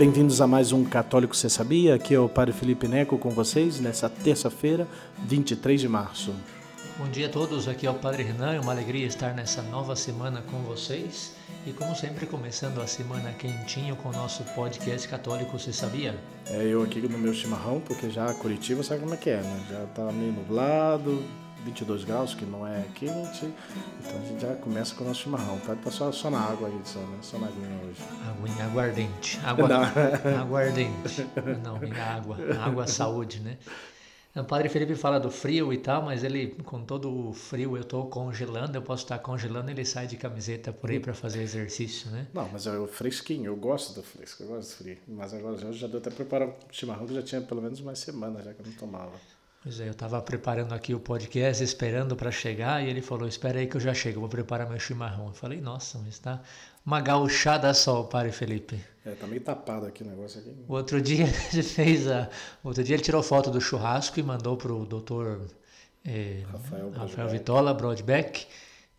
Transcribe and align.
Bem-vindos 0.00 0.40
a 0.40 0.46
mais 0.46 0.72
um 0.72 0.82
Católico 0.82 1.36
Você 1.36 1.50
Sabia? 1.50 1.94
Aqui 1.94 2.14
é 2.14 2.18
o 2.18 2.26
Padre 2.26 2.54
Felipe 2.54 2.88
Neco 2.88 3.18
com 3.18 3.28
vocês 3.28 3.78
nessa 3.80 4.08
terça-feira, 4.08 4.88
23 5.26 5.78
de 5.78 5.90
março. 5.90 6.34
Bom 6.96 7.06
dia 7.10 7.26
a 7.26 7.28
todos, 7.28 7.68
aqui 7.68 7.86
é 7.86 7.90
o 7.90 7.94
Padre 7.94 8.22
Renan, 8.22 8.54
é 8.54 8.60
uma 8.60 8.72
alegria 8.72 9.06
estar 9.06 9.34
nessa 9.34 9.60
nova 9.60 9.94
semana 9.94 10.40
com 10.50 10.62
vocês 10.62 11.34
e 11.66 11.72
como 11.74 11.94
sempre 11.94 12.24
começando 12.24 12.80
a 12.80 12.86
semana 12.86 13.32
quentinho 13.32 13.94
com 13.94 14.08
o 14.08 14.12
nosso 14.12 14.42
podcast 14.54 15.06
Católico 15.06 15.58
Você 15.58 15.70
Sabia? 15.70 16.18
É 16.46 16.64
eu 16.64 16.82
aqui 16.82 17.02
no 17.02 17.18
meu 17.18 17.34
chimarrão, 17.34 17.80
porque 17.80 18.08
já 18.08 18.32
Curitiba 18.32 18.82
sabe 18.82 19.02
como 19.02 19.12
é 19.12 19.18
que 19.18 19.28
é, 19.28 19.42
né? 19.42 19.66
Já 19.68 19.84
tá 19.88 20.10
meio 20.10 20.32
nublado, 20.32 21.22
22 21.64 22.04
graus, 22.04 22.34
que 22.34 22.44
não 22.44 22.66
é 22.66 22.84
quente. 22.94 23.52
Então 24.00 24.18
a 24.18 24.24
gente 24.24 24.40
já 24.40 24.54
começa 24.56 24.94
com 24.94 25.04
o 25.04 25.06
nosso 25.08 25.22
chimarrão. 25.22 25.58
Tá, 25.60 25.74
tá 25.74 25.90
só, 25.90 26.10
só 26.12 26.30
na 26.30 26.40
água 26.40 26.68
aí, 26.68 26.80
só, 26.84 27.00
né? 27.00 27.18
Só 27.22 27.38
na 27.38 27.46
aguinha 27.46 27.80
hoje. 27.84 28.00
Aguinha 28.28 28.64
aguardente. 28.64 29.40
Água, 29.44 29.68
aguardente. 30.40 31.26
Não, 31.62 31.78
minha 31.78 32.04
água. 32.04 32.36
Água 32.64 32.86
saúde, 32.86 33.40
né? 33.40 33.58
O 34.34 34.44
Padre 34.44 34.68
Felipe 34.68 34.94
fala 34.94 35.18
do 35.18 35.28
frio 35.28 35.72
e 35.72 35.78
tal, 35.78 36.04
mas 36.04 36.22
ele, 36.22 36.56
com 36.64 36.84
todo 36.84 37.30
o 37.30 37.32
frio, 37.32 37.76
eu 37.76 37.82
estou 37.82 38.06
congelando, 38.06 38.76
eu 38.76 38.82
posso 38.82 39.02
estar 39.02 39.18
congelando, 39.18 39.72
ele 39.72 39.84
sai 39.84 40.06
de 40.06 40.16
camiseta 40.16 40.72
por 40.72 40.88
aí 40.88 41.00
para 41.00 41.12
fazer 41.12 41.42
exercício, 41.42 42.08
né? 42.12 42.28
Não, 42.32 42.48
mas 42.48 42.64
é 42.64 42.78
o 42.78 42.86
fresquinho, 42.86 43.46
eu 43.46 43.56
gosto 43.56 43.92
do 43.92 44.04
fresco, 44.04 44.44
eu 44.44 44.46
gosto 44.46 44.70
do 44.70 44.76
frio. 44.76 44.98
Mas 45.08 45.34
agora 45.34 45.58
já, 45.58 45.72
já 45.72 45.88
deu 45.88 45.98
até 45.98 46.10
preparar 46.10 46.46
o 46.46 46.54
chimarrão 46.70 47.08
que 47.08 47.14
já 47.14 47.22
tinha 47.22 47.40
pelo 47.40 47.60
menos 47.60 47.80
uma 47.80 47.96
semana 47.96 48.40
já 48.40 48.54
que 48.54 48.60
eu 48.60 48.66
não 48.66 48.72
tomava. 48.74 49.10
Pois 49.62 49.78
é, 49.78 49.88
eu 49.88 49.92
estava 49.92 50.22
preparando 50.22 50.72
aqui 50.72 50.94
o 50.94 50.98
podcast, 50.98 51.62
esperando 51.62 52.16
para 52.16 52.30
chegar, 52.30 52.82
e 52.82 52.88
ele 52.88 53.02
falou: 53.02 53.28
Espera 53.28 53.58
aí 53.58 53.66
que 53.66 53.76
eu 53.76 53.80
já 53.80 53.92
chego, 53.92 54.20
vou 54.20 54.28
preparar 54.28 54.66
meu 54.66 54.78
chimarrão. 54.78 55.26
Eu 55.26 55.34
falei: 55.34 55.60
Nossa, 55.60 55.98
mas 55.98 56.14
está 56.14 56.40
uma 56.84 56.98
gauchada 56.98 57.72
só, 57.74 58.02
Padre 58.04 58.32
Felipe. 58.32 58.80
É, 59.04 59.10
tá 59.10 59.26
meio 59.26 59.42
tapado 59.42 59.84
aqui 59.84 60.02
o 60.02 60.06
negócio 60.06 60.40
aqui. 60.40 60.54
O 60.66 60.72
outro 60.72 60.98
dia 61.02 61.26
ele 61.52 61.62
fez 61.62 62.10
a. 62.10 62.30
Outro 62.64 62.82
dia 62.82 62.96
ele 62.96 63.02
tirou 63.02 63.22
foto 63.22 63.50
do 63.50 63.60
churrasco 63.60 64.18
e 64.18 64.22
mandou 64.22 64.56
pro 64.56 64.86
doutor 64.86 65.42
eh, 66.06 66.42
Rafael, 66.50 66.90
Rafael 66.92 67.28
Vitola 67.28 67.74
Broadbeck 67.74 68.46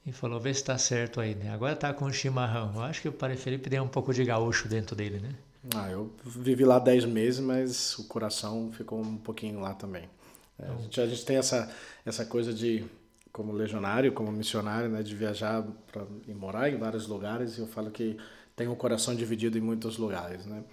e 0.06 0.12
falou: 0.12 0.40
Vê 0.40 0.54
se 0.54 0.62
está 0.62 0.78
certo 0.78 1.20
aí, 1.20 1.34
né? 1.34 1.52
Agora 1.52 1.76
tá 1.76 1.92
com 1.92 2.06
o 2.06 2.14
chimarrão. 2.14 2.72
Eu 2.76 2.82
acho 2.82 3.02
que 3.02 3.10
o 3.10 3.12
Padre 3.12 3.36
Felipe 3.36 3.68
deu 3.68 3.82
um 3.82 3.88
pouco 3.88 4.14
de 4.14 4.24
gaúcho 4.24 4.68
dentro 4.68 4.96
dele, 4.96 5.18
né? 5.18 5.34
Ah, 5.76 5.90
eu 5.90 6.12
vivi 6.24 6.66
lá 6.66 6.78
10 6.78 7.06
meses, 7.06 7.40
mas 7.40 7.98
o 7.98 8.04
coração 8.08 8.72
ficou 8.72 9.00
um 9.00 9.18
pouquinho 9.18 9.60
lá 9.60 9.74
também. 9.74 10.08
É, 10.62 10.70
a, 10.70 10.76
gente, 10.78 11.02
a 11.02 11.08
gente 11.08 11.26
tem 11.26 11.38
essa, 11.38 11.74
essa 12.06 12.26
coisa 12.26 12.54
de, 12.54 12.86
como 13.32 13.52
legionário, 13.52 14.12
como 14.14 14.32
missionário, 14.32 14.90
né, 14.90 15.02
de 15.04 15.16
viajar 15.16 15.64
para 15.92 16.06
e 16.28 16.34
morar 16.34 16.70
em 16.70 16.78
vários 16.78 17.08
lugares. 17.08 17.58
E 17.58 17.62
eu 17.62 17.68
falo 17.68 17.92
que 17.92 18.18
tem 18.56 18.68
o 18.68 18.76
coração 18.76 19.16
dividido 19.16 19.58
em 19.58 19.62
muitos 19.62 19.98
lugares. 19.98 20.46
Né? 20.46 20.64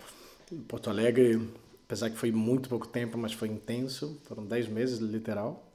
Porto 0.67 0.91
Alegre, 0.91 1.49
apesar 1.85 2.11
que 2.11 2.17
foi 2.17 2.31
muito 2.31 2.69
pouco 2.69 2.87
tempo, 2.87 3.17
mas 3.17 3.33
foi 3.33 3.49
intenso, 3.49 4.21
foram 4.25 4.45
10 4.45 4.69
meses 4.69 4.99
literal. 4.99 5.68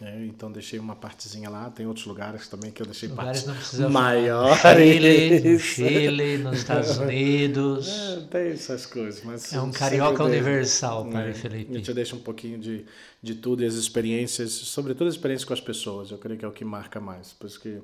É, 0.00 0.26
então 0.26 0.50
deixei 0.52 0.78
uma 0.78 0.94
partezinha 0.94 1.50
lá, 1.50 1.70
tem 1.70 1.84
outros 1.84 2.06
lugares 2.06 2.46
também 2.46 2.70
que 2.70 2.80
eu 2.80 2.86
deixei 2.86 3.08
lugares 3.08 3.42
partes 3.42 3.78
maiores. 3.80 4.60
Chile, 4.60 5.40
no 5.40 5.58
Chile, 5.58 6.38
nos 6.38 6.58
Estados 6.58 6.98
Unidos. 6.98 7.88
É, 7.88 8.20
tem 8.30 8.52
essas 8.52 8.86
coisas, 8.86 9.24
mas 9.24 9.52
é 9.52 9.60
um 9.60 9.72
carioca 9.72 10.22
universal, 10.22 11.04
Padre 11.04 11.30
é, 11.30 11.34
Felipe. 11.34 11.72
A 11.72 11.78
gente 11.78 11.92
deixa 11.92 12.14
um 12.14 12.20
pouquinho 12.20 12.60
de, 12.60 12.86
de 13.20 13.34
tudo 13.34 13.64
e 13.64 13.66
as 13.66 13.74
experiências, 13.74 14.52
sobretudo 14.52 15.08
as 15.08 15.14
experiências 15.14 15.44
com 15.44 15.54
as 15.54 15.60
pessoas, 15.60 16.12
eu 16.12 16.18
creio 16.18 16.38
que 16.38 16.44
é 16.44 16.48
o 16.48 16.52
que 16.52 16.64
marca 16.64 17.00
mais. 17.00 17.32
Por 17.32 17.48
isso 17.48 17.58
que 17.58 17.80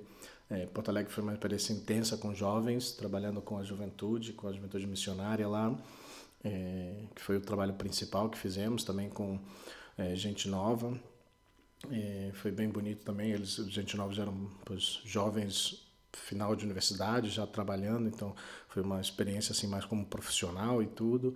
é, 0.51 0.67
Porto 0.67 0.91
Alegre 0.91 1.13
foi 1.13 1.25
uma 1.25 1.33
experiência 1.33 1.73
intensa 1.73 2.17
com 2.17 2.33
jovens, 2.33 2.93
trabalhando 2.93 3.41
com 3.41 3.59
a 3.59 3.65
juventude, 3.65 4.35
com 4.35 4.47
a 4.47 4.53
juventude 4.53 4.87
missionária 4.87 5.49
lá, 5.49 5.77
é, 6.45 6.93
que 7.13 7.21
foi 7.21 7.39
o 7.39 7.41
trabalho 7.41 7.73
principal 7.73 8.29
que 8.29 8.39
fizemos, 8.39 8.85
também 8.85 9.09
com 9.09 9.37
é, 9.99 10.15
gente 10.15 10.49
nova 10.49 10.97
e 11.91 12.33
foi 12.35 12.51
bem 12.51 12.69
bonito 12.69 13.05
também. 13.05 13.33
Eles, 13.33 13.59
os 13.59 13.73
gente 13.73 13.97
novos 13.97 14.19
eram 14.19 14.51
pois, 14.65 15.01
jovens 15.05 15.85
final 16.13 16.55
de 16.55 16.65
universidade, 16.65 17.29
já 17.29 17.47
trabalhando, 17.47 18.09
então 18.09 18.35
foi 18.69 18.83
uma 18.83 19.01
experiência 19.01 19.53
assim 19.53 19.67
mais 19.67 19.85
como 19.85 20.05
profissional 20.07 20.83
e 20.83 20.87
tudo. 20.87 21.35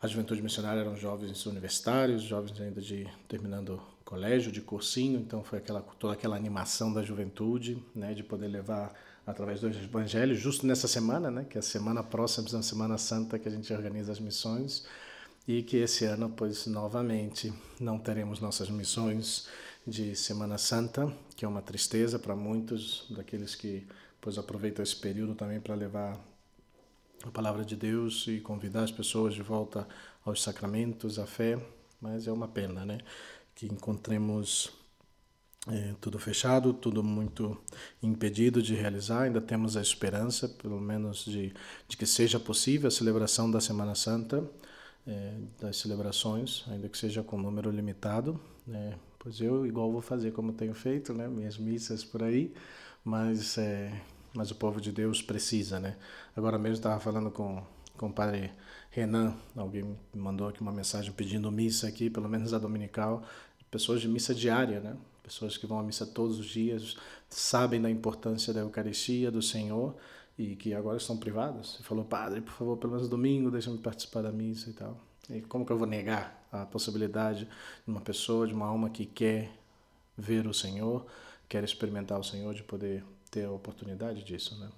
A 0.00 0.06
juventude 0.06 0.42
missionária 0.42 0.80
eram 0.80 0.96
jovens 0.96 1.46
universitários, 1.46 2.22
jovens 2.22 2.60
ainda 2.60 2.80
de 2.80 3.06
terminando 3.28 3.80
colégio, 4.04 4.50
de 4.50 4.60
cursinho, 4.60 5.20
então 5.20 5.44
foi 5.44 5.58
aquela 5.58 5.80
toda 5.80 6.14
aquela 6.14 6.36
animação 6.36 6.92
da 6.92 7.02
juventude, 7.02 7.82
né, 7.94 8.12
de 8.12 8.22
poder 8.22 8.48
levar 8.48 8.92
através 9.24 9.60
do 9.60 9.68
evangelho 9.68 10.34
justo 10.34 10.66
nessa 10.66 10.88
semana, 10.88 11.30
né, 11.30 11.46
que 11.48 11.56
é 11.56 11.60
a 11.60 11.62
semana 11.62 12.02
próxima 12.02 12.48
da 12.50 12.62
Semana 12.62 12.98
Santa 12.98 13.38
que 13.38 13.48
a 13.48 13.50
gente 13.50 13.72
organiza 13.72 14.10
as 14.10 14.18
missões 14.18 14.84
e 15.46 15.62
que 15.62 15.78
esse 15.78 16.04
ano, 16.04 16.30
pois 16.30 16.66
novamente, 16.66 17.52
não 17.80 17.98
teremos 17.98 18.40
nossas 18.40 18.70
missões 18.70 19.48
de 19.86 20.14
Semana 20.14 20.58
Santa, 20.58 21.12
que 21.36 21.44
é 21.44 21.48
uma 21.48 21.62
tristeza 21.62 22.18
para 22.18 22.36
muitos 22.36 23.06
daqueles 23.10 23.54
que 23.54 23.86
pois 24.20 24.38
aproveitam 24.38 24.84
esse 24.84 24.94
período 24.94 25.34
também 25.34 25.60
para 25.60 25.74
levar 25.74 26.16
a 27.24 27.30
palavra 27.30 27.64
de 27.64 27.74
Deus 27.74 28.26
e 28.28 28.38
convidar 28.38 28.84
as 28.84 28.92
pessoas 28.92 29.34
de 29.34 29.42
volta 29.42 29.86
aos 30.24 30.40
sacramentos, 30.40 31.18
à 31.18 31.26
fé, 31.26 31.58
mas 32.00 32.28
é 32.28 32.32
uma 32.32 32.46
pena, 32.46 32.84
né, 32.84 32.98
que 33.52 33.66
encontremos 33.66 34.70
é, 35.68 35.94
tudo 36.00 36.20
fechado, 36.20 36.72
tudo 36.72 37.02
muito 37.02 37.60
impedido 38.00 38.62
de 38.62 38.74
realizar. 38.74 39.22
Ainda 39.22 39.40
temos 39.40 39.76
a 39.76 39.82
esperança, 39.82 40.48
pelo 40.48 40.80
menos, 40.80 41.24
de, 41.24 41.52
de 41.88 41.96
que 41.96 42.06
seja 42.06 42.38
possível 42.38 42.88
a 42.88 42.90
celebração 42.90 43.50
da 43.50 43.60
Semana 43.60 43.94
Santa 43.94 44.48
é, 45.06 45.34
das 45.60 45.76
celebrações, 45.76 46.64
ainda 46.68 46.88
que 46.88 46.96
seja 46.96 47.22
com 47.22 47.36
número 47.36 47.70
limitado. 47.70 48.40
Né? 48.66 48.94
Pois 49.18 49.40
eu, 49.40 49.66
igual 49.66 49.90
vou 49.90 50.02
fazer 50.02 50.32
como 50.32 50.52
tenho 50.52 50.74
feito, 50.74 51.12
né? 51.12 51.28
minhas 51.28 51.58
missas 51.58 52.04
por 52.04 52.22
aí, 52.22 52.52
mas, 53.04 53.58
é, 53.58 53.92
mas 54.34 54.50
o 54.50 54.54
povo 54.54 54.80
de 54.80 54.92
Deus 54.92 55.22
precisa. 55.22 55.80
Né? 55.80 55.96
Agora 56.36 56.58
mesmo 56.58 56.76
estava 56.76 57.00
falando 57.00 57.30
com, 57.30 57.62
com 57.96 58.08
o 58.08 58.12
padre 58.12 58.52
Renan, 58.90 59.34
alguém 59.56 59.84
me 59.84 60.20
mandou 60.20 60.48
aqui 60.48 60.60
uma 60.60 60.72
mensagem 60.72 61.12
pedindo 61.12 61.50
missa 61.50 61.88
aqui, 61.88 62.10
pelo 62.10 62.28
menos 62.28 62.52
a 62.52 62.58
dominical, 62.58 63.22
pessoas 63.70 64.00
de 64.00 64.08
missa 64.08 64.34
diária, 64.34 64.80
né? 64.80 64.96
pessoas 65.22 65.56
que 65.56 65.66
vão 65.66 65.78
à 65.78 65.82
missa 65.82 66.04
todos 66.04 66.38
os 66.38 66.46
dias, 66.46 66.96
sabem 67.28 67.80
da 67.80 67.90
importância 67.90 68.52
da 68.52 68.60
Eucaristia, 68.60 69.30
do 69.30 69.40
Senhor, 69.40 69.96
e 70.38 70.56
que 70.56 70.74
agora 70.74 70.96
estão 70.96 71.16
privadas. 71.16 71.76
Você 71.76 71.82
falou, 71.82 72.04
padre, 72.04 72.40
por 72.40 72.52
favor, 72.52 72.76
pelo 72.76 72.94
menos 72.94 73.08
domingo, 73.08 73.50
deixa-me 73.50 73.78
participar 73.78 74.22
da 74.22 74.32
missa 74.32 74.70
e 74.70 74.72
tal. 74.72 74.98
E 75.30 75.40
como 75.42 75.64
que 75.64 75.72
eu 75.72 75.78
vou 75.78 75.86
negar 75.86 76.46
a 76.50 76.66
possibilidade 76.66 77.44
de 77.44 77.90
uma 77.90 78.00
pessoa, 78.00 78.46
de 78.46 78.54
uma 78.54 78.66
alma 78.66 78.90
que 78.90 79.06
quer 79.06 79.50
ver 80.16 80.46
o 80.46 80.54
Senhor, 80.54 81.06
quer 81.48 81.64
experimentar 81.64 82.18
o 82.18 82.24
Senhor, 82.24 82.54
de 82.54 82.62
poder 82.62 83.04
ter 83.30 83.44
a 83.44 83.50
oportunidade 83.50 84.22
disso, 84.22 84.58
né? 84.58 84.68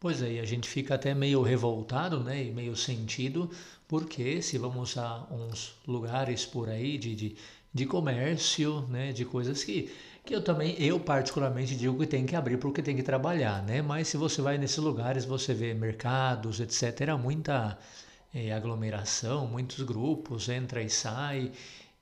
Pois 0.00 0.22
é, 0.22 0.32
e 0.32 0.40
a 0.40 0.44
gente 0.46 0.66
fica 0.66 0.94
até 0.94 1.14
meio 1.14 1.42
revoltado, 1.42 2.24
né, 2.24 2.42
e 2.42 2.50
meio 2.50 2.74
sentido, 2.74 3.50
porque 3.86 4.40
se 4.40 4.56
vamos 4.56 4.96
a 4.96 5.26
uns 5.30 5.76
lugares 5.86 6.46
por 6.46 6.70
aí 6.70 6.96
de, 6.96 7.14
de, 7.14 7.36
de 7.72 7.84
comércio, 7.84 8.80
né, 8.88 9.12
de 9.12 9.26
coisas 9.26 9.62
que 9.62 9.92
que 10.24 10.34
eu 10.34 10.42
também, 10.42 10.74
eu 10.78 11.00
particularmente 11.00 11.74
digo 11.76 11.98
que 11.98 12.06
tem 12.06 12.26
que 12.26 12.36
abrir 12.36 12.58
porque 12.58 12.82
tem 12.82 12.96
que 12.96 13.02
trabalhar, 13.02 13.62
né? 13.62 13.82
Mas 13.82 14.08
se 14.08 14.16
você 14.16 14.40
vai 14.42 14.58
nesses 14.58 14.78
lugares, 14.78 15.24
você 15.24 15.54
vê 15.54 15.74
mercados, 15.74 16.60
etc., 16.60 17.16
muita 17.18 17.78
é, 18.34 18.52
aglomeração, 18.52 19.46
muitos 19.46 19.82
grupos, 19.84 20.48
entra 20.48 20.82
e 20.82 20.88
sai, 20.90 21.50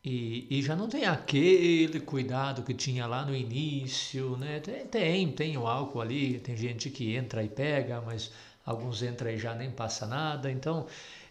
e, 0.04 0.46
e, 0.50 0.62
já 0.62 0.76
não 0.76 0.88
tem 0.88 1.04
aquele 1.04 2.00
cuidado 2.00 2.62
que 2.62 2.72
tinha 2.72 3.06
lá 3.06 3.24
no 3.26 3.34
início, 3.34 4.36
né? 4.36 4.60
Tem, 4.60 4.86
tem, 4.86 5.32
tem 5.32 5.58
o 5.58 5.66
álcool 5.66 6.00
ali, 6.00 6.38
tem 6.38 6.56
gente 6.56 6.88
que 6.90 7.14
entra 7.16 7.42
e 7.42 7.48
pega, 7.48 8.00
mas 8.00 8.30
alguns 8.64 9.02
entram 9.02 9.30
e 9.30 9.38
já 9.38 9.54
nem 9.54 9.70
passa 9.70 10.06
nada, 10.06 10.50
então 10.50 10.86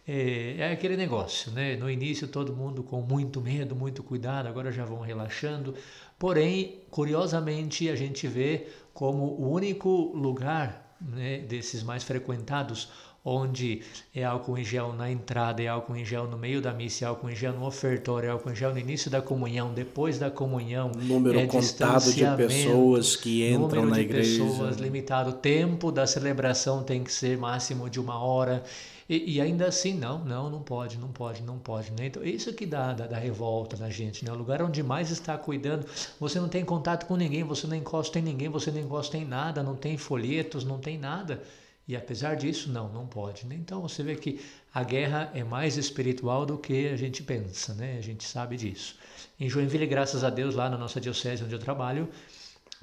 é, 0.08 0.56
é, 0.60 0.72
aquele 0.72 0.96
negócio, 0.96 1.52
né? 1.52 1.76
No 1.76 1.90
início 1.90 2.28
todo 2.28 2.56
mundo 2.56 2.82
com 2.84 3.02
muito 3.02 3.42
medo, 3.42 3.76
muito 3.76 4.02
cuidado, 4.04 4.48
agora 4.48 4.72
já 4.72 4.86
vão 4.86 5.02
relaxando. 5.02 5.76
Porém, 6.20 6.82
curiosamente, 6.90 7.90
a 7.90 7.96
gente 7.96 8.28
vê 8.28 8.68
como 8.94 9.24
o 9.24 9.52
único 9.52 10.12
lugar 10.16 10.98
né, 11.00 11.40
desses 11.40 11.84
mais 11.84 12.04
frequentados 12.04 12.90
onde 13.28 13.82
é 14.16 14.24
álcool 14.24 14.58
em 14.58 14.64
gel 14.64 14.94
na 14.94 15.12
entrada, 15.12 15.62
é 15.62 15.68
álcool 15.68 15.98
em 15.98 16.06
gel 16.06 16.28
no 16.28 16.38
meio 16.38 16.62
da 16.62 16.72
missa, 16.72 17.04
é 17.04 17.08
álcool 17.08 17.30
em 17.30 17.36
gel 17.36 17.54
no 17.54 17.66
ofertório, 17.66 18.28
é 18.28 18.32
álcool 18.32 18.52
em 18.52 18.56
gel 18.56 18.72
no 18.72 18.80
início 18.80 19.12
da 19.12 19.22
comunhão, 19.22 19.74
depois 19.74 20.18
da 20.18 20.32
comunhão. 20.32 20.92
Número 20.96 21.38
é 21.38 21.46
contado 21.46 22.14
de 22.14 22.26
pessoas 22.38 23.16
que 23.18 23.50
entram 23.50 23.86
na 23.86 24.00
igreja. 24.00 24.40
Número 24.40 24.54
de 24.54 24.60
pessoas 24.60 24.78
limitado. 24.78 25.32
O 25.32 25.34
tempo 25.34 25.92
da 25.92 26.08
celebração 26.08 26.84
tem 26.84 27.04
que 27.04 27.12
ser 27.12 27.38
máximo 27.38 27.90
de 27.90 28.00
uma 28.00 28.18
hora. 28.18 28.64
E, 29.10 29.36
e, 29.36 29.42
ainda 29.42 29.68
assim, 29.68 29.94
não, 29.94 30.20
não, 30.20 30.50
não 30.50 30.62
pode, 30.62 30.98
não 30.98 31.08
pode, 31.08 31.42
não 31.42 31.58
pode. 31.58 31.92
Né? 31.92 32.08
Então, 32.08 32.24
isso 32.24 32.52
que 32.54 32.66
dá, 32.66 32.94
dá, 32.94 33.08
dá 33.08 33.18
revolta 33.18 33.78
na 33.78 33.90
gente. 33.90 34.26
Né? 34.26 34.32
O 34.32 34.36
lugar 34.36 34.62
onde 34.62 34.84
mais 34.84 35.12
está 35.12 35.38
cuidando, 35.38 35.86
você 36.20 36.40
não 36.42 36.50
tem 36.50 36.66
contato 36.66 37.06
com 37.06 37.16
ninguém, 37.16 37.44
você 37.44 37.68
não 37.68 37.76
encosta 37.76 38.20
em 38.20 38.22
ninguém, 38.22 38.50
você 38.50 38.70
não 38.70 38.82
encosta 38.82 39.18
em 39.18 39.24
nada, 39.24 39.64
não 39.64 39.76
tem 39.76 39.98
folhetos, 39.98 40.66
não 40.66 40.78
tem 40.78 40.98
nada. 40.98 41.42
E 41.88 41.96
apesar 41.96 42.36
disso, 42.36 42.70
não, 42.70 42.90
não 42.90 43.08
pode. 43.08 43.46
Né? 43.46 43.56
Então 43.56 43.82
você 43.82 44.04
vê 44.04 44.16
que 44.16 44.42
a 44.74 44.84
guerra 44.84 45.32
é 45.34 45.44
mais 45.44 45.78
espiritual 45.78 46.46
do 46.46 46.58
que 46.58 46.90
a 46.90 46.98
gente 46.98 47.24
pensa, 47.24 47.74
né? 47.74 47.98
A 47.98 48.02
gente 48.02 48.26
sabe 48.26 48.58
disso. 48.58 48.96
Em 49.40 49.50
Joinville, 49.50 49.88
graças 49.88 50.24
a 50.24 50.30
Deus, 50.30 50.54
lá 50.54 50.70
na 50.70 50.78
nossa 50.78 51.00
diocese 51.00 51.44
onde 51.44 51.54
eu 51.54 51.60
trabalho, 51.60 52.10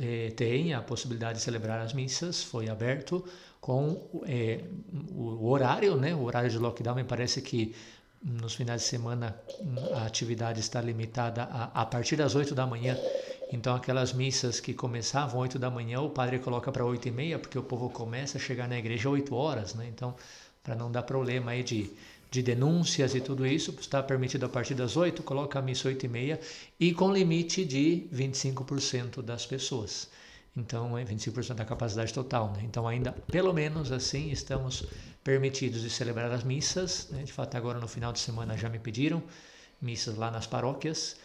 eh, 0.00 0.32
tem 0.34 0.72
a 0.72 0.80
possibilidade 0.80 1.38
de 1.38 1.44
celebrar 1.44 1.80
as 1.80 1.92
missas, 1.92 2.42
foi 2.42 2.68
aberto 2.68 3.22
com 3.60 4.08
eh, 4.26 4.60
o 5.14 5.48
horário, 5.48 5.96
né? 5.96 6.14
O 6.14 6.22
horário 6.22 6.48
de 6.48 6.58
lockdown 6.58 6.94
me 6.94 7.04
parece 7.04 7.42
que 7.42 7.74
nos 8.22 8.54
finais 8.54 8.80
de 8.80 8.88
semana 8.88 9.38
a 9.94 10.06
atividade 10.06 10.58
está 10.60 10.80
limitada 10.80 11.42
a, 11.44 11.82
a 11.82 11.86
partir 11.86 12.16
das 12.16 12.34
8 12.34 12.54
da 12.54 12.66
manhã. 12.66 12.96
Então 13.52 13.74
aquelas 13.74 14.12
missas 14.12 14.60
que 14.60 14.72
começavam 14.74 15.40
8 15.40 15.58
da 15.58 15.70
manhã, 15.70 16.00
o 16.00 16.10
padre 16.10 16.38
coloca 16.38 16.72
para 16.72 16.84
8 16.84 17.08
e 17.08 17.10
meia, 17.10 17.38
porque 17.38 17.58
o 17.58 17.62
povo 17.62 17.90
começa 17.90 18.38
a 18.38 18.40
chegar 18.40 18.68
na 18.68 18.78
igreja 18.78 19.08
8 19.08 19.34
horas, 19.34 19.74
né? 19.74 19.86
Então, 19.88 20.14
para 20.62 20.74
não 20.74 20.90
dar 20.90 21.02
problema 21.02 21.52
aí 21.52 21.62
de, 21.62 21.90
de 22.30 22.42
denúncias 22.42 23.14
e 23.14 23.20
tudo 23.20 23.46
isso, 23.46 23.74
está 23.78 24.02
permitido 24.02 24.46
a 24.46 24.48
partir 24.48 24.74
das 24.74 24.96
8, 24.96 25.22
coloca 25.22 25.58
a 25.58 25.62
missa 25.62 25.88
8 25.88 26.06
e 26.06 26.08
meia 26.08 26.40
e 26.80 26.92
com 26.94 27.12
limite 27.12 27.64
de 27.64 28.08
25% 28.12 29.22
das 29.22 29.44
pessoas. 29.44 30.08
Então, 30.56 30.96
é 30.96 31.04
25% 31.04 31.54
da 31.54 31.64
capacidade 31.64 32.14
total, 32.14 32.52
né? 32.52 32.62
Então, 32.64 32.86
ainda, 32.86 33.12
pelo 33.12 33.52
menos 33.52 33.90
assim, 33.92 34.30
estamos 34.30 34.86
permitidos 35.22 35.82
de 35.82 35.90
celebrar 35.90 36.30
as 36.30 36.44
missas, 36.44 37.08
né? 37.10 37.24
De 37.24 37.32
fato, 37.32 37.56
agora 37.56 37.78
no 37.78 37.88
final 37.88 38.12
de 38.12 38.20
semana 38.20 38.56
já 38.56 38.68
me 38.68 38.78
pediram 38.78 39.22
missas 39.82 40.16
lá 40.16 40.30
nas 40.30 40.46
paróquias, 40.46 41.16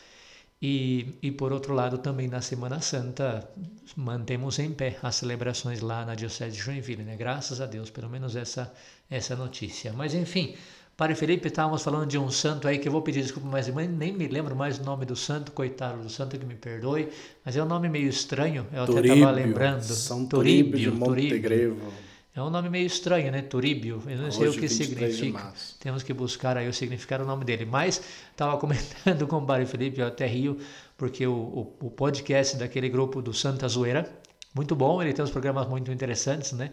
e, 0.61 1.17
e 1.21 1.31
por 1.31 1.53
outro 1.53 1.73
lado, 1.73 1.97
também 2.00 2.27
na 2.27 2.41
Semana 2.41 2.81
Santa, 2.81 3.50
mantemos 3.95 4.59
em 4.59 4.71
pé 4.71 4.97
as 5.01 5.15
celebrações 5.15 5.79
lá 5.79 6.06
na 6.06 6.15
Diocese 6.15 6.57
de 6.57 6.61
Joinville, 6.61 7.03
né? 7.03 7.15
Graças 7.15 7.61
a 7.61 7.65
Deus, 7.65 7.89
pelo 7.89 8.09
menos 8.09 8.35
essa, 8.35 8.73
essa 9.09 9.38
notícia. 9.38 9.94
Mas 9.94 10.13
enfim, 10.13 10.56
Padre 10.97 11.15
Felipe, 11.15 11.47
estávamos 11.47 11.81
falando 11.81 12.07
de 12.07 12.17
um 12.17 12.29
santo 12.29 12.67
aí 12.67 12.77
que 12.77 12.89
eu 12.89 12.91
vou 12.91 13.01
pedir 13.01 13.21
desculpa, 13.21 13.47
mas 13.47 13.73
nem 13.73 14.11
me 14.11 14.27
lembro 14.27 14.53
mais 14.53 14.79
o 14.79 14.83
nome 14.83 15.06
do 15.06 15.15
santo, 15.15 15.53
coitado 15.53 16.03
do 16.03 16.09
santo 16.09 16.38
que 16.38 16.45
me 16.45 16.56
perdoe, 16.56 17.07
mas 17.45 17.55
é 17.55 17.63
um 17.63 17.67
nome 17.67 17.88
meio 17.88 18.09
estranho, 18.09 18.67
eu 18.73 18.85
Turíbio, 18.85 19.12
até 19.13 19.19
estava 19.19 19.31
lembrando. 19.31 19.81
São 19.83 20.25
Turíbio, 20.25 20.73
Turíbio 20.73 20.91
de 20.91 20.97
Montegrevo. 21.00 22.08
É 22.39 22.41
um 22.41 22.50
nome 22.50 22.69
meio 22.69 22.88
estranho, 22.88 23.30
né? 23.33 23.41
Turíbio. 23.41 24.01
Eu 24.07 24.18
não 24.18 24.27
Hoje, 24.27 24.38
sei 24.38 24.47
o 24.47 24.53
que 24.53 24.69
significa. 24.69 25.53
Temos 25.77 26.03
que 26.03 26.13
buscar 26.13 26.56
aí 26.56 26.69
o 26.69 26.74
significado 26.74 27.25
do 27.25 27.27
nome 27.27 27.44
dele. 27.44 27.65
Mas 27.65 28.01
estava 28.31 28.57
comentando 28.57 29.27
com 29.27 29.36
o 29.36 29.41
Barry 29.41 29.65
Felipe, 29.65 30.00
eu 30.00 30.07
até 30.07 30.25
rio, 30.25 30.57
porque 30.97 31.27
o, 31.27 31.33
o, 31.33 31.88
o, 31.88 31.91
podcast 31.91 32.56
daquele 32.56 32.88
grupo 32.88 33.21
do 33.21 33.33
Santa 33.33 33.68
Zoeira, 33.68 34.09
muito 34.56 34.74
bom, 34.74 35.01
ele 35.01 35.12
tem 35.12 35.24
uns 35.24 35.31
programas 35.31 35.68
muito 35.68 35.91
interessantes, 35.91 36.53
né? 36.53 36.71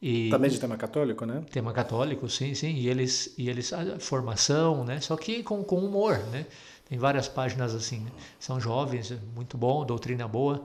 E, 0.00 0.30
Também 0.30 0.50
de 0.50 0.58
tema 0.58 0.78
católico, 0.78 1.26
né? 1.26 1.44
Tema 1.50 1.74
católico, 1.74 2.26
sim, 2.30 2.54
sim. 2.54 2.74
E 2.74 2.88
eles, 2.88 3.34
e 3.36 3.50
eles 3.50 3.70
a 3.70 3.98
formação, 4.00 4.82
né? 4.82 4.98
Só 5.00 5.14
que 5.14 5.42
com, 5.42 5.62
com 5.62 5.76
humor, 5.76 6.16
né? 6.32 6.46
Tem 6.88 6.98
várias 6.98 7.28
páginas 7.28 7.74
assim. 7.74 8.00
Né? 8.00 8.10
São 8.40 8.58
jovens, 8.58 9.12
muito 9.34 9.58
bom, 9.58 9.84
doutrina 9.84 10.26
boa. 10.26 10.64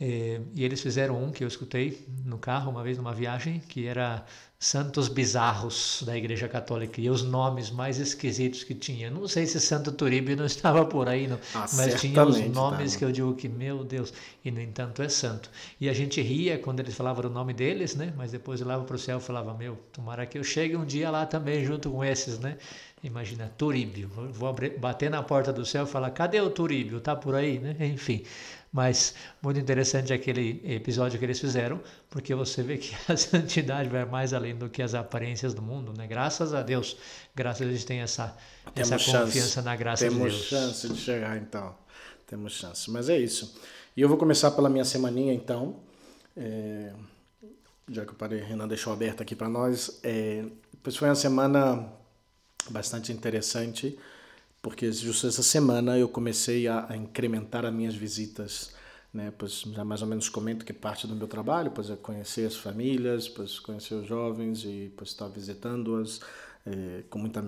É, 0.00 0.40
e 0.54 0.64
eles 0.64 0.80
fizeram 0.80 1.22
um 1.22 1.30
que 1.30 1.44
eu 1.44 1.48
escutei 1.48 2.06
no 2.24 2.38
carro 2.38 2.70
uma 2.70 2.82
vez 2.82 2.96
numa 2.96 3.12
viagem, 3.12 3.60
que 3.68 3.86
era 3.86 4.24
Santos 4.58 5.08
Bizarros 5.08 6.02
da 6.06 6.16
Igreja 6.16 6.48
Católica 6.48 7.00
e 7.00 7.10
os 7.10 7.22
nomes 7.22 7.70
mais 7.70 7.98
esquisitos 7.98 8.64
que 8.64 8.74
tinha. 8.74 9.10
Não 9.10 9.28
sei 9.28 9.44
se 9.46 9.60
Santo 9.60 9.92
Turíbio 9.92 10.34
não 10.36 10.44
estava 10.46 10.86
por 10.86 11.06
aí, 11.06 11.26
não, 11.26 11.38
ah, 11.54 11.66
mas 11.74 12.00
tinha 12.00 12.24
os 12.24 12.40
nomes 12.48 12.96
que 12.96 13.04
eu 13.04 13.12
digo 13.12 13.34
que, 13.34 13.46
meu 13.46 13.84
Deus, 13.84 14.12
e 14.42 14.50
no 14.50 14.60
entanto 14.60 15.02
é 15.02 15.08
santo. 15.08 15.50
E 15.78 15.86
a 15.86 15.92
gente 15.92 16.22
ria 16.22 16.58
quando 16.58 16.80
eles 16.80 16.94
falavam 16.94 17.26
o 17.26 17.32
nome 17.32 17.52
deles, 17.52 17.94
né? 17.94 18.12
Mas 18.16 18.32
depois 18.32 18.60
eu 18.60 18.66
olhava 18.66 18.84
para 18.84 18.96
o 18.96 18.98
céu 18.98 19.18
e 19.18 19.20
falava, 19.20 19.52
meu, 19.52 19.78
tomara 19.92 20.24
que 20.24 20.38
eu 20.38 20.44
chegue 20.44 20.76
um 20.76 20.84
dia 20.86 21.10
lá 21.10 21.26
também 21.26 21.62
junto 21.62 21.90
com 21.90 22.02
esses, 22.02 22.38
né? 22.38 22.56
Imagina, 23.02 23.50
Turíbio. 23.56 24.10
Vou 24.30 24.54
bater 24.78 25.10
na 25.10 25.22
porta 25.22 25.52
do 25.52 25.64
céu 25.64 25.84
e 25.84 25.86
falar, 25.86 26.10
cadê 26.10 26.38
o 26.38 26.50
Turíbio? 26.50 27.00
Tá 27.00 27.16
por 27.16 27.34
aí, 27.34 27.58
né? 27.58 27.74
Enfim. 27.80 28.24
Mas 28.72 29.14
muito 29.42 29.58
interessante 29.58 30.12
aquele 30.12 30.62
episódio 30.64 31.18
que 31.18 31.24
eles 31.24 31.40
fizeram, 31.40 31.80
porque 32.08 32.34
você 32.34 32.62
vê 32.62 32.78
que 32.78 32.94
a 33.10 33.16
santidade 33.16 33.88
vai 33.88 34.04
mais 34.04 34.32
além 34.32 34.54
do 34.54 34.68
que 34.68 34.80
as 34.80 34.94
aparências 34.94 35.52
do 35.52 35.60
mundo, 35.60 35.92
né? 35.96 36.06
Graças 36.06 36.54
a 36.54 36.62
Deus, 36.62 36.96
graças 37.34 37.66
a 37.66 37.70
Deus 37.70 37.84
tem 37.84 37.98
essa, 37.98 38.36
essa 38.76 38.96
confiança 38.96 39.60
na 39.60 39.74
graça 39.74 40.04
Temos 40.04 40.32
de 40.32 40.38
Deus. 40.38 40.48
Temos 40.48 40.64
chance 40.64 40.88
de 40.88 41.00
chegar 41.00 41.36
então, 41.36 41.74
temos 42.28 42.52
chance. 42.52 42.88
Mas 42.90 43.08
é 43.08 43.18
isso. 43.18 43.58
E 43.96 44.02
eu 44.02 44.08
vou 44.08 44.16
começar 44.16 44.52
pela 44.52 44.68
minha 44.68 44.84
semaninha 44.84 45.34
então, 45.34 45.80
é, 46.36 46.92
já 47.90 48.06
que 48.06 48.12
o 48.12 48.14
Padre 48.14 48.40
Renan 48.40 48.68
deixou 48.68 48.92
aberto 48.92 49.20
aqui 49.20 49.34
para 49.34 49.48
nós. 49.48 49.98
É, 50.04 50.44
pois 50.80 50.94
foi 50.94 51.08
uma 51.08 51.16
semana 51.16 51.92
bastante 52.70 53.12
interessante 53.12 53.98
porque 54.62 54.90
justo 54.92 55.26
essa 55.26 55.42
semana 55.42 55.98
eu 55.98 56.08
comecei 56.08 56.68
a, 56.68 56.86
a 56.90 56.96
incrementar 56.96 57.64
as 57.64 57.72
minhas 57.72 57.94
visitas, 57.94 58.74
né? 59.12 59.32
Pois 59.36 59.60
já 59.60 59.84
mais 59.84 60.02
ou 60.02 60.08
menos 60.08 60.28
comento 60.28 60.64
que 60.64 60.72
parte 60.72 61.06
do 61.06 61.16
meu 61.16 61.26
trabalho, 61.26 61.70
pois 61.70 61.90
é 61.90 61.96
conhecer 61.96 62.46
as 62.46 62.56
famílias, 62.56 63.28
pois 63.28 63.58
conhecer 63.58 63.94
os 63.94 64.06
jovens 64.06 64.64
e 64.64 64.92
pois 64.96 65.10
estar 65.10 65.28
visitando-as 65.28 66.20
é, 66.66 67.02
com 67.08 67.18
muita 67.18 67.42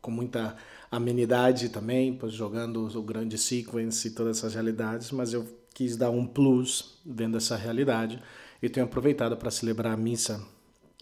com 0.00 0.10
muita 0.12 0.56
amenidade 0.88 1.68
também, 1.68 2.14
pois 2.14 2.32
jogando 2.32 2.86
o 2.96 3.02
grande 3.02 3.36
sequence 3.36 4.06
e 4.06 4.10
todas 4.12 4.38
essas 4.38 4.54
realidades, 4.54 5.10
mas 5.10 5.32
eu 5.32 5.44
quis 5.74 5.96
dar 5.96 6.10
um 6.10 6.24
plus 6.24 7.00
vendo 7.04 7.36
essa 7.36 7.56
realidade 7.56 8.22
e 8.62 8.68
tenho 8.68 8.86
aproveitado 8.86 9.36
para 9.36 9.50
celebrar 9.50 9.92
a 9.92 9.96
missa 9.96 10.40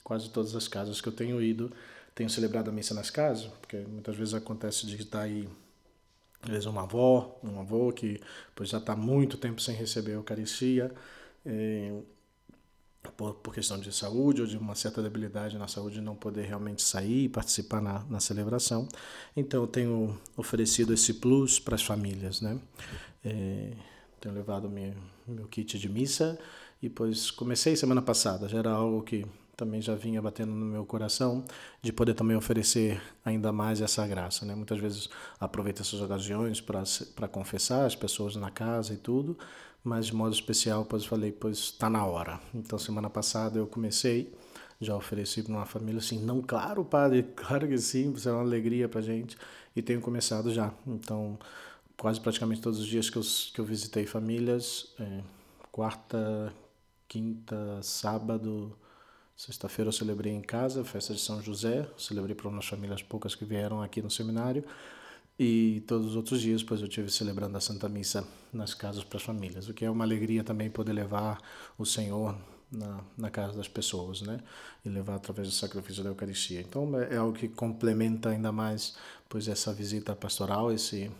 quase 0.02 0.30
todas 0.30 0.56
as 0.56 0.68
casas 0.68 1.00
que 1.00 1.08
eu 1.08 1.12
tenho 1.12 1.40
ido 1.42 1.70
tenho 2.14 2.30
celebrado 2.30 2.70
a 2.70 2.72
missa 2.72 2.94
nas 2.94 3.10
casas, 3.10 3.50
porque 3.60 3.78
muitas 3.78 4.16
vezes 4.16 4.34
acontece 4.34 4.86
de 4.86 4.96
estar 4.96 5.22
aí, 5.22 5.48
às 6.42 6.50
vezes 6.50 6.66
uma 6.66 6.82
avó, 6.82 7.38
um 7.42 7.60
avô 7.60 7.92
que 7.92 8.20
pois 8.54 8.68
já 8.68 8.78
está 8.78 8.94
muito 8.94 9.36
tempo 9.36 9.60
sem 9.60 9.74
receber 9.74 10.12
a 10.12 10.14
Eucaristia, 10.14 10.92
é, 11.44 11.92
por, 13.16 13.34
por, 13.34 13.54
questão 13.54 13.78
de 13.78 13.92
saúde 13.92 14.40
ou 14.40 14.46
de 14.46 14.56
uma 14.56 14.74
certa 14.74 15.02
debilidade 15.02 15.58
na 15.58 15.68
saúde, 15.68 16.00
não 16.00 16.14
poder 16.14 16.46
realmente 16.46 16.82
sair 16.82 17.24
e 17.24 17.28
participar 17.28 17.80
na, 17.80 18.04
na 18.04 18.20
celebração. 18.20 18.88
Então, 19.36 19.62
eu 19.62 19.66
tenho 19.66 20.18
oferecido 20.36 20.94
esse 20.94 21.14
plus 21.14 21.58
para 21.58 21.74
as 21.74 21.82
famílias, 21.82 22.40
né? 22.40 22.58
É, 23.24 23.72
tenho 24.20 24.34
levado 24.34 24.70
meu, 24.70 24.94
meu 25.26 25.46
kit 25.48 25.78
de 25.78 25.88
missa 25.88 26.38
e, 26.82 26.88
pois, 26.88 27.30
comecei 27.30 27.76
semana 27.76 28.02
passada, 28.02 28.48
já 28.48 28.58
era 28.58 28.70
algo 28.70 29.02
que 29.02 29.26
também 29.56 29.80
já 29.80 29.94
vinha 29.94 30.20
batendo 30.20 30.52
no 30.52 30.66
meu 30.66 30.84
coração 30.84 31.44
de 31.82 31.92
poder 31.92 32.14
também 32.14 32.36
oferecer 32.36 33.00
ainda 33.24 33.52
mais 33.52 33.80
essa 33.80 34.06
graça, 34.06 34.44
né? 34.44 34.54
Muitas 34.54 34.78
vezes 34.78 35.08
aproveito 35.38 35.80
essas 35.80 36.00
ocasiões 36.00 36.60
para 36.60 37.28
confessar 37.28 37.86
as 37.86 37.94
pessoas 37.94 38.36
na 38.36 38.50
casa 38.50 38.94
e 38.94 38.96
tudo, 38.96 39.38
mas 39.82 40.06
de 40.06 40.14
modo 40.14 40.34
especial, 40.34 40.84
pois 40.84 41.04
falei, 41.04 41.32
pois 41.32 41.58
está 41.58 41.88
na 41.88 42.04
hora. 42.04 42.40
Então 42.54 42.78
semana 42.78 43.08
passada 43.10 43.58
eu 43.58 43.66
comecei, 43.66 44.32
já 44.80 44.96
ofereci 44.96 45.42
para 45.42 45.52
uma 45.52 45.66
família 45.66 45.98
assim, 45.98 46.18
não, 46.18 46.42
claro, 46.42 46.84
padre, 46.84 47.22
claro 47.36 47.68
que 47.68 47.78
sim, 47.78 48.12
isso 48.12 48.28
é 48.28 48.32
uma 48.32 48.42
alegria 48.42 48.88
para 48.88 49.00
gente 49.00 49.36
e 49.76 49.82
tenho 49.82 50.00
começado 50.00 50.52
já. 50.52 50.72
Então 50.86 51.38
quase 51.96 52.20
praticamente 52.20 52.60
todos 52.60 52.80
os 52.80 52.86
dias 52.86 53.08
que 53.08 53.16
eu, 53.16 53.22
que 53.52 53.60
eu 53.60 53.64
visitei 53.64 54.06
famílias, 54.06 54.92
é, 54.98 55.20
quarta, 55.70 56.52
quinta, 57.08 57.80
sábado 57.82 58.76
Sexta-feira 59.36 59.88
eu 59.88 59.92
celebrei 59.92 60.32
em 60.32 60.40
casa, 60.40 60.84
festa 60.84 61.12
de 61.12 61.20
São 61.20 61.42
José, 61.42 61.88
celebrei 61.98 62.34
para 62.34 62.48
umas 62.48 62.66
famílias 62.66 63.02
poucas 63.02 63.34
que 63.34 63.44
vieram 63.44 63.82
aqui 63.82 64.00
no 64.00 64.10
seminário. 64.10 64.64
E 65.36 65.82
todos 65.88 66.08
os 66.08 66.16
outros 66.16 66.40
dias, 66.40 66.62
pois 66.62 66.80
eu 66.80 66.86
tive 66.86 67.10
celebrando 67.10 67.56
a 67.56 67.60
Santa 67.60 67.88
Missa 67.88 68.24
nas 68.52 68.72
casas 68.72 69.02
para 69.02 69.16
as 69.16 69.24
famílias, 69.24 69.68
o 69.68 69.74
que 69.74 69.84
é 69.84 69.90
uma 69.90 70.04
alegria 70.04 70.44
também 70.44 70.70
poder 70.70 70.92
levar 70.92 71.40
o 71.76 71.84
Senhor 71.84 72.36
na, 72.70 73.00
na 73.18 73.30
casa 73.30 73.56
das 73.56 73.66
pessoas, 73.66 74.22
né? 74.22 74.38
E 74.84 74.88
levar 74.88 75.16
através 75.16 75.48
do 75.48 75.54
sacrifício 75.54 76.04
da 76.04 76.10
Eucaristia. 76.10 76.60
Então 76.60 76.96
é, 77.00 77.14
é 77.14 77.16
algo 77.16 77.36
que 77.36 77.48
complementa 77.48 78.28
ainda 78.28 78.52
mais, 78.52 78.96
pois 79.28 79.48
essa 79.48 79.72
visita 79.72 80.14
pastoral, 80.14 80.72
esse 80.72 81.10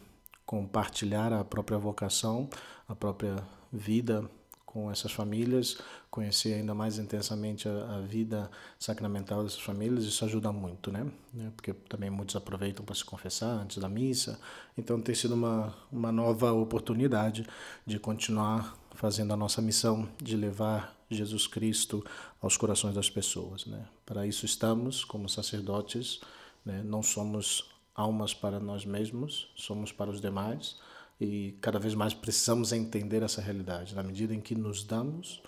compartilhar 0.47 1.33
a 1.33 1.45
própria 1.45 1.79
vocação, 1.79 2.49
a 2.87 2.95
própria 2.95 3.37
vida 3.73 4.31
com 4.65 4.91
essas 4.91 5.13
famílias, 5.13 5.79
conhecer 6.15 6.55
ainda 6.55 6.73
mais 6.77 6.97
intensamente 6.97 7.69
a, 7.69 7.97
a, 7.97 8.01
vida 8.01 8.49
sacramental 8.79 9.43
dessas 9.43 9.59
famílias, 9.59 10.05
isso 10.05 10.25
ajuda 10.25 10.53
muito, 10.53 10.93
né? 10.93 11.11
né? 11.33 11.51
Porque 11.57 11.73
também 11.73 12.09
muitos 12.09 12.37
aproveitam 12.37 12.85
para 12.85 12.95
se 12.95 13.05
confessar 13.05 13.49
antes 13.49 13.79
da 13.79 13.89
missa, 13.89 14.39
então 14.79 15.01
tem 15.01 15.13
sido 15.13 15.35
uma, 15.35 15.75
uma 15.91 16.13
nova 16.13 16.53
oportunidade 16.53 17.45
de 17.85 17.99
continuar 17.99 18.79
fazendo 18.95 19.33
a 19.33 19.37
nossa 19.37 19.61
missão 19.61 20.09
de 20.23 20.37
levar 20.37 20.97
Jesus 21.11 21.49
Cristo 21.49 22.05
aos 22.41 22.57
corações 22.57 22.95
das 22.95 23.11
pessoas, 23.11 23.67
né? 23.67 23.85
Para 24.07 24.25
isso 24.25 24.47
estamos 24.47 25.05
como 25.05 25.29
sacerdotes, 25.29 26.21
né? 26.65 26.81
Não 26.85 27.03
somos 27.03 27.69
almas 27.93 28.33
para 28.33 28.61
nós 28.61 28.85
mesmos, 28.85 29.51
somos 29.57 29.91
para 29.91 30.11
os 30.11 30.21
demais 30.21 30.77
e 31.21 31.59
cada 31.61 31.81
vez 31.81 31.93
mais 31.93 32.15
precisamos 32.15 32.71
entender 32.71 33.21
essa 33.25 33.43
realidade. 33.43 33.97
Na 33.97 34.03
medida 34.05 34.33
em 34.33 34.41
que 34.41 34.55
nos 34.55 34.85
damos 34.85 35.43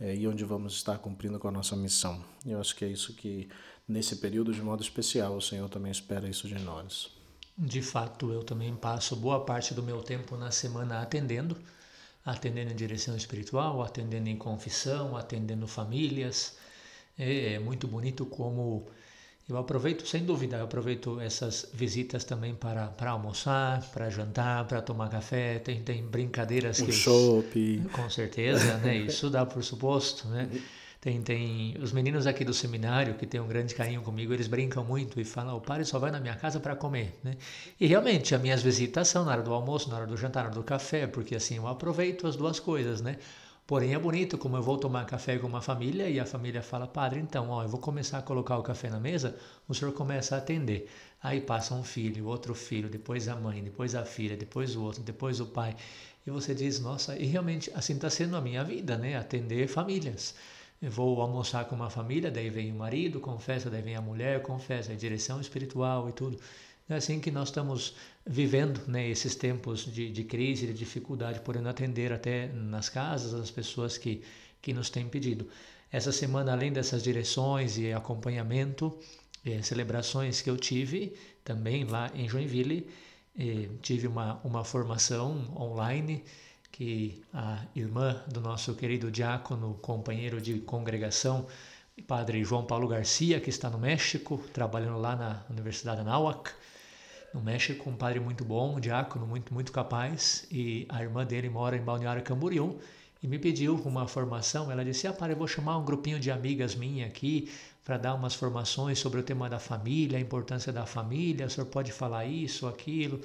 é, 0.00 0.14
e 0.14 0.26
onde 0.28 0.44
vamos 0.44 0.74
estar 0.74 0.98
cumprindo 0.98 1.38
com 1.38 1.48
a 1.48 1.52
nossa 1.52 1.76
missão. 1.76 2.22
E 2.44 2.52
eu 2.52 2.60
acho 2.60 2.74
que 2.76 2.84
é 2.84 2.88
isso 2.88 3.14
que, 3.14 3.48
nesse 3.86 4.16
período 4.16 4.52
de 4.52 4.62
modo 4.62 4.82
especial, 4.82 5.36
o 5.36 5.42
Senhor 5.42 5.68
também 5.68 5.90
espera 5.90 6.28
isso 6.28 6.46
de 6.46 6.58
nós. 6.58 7.10
De 7.56 7.82
fato, 7.82 8.32
eu 8.32 8.44
também 8.44 8.74
passo 8.76 9.16
boa 9.16 9.44
parte 9.44 9.74
do 9.74 9.82
meu 9.82 10.00
tempo 10.00 10.36
na 10.36 10.52
semana 10.52 11.00
atendendo, 11.00 11.56
atendendo 12.24 12.70
em 12.70 12.76
direção 12.76 13.16
espiritual, 13.16 13.82
atendendo 13.82 14.28
em 14.28 14.36
confissão, 14.36 15.16
atendendo 15.16 15.66
famílias. 15.66 16.56
É, 17.18 17.54
é 17.54 17.58
muito 17.58 17.88
bonito 17.88 18.24
como 18.24 18.88
eu 19.48 19.56
aproveito, 19.56 20.06
sem 20.06 20.24
dúvida, 20.24 20.58
eu 20.58 20.64
aproveito 20.64 21.18
essas 21.20 21.70
visitas 21.72 22.22
também 22.22 22.54
para, 22.54 22.88
para 22.88 23.12
almoçar, 23.12 23.80
para 23.92 24.10
jantar, 24.10 24.66
para 24.66 24.82
tomar 24.82 25.08
café. 25.08 25.58
Tem, 25.58 25.82
tem 25.82 26.04
brincadeiras 26.04 26.80
um 26.80 26.84
que. 26.84 26.92
Chopp. 26.92 27.82
Com 27.92 28.10
certeza, 28.10 28.76
né? 28.78 28.98
Isso 29.08 29.30
dá 29.30 29.46
por 29.46 29.64
suposto, 29.64 30.28
né? 30.28 30.50
Tem, 31.00 31.22
tem 31.22 31.76
os 31.80 31.92
meninos 31.92 32.26
aqui 32.26 32.44
do 32.44 32.52
seminário 32.52 33.14
que 33.14 33.24
têm 33.24 33.40
um 33.40 33.46
grande 33.46 33.74
carinho 33.74 34.02
comigo, 34.02 34.34
eles 34.34 34.48
brincam 34.48 34.84
muito 34.84 35.18
e 35.18 35.24
falam: 35.24 35.56
o 35.56 35.60
padre 35.60 35.86
só 35.86 35.98
vai 35.98 36.10
na 36.10 36.20
minha 36.20 36.34
casa 36.34 36.60
para 36.60 36.76
comer, 36.76 37.18
né? 37.24 37.36
E 37.80 37.86
realmente, 37.86 38.34
as 38.34 38.42
minhas 38.42 38.62
visitas 38.62 39.08
são 39.08 39.24
na 39.24 39.30
hora 39.30 39.42
do 39.42 39.54
almoço, 39.54 39.88
na 39.88 39.96
hora 39.96 40.06
do 40.06 40.16
jantar, 40.16 40.42
na 40.42 40.48
hora 40.48 40.56
do 40.56 40.64
café, 40.64 41.06
porque 41.06 41.34
assim 41.34 41.56
eu 41.56 41.66
aproveito 41.66 42.26
as 42.26 42.36
duas 42.36 42.60
coisas, 42.60 43.00
né? 43.00 43.16
Porém, 43.68 43.92
é 43.92 43.98
bonito 43.98 44.38
como 44.38 44.56
eu 44.56 44.62
vou 44.62 44.78
tomar 44.78 45.04
café 45.04 45.36
com 45.38 45.46
uma 45.46 45.60
família 45.60 46.08
e 46.08 46.18
a 46.18 46.24
família 46.24 46.62
fala: 46.62 46.86
Padre, 46.86 47.20
então, 47.20 47.50
ó, 47.50 47.62
eu 47.62 47.68
vou 47.68 47.78
começar 47.78 48.16
a 48.16 48.22
colocar 48.22 48.56
o 48.56 48.62
café 48.62 48.88
na 48.88 48.98
mesa, 48.98 49.36
o 49.68 49.74
senhor 49.74 49.92
começa 49.92 50.34
a 50.34 50.38
atender. 50.38 50.88
Aí 51.22 51.38
passa 51.42 51.74
um 51.74 51.84
filho, 51.84 52.28
outro 52.28 52.54
filho, 52.54 52.88
depois 52.88 53.28
a 53.28 53.36
mãe, 53.36 53.62
depois 53.62 53.94
a 53.94 54.06
filha, 54.06 54.38
depois 54.38 54.74
o 54.74 54.82
outro, 54.82 55.02
depois 55.02 55.38
o 55.38 55.44
pai. 55.44 55.76
E 56.26 56.30
você 56.30 56.54
diz: 56.54 56.80
Nossa, 56.80 57.14
e 57.18 57.26
realmente 57.26 57.70
assim 57.74 57.92
está 57.92 58.08
sendo 58.08 58.36
a 58.36 58.40
minha 58.40 58.64
vida, 58.64 58.96
né? 58.96 59.18
Atender 59.18 59.68
famílias. 59.68 60.34
Eu 60.80 60.90
vou 60.90 61.20
almoçar 61.20 61.66
com 61.66 61.76
uma 61.76 61.90
família, 61.90 62.30
daí 62.30 62.48
vem 62.48 62.72
o 62.72 62.74
marido, 62.74 63.20
confessa, 63.20 63.68
daí 63.68 63.82
vem 63.82 63.96
a 63.96 64.00
mulher, 64.00 64.40
confessa, 64.40 64.92
a 64.92 64.96
direção 64.96 65.42
espiritual 65.42 66.08
e 66.08 66.12
tudo. 66.12 66.38
É 66.90 66.94
assim 66.94 67.20
que 67.20 67.30
nós 67.30 67.48
estamos 67.48 67.94
vivendo 68.26 68.80
né, 68.86 69.06
esses 69.08 69.34
tempos 69.34 69.84
de, 69.84 70.10
de 70.10 70.24
crise, 70.24 70.66
de 70.66 70.72
dificuldade, 70.72 71.40
podendo 71.40 71.68
atender 71.68 72.12
até 72.12 72.48
nas 72.48 72.88
casas 72.88 73.34
as 73.34 73.50
pessoas 73.50 73.98
que, 73.98 74.22
que 74.62 74.72
nos 74.72 74.88
têm 74.88 75.06
pedido. 75.06 75.46
Essa 75.92 76.10
semana, 76.10 76.52
além 76.52 76.72
dessas 76.72 77.02
direções 77.02 77.76
e 77.76 77.92
acompanhamento, 77.92 78.98
eh, 79.44 79.60
celebrações 79.60 80.40
que 80.40 80.48
eu 80.48 80.56
tive 80.56 81.14
também 81.44 81.84
lá 81.84 82.10
em 82.14 82.26
Joinville, 82.26 82.88
eh, 83.38 83.68
tive 83.82 84.06
uma, 84.06 84.40
uma 84.42 84.64
formação 84.64 85.54
online 85.58 86.24
que 86.72 87.22
a 87.34 87.66
irmã 87.76 88.22
do 88.28 88.40
nosso 88.40 88.74
querido 88.74 89.10
diácono, 89.10 89.74
companheiro 89.82 90.40
de 90.40 90.60
congregação, 90.60 91.46
Padre 92.06 92.42
João 92.44 92.64
Paulo 92.64 92.88
Garcia, 92.88 93.40
que 93.40 93.50
está 93.50 93.68
no 93.68 93.78
México, 93.78 94.38
trabalhando 94.54 94.98
lá 94.98 95.16
na 95.16 95.44
Universidade 95.50 96.00
Anáhuac, 96.00 96.50
no 97.32 97.40
México, 97.40 97.88
um 97.90 97.96
padre 97.96 98.20
muito 98.20 98.44
bom, 98.44 98.76
um 98.76 98.80
diácono 98.80 99.26
muito, 99.26 99.52
muito 99.52 99.70
capaz, 99.72 100.46
e 100.50 100.86
a 100.88 101.02
irmã 101.02 101.24
dele 101.24 101.48
mora 101.48 101.76
em 101.76 101.82
Balneário 101.82 102.22
Camboriú, 102.22 102.78
e 103.22 103.26
me 103.26 103.38
pediu 103.38 103.74
uma 103.84 104.06
formação. 104.06 104.70
Ela 104.70 104.84
disse: 104.84 105.06
Ah, 105.06 105.12
padre, 105.12 105.34
eu 105.34 105.38
vou 105.38 105.48
chamar 105.48 105.76
um 105.76 105.84
grupinho 105.84 106.20
de 106.20 106.30
amigas 106.30 106.74
minha 106.74 107.06
aqui 107.06 107.50
para 107.84 107.96
dar 107.96 108.14
umas 108.14 108.34
formações 108.34 108.98
sobre 108.98 109.18
o 109.20 109.22
tema 109.22 109.48
da 109.48 109.58
família, 109.58 110.18
a 110.18 110.20
importância 110.20 110.72
da 110.72 110.84
família, 110.84 111.46
o 111.46 111.50
senhor 111.50 111.66
pode 111.66 111.90
falar 111.90 112.26
isso, 112.26 112.66
aquilo. 112.66 113.20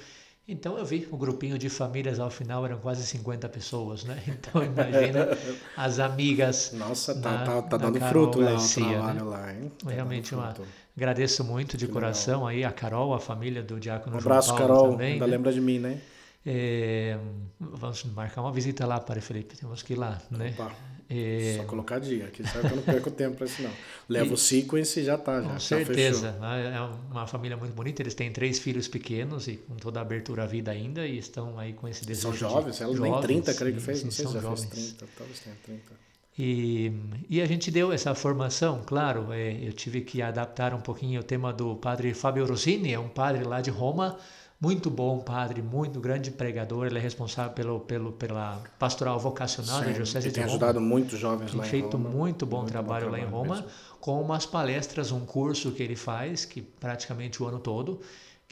Então 0.48 0.78
eu 0.78 0.86
vi 0.86 1.08
o 1.10 1.16
grupinho 1.16 1.58
de 1.58 1.70
famílias 1.70 2.20
ao 2.20 2.30
final 2.30 2.66
eram 2.66 2.78
quase 2.78 3.06
50 3.06 3.48
pessoas, 3.48 4.04
né? 4.04 4.22
Então 4.28 4.62
imagina 4.64 5.30
as 5.78 6.00
amigas. 6.00 6.72
Nossa, 6.74 7.16
tá, 7.16 7.44
tá, 7.44 7.62
tá 7.62 7.78
dando 7.78 8.00
fruto 8.02 8.40
Garcia, 8.40 8.84
lá 8.84 8.90
o 8.90 8.94
trabalho 8.94 9.16
né? 9.16 9.24
lá, 9.24 9.54
hein? 9.54 9.72
Tá 9.82 9.92
Realmente 9.92 10.36
uma, 10.36 10.54
Agradeço 10.96 11.44
muito 11.44 11.76
de 11.76 11.88
que 11.88 11.92
coração 11.92 12.46
legal. 12.46 12.48
aí 12.48 12.64
a 12.64 12.72
Carol, 12.72 13.14
a 13.14 13.20
família 13.20 13.64
do 13.64 13.80
Diácono 13.80 14.16
um 14.16 14.20
abraço, 14.20 14.50
João 14.50 14.60
Paulo 14.60 14.74
Carol. 14.74 14.92
também. 14.92 15.14
Ainda 15.14 15.26
né? 15.26 15.32
lembra 15.32 15.52
de 15.52 15.60
mim, 15.60 15.80
né? 15.80 16.00
É, 16.46 17.18
vamos 17.60 18.04
marcar 18.06 18.42
uma 18.42 18.52
visita 18.52 18.86
lá, 18.86 19.00
Padre 19.00 19.22
Felipe. 19.22 19.56
Temos 19.56 19.82
que 19.82 19.94
ir 19.94 19.96
lá, 19.96 20.22
né? 20.30 20.54
Opa. 20.58 20.94
É... 21.10 21.58
Só 21.58 21.66
colocar 21.66 22.00
dia, 22.00 22.26
aqui 22.26 22.44
sabe 22.44 22.68
que 22.68 22.74
eu 22.74 22.78
não 22.78 22.84
perco 22.84 23.12
tempo 23.12 23.38
para 23.38 23.46
isso 23.46 23.62
não. 23.62 23.72
Leva 24.10 24.30
e... 24.30 24.34
o 24.34 24.38
sequence 24.38 25.00
e 25.00 25.04
já 25.04 25.18
tá, 25.18 25.42
já. 25.42 25.50
Com 25.50 25.60
certeza. 25.60 26.36
Já 26.40 26.56
é 26.58 26.80
uma 27.12 27.28
família 27.28 27.58
muito 27.58 27.74
bonita, 27.74 28.02
eles 28.02 28.16
têm 28.16 28.32
três 28.32 28.58
filhos 28.58 28.88
pequenos 28.88 29.48
e 29.48 29.58
com 29.58 29.76
toda 29.76 30.00
a 30.00 30.02
abertura 30.02 30.44
à 30.44 30.46
vida 30.46 30.72
ainda 30.72 31.06
e 31.06 31.18
estão 31.18 31.60
aí 31.60 31.74
com 31.74 31.88
esse 31.88 32.06
desejo 32.06 32.30
São 32.30 32.50
jovens, 32.50 32.78
de... 32.78 32.84
ela 32.84 32.96
jovens, 32.96 33.12
nem 33.12 33.22
30, 33.22 33.54
creio 33.54 33.76
que 33.76 33.82
fez, 33.82 34.04
não 34.04 34.12
sei 34.12 34.26
se 34.26 34.34
já 34.34 34.40
jovens. 34.40 34.66
fez 34.66 34.94
30, 34.94 35.08
talvez 35.18 35.40
tenha 35.40 35.56
30. 35.64 35.82
E, 36.38 36.92
e 37.30 37.42
a 37.42 37.46
gente 37.46 37.70
deu 37.70 37.92
essa 37.92 38.16
formação, 38.16 38.82
claro, 38.86 39.32
é, 39.32 39.54
eu 39.62 39.72
tive 39.72 40.02
que 40.02 40.22
adaptar 40.22 40.74
um 40.74 40.82
pouquinho 40.82 41.22
o 41.22 41.24
tema 41.24 41.54
do 41.54 41.76
padre 41.76 42.14
Fábio 42.14 42.46
Rossini, 42.48 42.92
é 42.92 43.00
um 43.00 43.08
padre 43.10 43.44
lá 43.44 43.62
de 43.62 43.70
Roma, 43.70 44.18
muito 44.60 44.90
bom 44.90 45.20
padre, 45.20 45.62
muito 45.62 46.00
grande 46.00 46.32
pregador, 46.32 46.88
ele 46.88 46.98
é 46.98 47.02
responsável 47.02 47.52
pelo, 47.54 47.82
pelo, 47.82 48.14
pela 48.14 48.64
pastoral 48.80 49.20
vocacional 49.20 49.80
Sim, 49.82 49.86
da 49.88 49.92
Diocese 49.92 50.30
de 50.30 50.34
tem 50.34 50.44
Roma. 50.44 50.56
ajudado 50.56 50.82
muitos 50.82 51.20
jovens 51.20 51.52
tem 51.52 51.60
lá 51.60 51.68
em 51.68 51.70
feito 51.70 51.98
Roma. 51.98 52.10
muito 52.10 52.46
bom 52.48 52.60
muito 52.60 52.72
trabalho 52.72 53.08
bom 53.08 53.12
lá 53.12 53.20
em 53.20 53.26
Roma, 53.26 53.56
mesmo. 53.56 53.70
com 54.00 54.20
umas 54.20 54.46
palestras, 54.46 55.12
um 55.12 55.26
curso 55.26 55.72
que 55.72 55.84
ele 55.84 55.96
faz, 55.96 56.46
que 56.46 56.62
praticamente 56.62 57.44
o 57.44 57.46
ano 57.48 57.60
todo, 57.60 58.00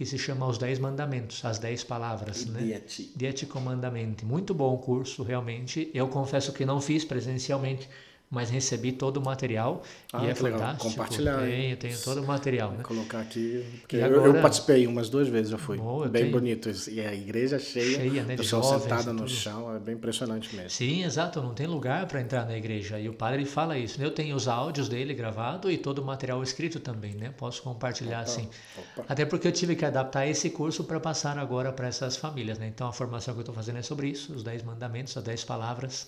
que 0.02 0.06
se 0.08 0.18
chama 0.18 0.48
Os 0.48 0.58
Dez 0.58 0.80
Mandamentos, 0.80 1.46
as 1.46 1.60
Dez 1.60 1.84
Palavras. 1.84 2.48
Né? 2.48 2.62
Dieti. 2.62 3.12
Dieti 3.16 3.46
Comandamento. 3.46 4.26
Muito 4.26 4.52
bom 4.52 4.74
o 4.74 4.80
curso, 4.80 5.22
realmente. 5.22 5.92
Eu 5.94 6.08
confesso 6.08 6.52
que 6.52 6.66
não 6.66 6.82
fiz 6.82 7.06
presencialmente, 7.06 7.88
mas 8.32 8.50
recebi 8.50 8.94
todo 8.94 9.18
o 9.18 9.22
material 9.22 9.84
Ah, 10.14 10.24
e 10.26 10.30
é 10.30 10.34
fantástico. 10.36 10.90
Compartilhar? 10.90 11.40
Tenho, 11.42 11.76
tenho 11.78 12.00
todo 12.02 12.22
o 12.22 12.26
material, 12.26 12.72
né? 12.72 12.82
Colocar 12.82 13.20
aqui, 13.20 13.66
E 13.92 13.96
eu, 13.98 14.06
agora- 14.06 14.28
eu 14.38 14.42
participei 14.42 14.88
umas 14.88 15.10
duas 15.10 15.28
vezes, 15.28 15.52
eu 15.52 15.58
fui. 15.58 15.78
Boa, 15.78 16.06
eu 16.06 16.10
bem 16.10 16.24
tenho- 16.24 16.34
bonito. 16.34 16.72
E 16.90 17.02
a 17.02 17.14
igreja 17.14 17.60
cheia, 17.60 17.98
Cheia, 17.98 18.24
né, 18.24 18.38
pessoal 18.38 18.64
e 18.82 19.14
no 19.14 19.28
chão, 19.28 19.76
é 19.76 19.80
bem 19.80 19.96
impressionante 19.96 20.56
mesmo. 20.56 20.70
Sim, 20.70 21.04
exato, 21.04 21.42
não 21.42 21.54
tem 21.54 21.68
lugar 21.68 22.08
para 22.08 22.22
entrar 22.22 22.46
na 22.46 22.58
igreja. 22.58 22.98
E 22.98 23.10
o 23.10 23.14
padre 23.14 23.44
fala 23.46 23.78
isso. 23.78 24.00
né? 24.00 24.06
Eu 24.06 24.12
tenho 24.12 24.34
os 24.36 24.48
áudios 24.48 24.88
dele 24.88 25.14
gravado 25.14 25.70
e 25.70 25.78
todo 25.78 26.00
o 26.00 26.06
material 26.06 26.42
escrito 26.42 26.80
também, 26.80 27.14
né? 27.16 27.34
Posso 27.38 27.62
compartilhar 27.62 28.22
assim. 28.22 28.48
Opa. 28.96 29.06
Até 29.10 29.26
porque 29.26 29.48
eu 29.48 29.52
tive 29.52 29.76
que 29.76 29.84
adaptar 29.84 30.26
esse 30.26 30.50
curso 30.50 30.86
para 30.86 31.00
passar 31.02 31.38
agora 31.38 31.74
para 31.74 31.88
essas 31.88 32.16
famílias, 32.16 32.58
né? 32.58 32.68
Então 32.68 32.88
a 32.88 32.94
formação 32.94 33.34
que 33.34 33.40
eu 33.40 33.42
estou 33.42 33.54
fazendo 33.56 33.80
é 33.80 33.82
sobre 33.82 34.08
isso, 34.08 34.34
os 34.34 34.42
10 34.44 34.64
mandamentos, 34.64 35.18
as 35.18 35.24
10 35.24 35.44
palavras, 35.44 36.08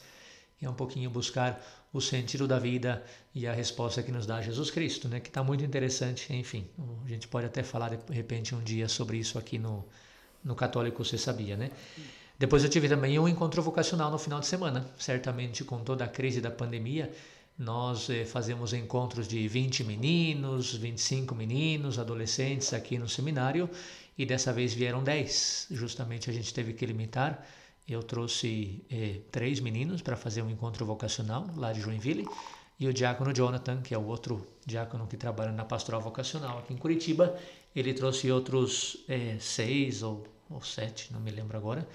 é 0.66 0.70
um 0.70 0.74
pouquinho 0.74 1.10
buscar 1.10 1.62
o 1.92 2.02
sentido 2.02 2.48
da 2.48 2.58
vida 2.58 3.04
e 3.36 3.46
a 3.46 3.54
resposta 3.54 4.02
que 4.02 4.12
nos 4.12 4.26
dá 4.26 4.42
Jesus 4.42 4.72
Cristo, 4.72 5.08
né? 5.08 5.20
Que 5.20 5.30
está 5.30 5.44
muito 5.44 5.64
interessante, 5.64 6.34
enfim. 6.34 6.68
A 7.06 7.10
gente 7.10 7.28
pode 7.28 7.46
até 7.46 7.62
falar 7.62 7.90
de 7.90 8.14
repente 8.14 8.56
um 8.56 8.64
dia 8.64 8.88
sobre 8.88 9.18
isso 9.18 9.38
aqui 9.38 9.60
no, 9.60 9.86
no 10.44 10.56
Católico 10.56 11.04
Você 11.06 11.18
Sabia, 11.18 11.56
né? 11.56 11.72
Depois 12.38 12.64
eu 12.64 12.70
tive 12.70 12.90
também 12.90 13.18
um 13.20 13.28
encontro 13.28 13.62
vocacional 13.62 14.10
no 14.10 14.18
final 14.18 14.40
de 14.40 14.48
semana, 14.48 14.90
certamente 14.98 15.64
com 15.64 15.84
toda 15.84 16.04
a 16.04 16.08
crise 16.08 16.42
da 16.42 16.50
pandemia. 16.50 17.12
Nós 17.58 18.10
eh, 18.10 18.26
fazemos 18.26 18.74
encontros 18.74 19.28
de 19.28 19.48
20 19.48 19.84
meninos, 19.84 20.74
25 20.74 21.36
meninos, 21.36 22.00
adolescentes 22.00 22.74
aqui 22.74 22.98
no 22.98 23.08
seminário 23.08 23.70
e 24.18 24.26
dessa 24.26 24.52
vez 24.52 24.74
vieram 24.74 25.04
10. 25.04 25.68
Justamente 25.70 26.30
a 26.30 26.34
gente 26.34 26.52
teve 26.52 26.74
que 26.74 26.86
limitar. 26.86 27.46
Eu 27.88 28.02
trouxe 28.02 28.84
eh, 28.90 29.20
três 29.32 29.60
meninos 29.60 30.02
para 30.02 30.16
fazer 30.16 30.42
um 30.42 30.50
encontro 30.50 30.86
vocacional 30.86 31.48
lá 31.56 31.74
de 31.74 31.82
Joinville 31.82 32.26
e 32.80 32.88
o 32.88 32.94
diácono 32.94 33.34
Jonathan, 33.34 33.82
que 33.82 33.94
é 33.94 33.98
o 33.98 34.06
outro 34.06 34.48
diácono 34.66 35.06
que 35.08 35.18
trabalha 35.18 35.52
na 35.52 35.66
pastoral 35.66 36.02
vocacional 36.02 36.60
aqui 36.60 36.74
em 36.74 36.78
Curitiba, 36.78 37.38
ele 37.76 37.94
trouxe 37.94 38.32
outros 38.32 38.98
eh, 39.10 39.38
seis 39.40 40.02
ou, 40.02 40.26
ou 40.50 40.62
sete, 40.62 41.12
não 41.12 41.20
me 41.20 41.30
lembro 41.32 41.58
agora. 41.58 41.88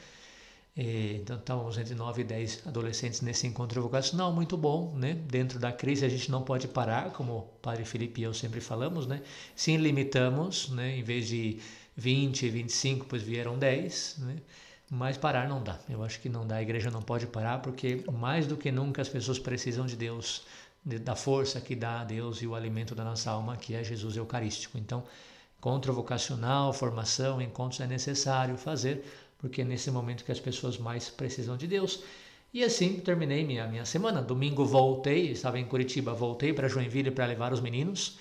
Eh, 0.76 1.18
Então 1.22 1.36
estávamos 1.38 1.76
entre 1.78 1.94
9 1.94 2.22
e 2.22 2.24
10 2.24 2.66
adolescentes 2.66 3.20
nesse 3.22 3.46
encontro 3.46 3.82
vocacional, 3.82 4.32
muito 4.32 4.56
bom, 4.56 4.94
né? 4.96 5.14
Dentro 5.14 5.58
da 5.58 5.72
crise 5.72 6.04
a 6.04 6.08
gente 6.08 6.30
não 6.30 6.42
pode 6.42 6.68
parar, 6.68 7.12
como 7.12 7.32
o 7.38 7.42
Padre 7.62 7.84
Felipe 7.84 8.20
e 8.20 8.24
eu 8.24 8.34
sempre 8.34 8.60
falamos, 8.60 9.06
né? 9.06 9.22
Sim, 9.56 9.76
limitamos, 9.78 10.68
né? 10.70 10.96
Em 10.98 11.02
vez 11.02 11.28
de 11.28 11.60
20, 11.96 12.48
25, 12.48 13.06
pois 13.06 13.22
vieram 13.22 13.58
10, 13.58 14.16
né? 14.18 14.36
Mas 14.90 15.16
parar 15.18 15.48
não 15.48 15.62
dá. 15.62 15.78
Eu 15.88 16.02
acho 16.02 16.18
que 16.20 16.28
não 16.28 16.46
dá. 16.46 16.56
A 16.56 16.62
igreja 16.62 16.90
não 16.90 17.02
pode 17.02 17.26
parar 17.26 17.58
porque 17.60 18.02
mais 18.12 18.46
do 18.46 18.56
que 18.56 18.72
nunca 18.72 19.02
as 19.02 19.08
pessoas 19.08 19.38
precisam 19.38 19.84
de 19.84 19.96
Deus, 19.96 20.42
de- 20.84 20.98
da 20.98 21.14
força 21.14 21.60
que 21.60 21.76
dá 21.76 22.00
a 22.00 22.04
Deus 22.04 22.40
e 22.40 22.46
o 22.46 22.54
alimento 22.54 22.94
da 22.94 23.04
nossa 23.04 23.30
alma, 23.30 23.56
que 23.56 23.74
é 23.74 23.84
Jesus 23.84 24.16
Eucarístico. 24.16 24.78
Então, 24.78 25.04
encontro 25.58 25.92
vocacional, 25.92 26.72
formação, 26.72 27.40
encontros 27.42 27.80
é 27.80 27.86
necessário 27.86 28.56
fazer, 28.56 29.04
porque 29.38 29.60
é 29.60 29.64
nesse 29.64 29.90
momento 29.90 30.24
que 30.24 30.32
as 30.32 30.40
pessoas 30.40 30.78
mais 30.78 31.10
precisam 31.10 31.56
de 31.56 31.66
Deus. 31.66 32.02
E 32.52 32.64
assim 32.64 32.98
terminei 33.00 33.44
minha, 33.44 33.66
minha 33.66 33.84
semana. 33.84 34.22
Domingo 34.22 34.64
voltei, 34.64 35.32
estava 35.32 35.58
em 35.58 35.66
Curitiba, 35.66 36.14
voltei 36.14 36.54
para 36.54 36.66
Joinville 36.66 37.10
para 37.10 37.26
levar 37.26 37.52
os 37.52 37.60
meninos. 37.60 38.18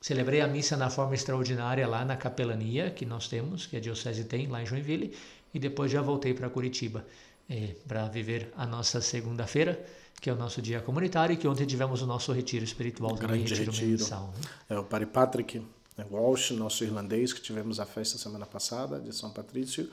Celebrei 0.00 0.40
a 0.40 0.46
missa 0.46 0.76
na 0.76 0.88
forma 0.88 1.14
extraordinária 1.16 1.88
lá 1.88 2.04
na 2.04 2.16
capelania 2.16 2.90
que 2.90 3.04
nós 3.04 3.26
temos, 3.26 3.66
que 3.66 3.76
a 3.76 3.80
Diocese 3.80 4.24
tem 4.24 4.46
lá 4.46 4.62
em 4.62 4.66
Joinville, 4.66 5.16
e 5.56 5.58
depois 5.58 5.90
já 5.90 6.02
voltei 6.02 6.34
para 6.34 6.48
Curitiba. 6.50 7.04
é, 7.48 7.74
para 7.86 8.08
viver 8.08 8.52
a 8.56 8.66
nossa 8.66 9.00
segunda-feira, 9.00 9.84
que 10.20 10.28
é 10.28 10.32
o 10.32 10.36
nosso 10.36 10.60
dia 10.60 10.80
comunitário, 10.80 11.34
e 11.34 11.36
que 11.36 11.46
ontem 11.46 11.64
tivemos 11.64 12.02
o 12.02 12.06
nosso 12.06 12.32
retiro 12.32 12.64
espiritual 12.64 13.12
um 13.12 13.16
também, 13.16 13.38
grande 13.38 13.54
retiro, 13.54 13.70
retiro. 13.70 13.90
mensal. 13.90 14.34
Né? 14.34 14.50
É 14.70 14.78
o 14.78 14.84
Padre 14.84 15.06
Patrick 15.06 15.62
Walsh, 16.10 16.50
nosso 16.50 16.84
irlandês, 16.84 17.32
que 17.32 17.40
tivemos 17.40 17.78
a 17.80 17.86
festa 17.86 18.18
semana 18.18 18.46
passada 18.46 19.00
de 19.00 19.14
São 19.14 19.30
Patrício. 19.30 19.88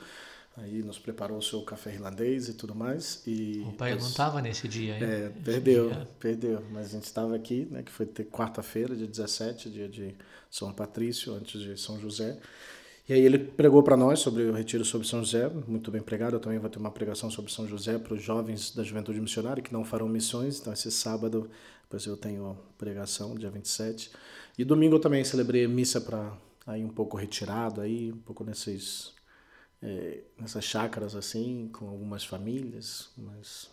Aí 0.56 0.82
nos 0.82 1.00
preparou 1.00 1.38
o 1.38 1.42
seu 1.42 1.62
café 1.62 1.92
irlandês 1.92 2.48
e 2.48 2.54
tudo 2.54 2.76
mais. 2.76 3.22
E 3.26 3.64
o 3.66 3.72
pai 3.72 3.96
não 3.96 4.06
estava 4.06 4.40
nesse 4.40 4.68
dia, 4.68 4.96
hein? 4.96 5.02
É, 5.02 5.32
perdeu, 5.44 5.88
dia. 5.90 6.08
perdeu. 6.20 6.64
Mas 6.70 6.86
a 6.86 6.90
gente 6.90 7.04
estava 7.04 7.34
aqui, 7.34 7.66
né, 7.70 7.82
que 7.82 7.90
foi 7.90 8.06
quarta-feira, 8.06 8.94
dia 8.94 9.06
17, 9.06 9.68
dia 9.68 9.88
de 9.88 10.14
São 10.48 10.72
Patrício, 10.72 11.34
antes 11.34 11.60
de 11.60 11.76
São 11.76 11.98
José. 11.98 12.38
E 13.06 13.12
aí 13.12 13.20
ele 13.20 13.38
pregou 13.38 13.82
para 13.82 13.98
nós 13.98 14.20
sobre 14.20 14.44
o 14.44 14.52
retiro 14.52 14.82
sobre 14.82 15.06
São 15.06 15.22
José, 15.22 15.50
muito 15.68 15.90
bem 15.90 16.00
pregado. 16.00 16.36
Eu 16.36 16.40
também 16.40 16.58
vou 16.58 16.70
ter 16.70 16.78
uma 16.78 16.90
pregação 16.90 17.30
sobre 17.30 17.52
São 17.52 17.68
José 17.68 17.98
para 17.98 18.14
os 18.14 18.22
jovens 18.22 18.74
da 18.74 18.82
juventude 18.82 19.20
missionária 19.20 19.62
que 19.62 19.72
não 19.72 19.84
farão 19.84 20.08
missões. 20.08 20.58
Então 20.58 20.72
esse 20.72 20.90
sábado, 20.90 21.50
depois 21.82 22.06
eu 22.06 22.16
tenho 22.16 22.56
pregação, 22.78 23.34
dia 23.34 23.50
27. 23.50 24.10
E 24.56 24.64
domingo 24.64 24.96
eu 24.96 25.00
também 25.00 25.22
celebrei 25.22 25.68
missa 25.68 26.00
para 26.00 26.34
aí 26.66 26.82
um 26.82 26.88
pouco 26.88 27.14
retirado 27.16 27.82
aí, 27.82 28.10
um 28.10 28.18
pouco 28.18 28.42
nesses 28.42 29.12
é, 29.82 30.22
nessas 30.40 30.64
chácaras 30.64 31.14
assim, 31.14 31.68
com 31.72 31.86
algumas 31.88 32.24
famílias, 32.24 33.10
mas 33.18 33.70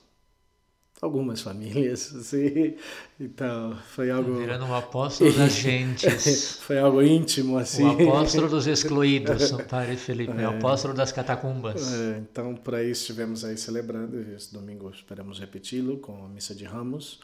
algumas 1.02 1.42
famílias, 1.42 2.14
assim. 2.16 2.76
Então, 3.20 3.76
foi 3.90 4.12
algo. 4.12 4.36
Virando 4.36 4.66
um 4.66 4.76
apóstolo 4.76 5.34
das 5.34 5.54
gentes. 5.58 6.60
foi 6.62 6.78
algo 6.78 7.02
íntimo, 7.02 7.58
assim. 7.58 7.84
O 7.84 8.10
apóstolo 8.10 8.48
dos 8.48 8.68
excluídos, 8.68 9.52
o 9.52 9.64
padre 9.64 9.98
Felipe, 9.98 10.40
é. 10.40 10.48
o 10.48 10.52
apóstolo 10.52 10.94
das 10.94 11.12
catacumbas. 11.12 11.92
É, 11.92 12.20
então, 12.20 12.56
por 12.56 12.76
aí 12.76 12.92
estivemos 12.92 13.44
aí 13.44 13.58
celebrando, 13.58 14.20
esse 14.34 14.54
domingo 14.54 14.90
esperamos 14.92 15.40
repeti-lo 15.40 15.98
com 15.98 16.24
a 16.24 16.30
missa 16.30 16.54
de 16.54 16.66
Ramos. 16.66 17.20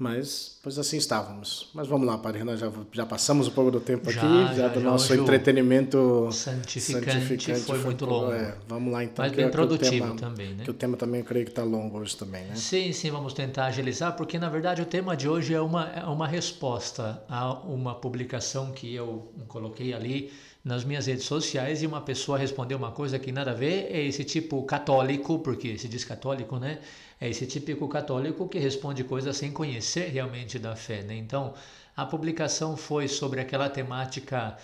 Mas, 0.00 0.58
pois 0.62 0.78
assim 0.78 0.96
estávamos. 0.96 1.68
Mas 1.74 1.86
vamos 1.86 2.06
lá, 2.06 2.16
Padre 2.16 2.38
Renan, 2.38 2.56
já, 2.56 2.72
já 2.90 3.04
passamos 3.04 3.48
um 3.48 3.50
pouco 3.50 3.70
do 3.70 3.80
tempo 3.80 4.10
já, 4.10 4.22
aqui, 4.22 4.46
já, 4.46 4.54
já 4.54 4.68
do 4.68 4.80
nosso 4.80 5.12
entretenimento 5.12 6.26
santificante, 6.32 7.12
santificante 7.12 7.60
foi, 7.60 7.76
foi, 7.76 7.84
muito 7.84 8.06
longo. 8.06 8.32
É, 8.32 8.56
vamos 8.66 8.90
lá 8.94 9.04
então. 9.04 9.22
Mas 9.22 9.32
bem 9.32 9.50
produtivo 9.50 10.06
tema, 10.06 10.16
também, 10.16 10.54
né? 10.54 10.64
Que 10.64 10.70
o 10.70 10.72
tema 10.72 10.96
também 10.96 11.20
eu 11.20 11.26
creio 11.26 11.44
que 11.44 11.52
está 11.52 11.62
longo 11.62 11.98
hoje 11.98 12.16
também, 12.16 12.46
né? 12.46 12.54
Sim, 12.54 12.94
sim, 12.94 13.10
vamos 13.10 13.34
tentar 13.34 13.66
agilizar, 13.66 14.16
porque 14.16 14.38
na 14.38 14.48
verdade 14.48 14.80
o 14.80 14.86
tema 14.86 15.14
de 15.14 15.28
hoje 15.28 15.52
é 15.52 15.60
uma, 15.60 15.90
é 15.90 16.04
uma 16.06 16.26
resposta 16.26 17.22
a 17.28 17.52
uma 17.52 17.94
publicação 17.94 18.72
que 18.72 18.94
eu 18.94 19.30
coloquei 19.48 19.92
ali 19.92 20.32
nas 20.64 20.84
minhas 20.84 21.06
redes 21.06 21.24
sociais 21.24 21.82
e 21.82 21.86
uma 21.86 22.00
pessoa 22.02 22.38
respondeu 22.38 22.76
uma 22.76 22.92
coisa 22.92 23.18
que 23.18 23.32
nada 23.32 23.52
a 23.52 23.54
ver, 23.54 23.88
é 23.90 24.02
esse 24.02 24.24
tipo 24.24 24.62
católico, 24.64 25.38
porque 25.38 25.78
se 25.78 25.88
diz 25.88 26.04
católico, 26.04 26.58
né? 26.58 26.80
É 27.20 27.28
esse 27.28 27.46
típico 27.46 27.88
católico 27.88 28.48
que 28.48 28.58
responde 28.58 29.04
coisas 29.04 29.36
sem 29.36 29.52
conhecer 29.52 30.08
realmente 30.10 30.58
da 30.58 30.74
fé. 30.76 31.02
Né? 31.02 31.16
Então, 31.16 31.54
a 31.96 32.06
publicação 32.06 32.76
foi 32.76 33.08
sobre 33.08 33.40
aquela 33.40 33.68
temática 33.68 34.56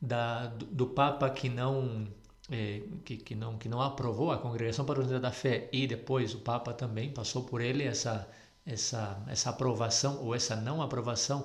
da, 0.00 0.46
do, 0.46 0.66
do 0.66 0.86
Papa 0.86 1.30
que 1.30 1.48
não, 1.48 2.06
é, 2.50 2.82
que, 3.04 3.16
que, 3.16 3.34
não, 3.34 3.56
que 3.56 3.68
não 3.68 3.80
aprovou 3.80 4.30
a 4.30 4.38
Congregação 4.38 4.84
para 4.84 4.98
a 4.98 5.00
Unidade 5.00 5.22
da 5.22 5.32
Fé 5.32 5.68
e 5.72 5.86
depois 5.86 6.34
o 6.34 6.38
Papa 6.38 6.72
também 6.72 7.10
passou 7.10 7.44
por 7.44 7.60
ele 7.60 7.84
essa, 7.84 8.28
essa, 8.66 9.22
essa 9.28 9.50
aprovação 9.50 10.22
ou 10.22 10.34
essa 10.34 10.56
não 10.56 10.82
aprovação 10.82 11.44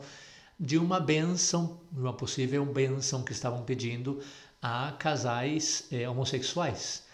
de 0.59 0.77
uma 0.77 0.99
benção, 0.99 1.79
de 1.91 1.99
uma 1.99 2.13
possível 2.13 2.65
benção 2.65 3.23
que 3.23 3.31
estavam 3.31 3.63
pedindo 3.63 4.19
a 4.61 4.93
casais 4.97 5.87
é, 5.91 6.09
homossexuais. 6.09 7.05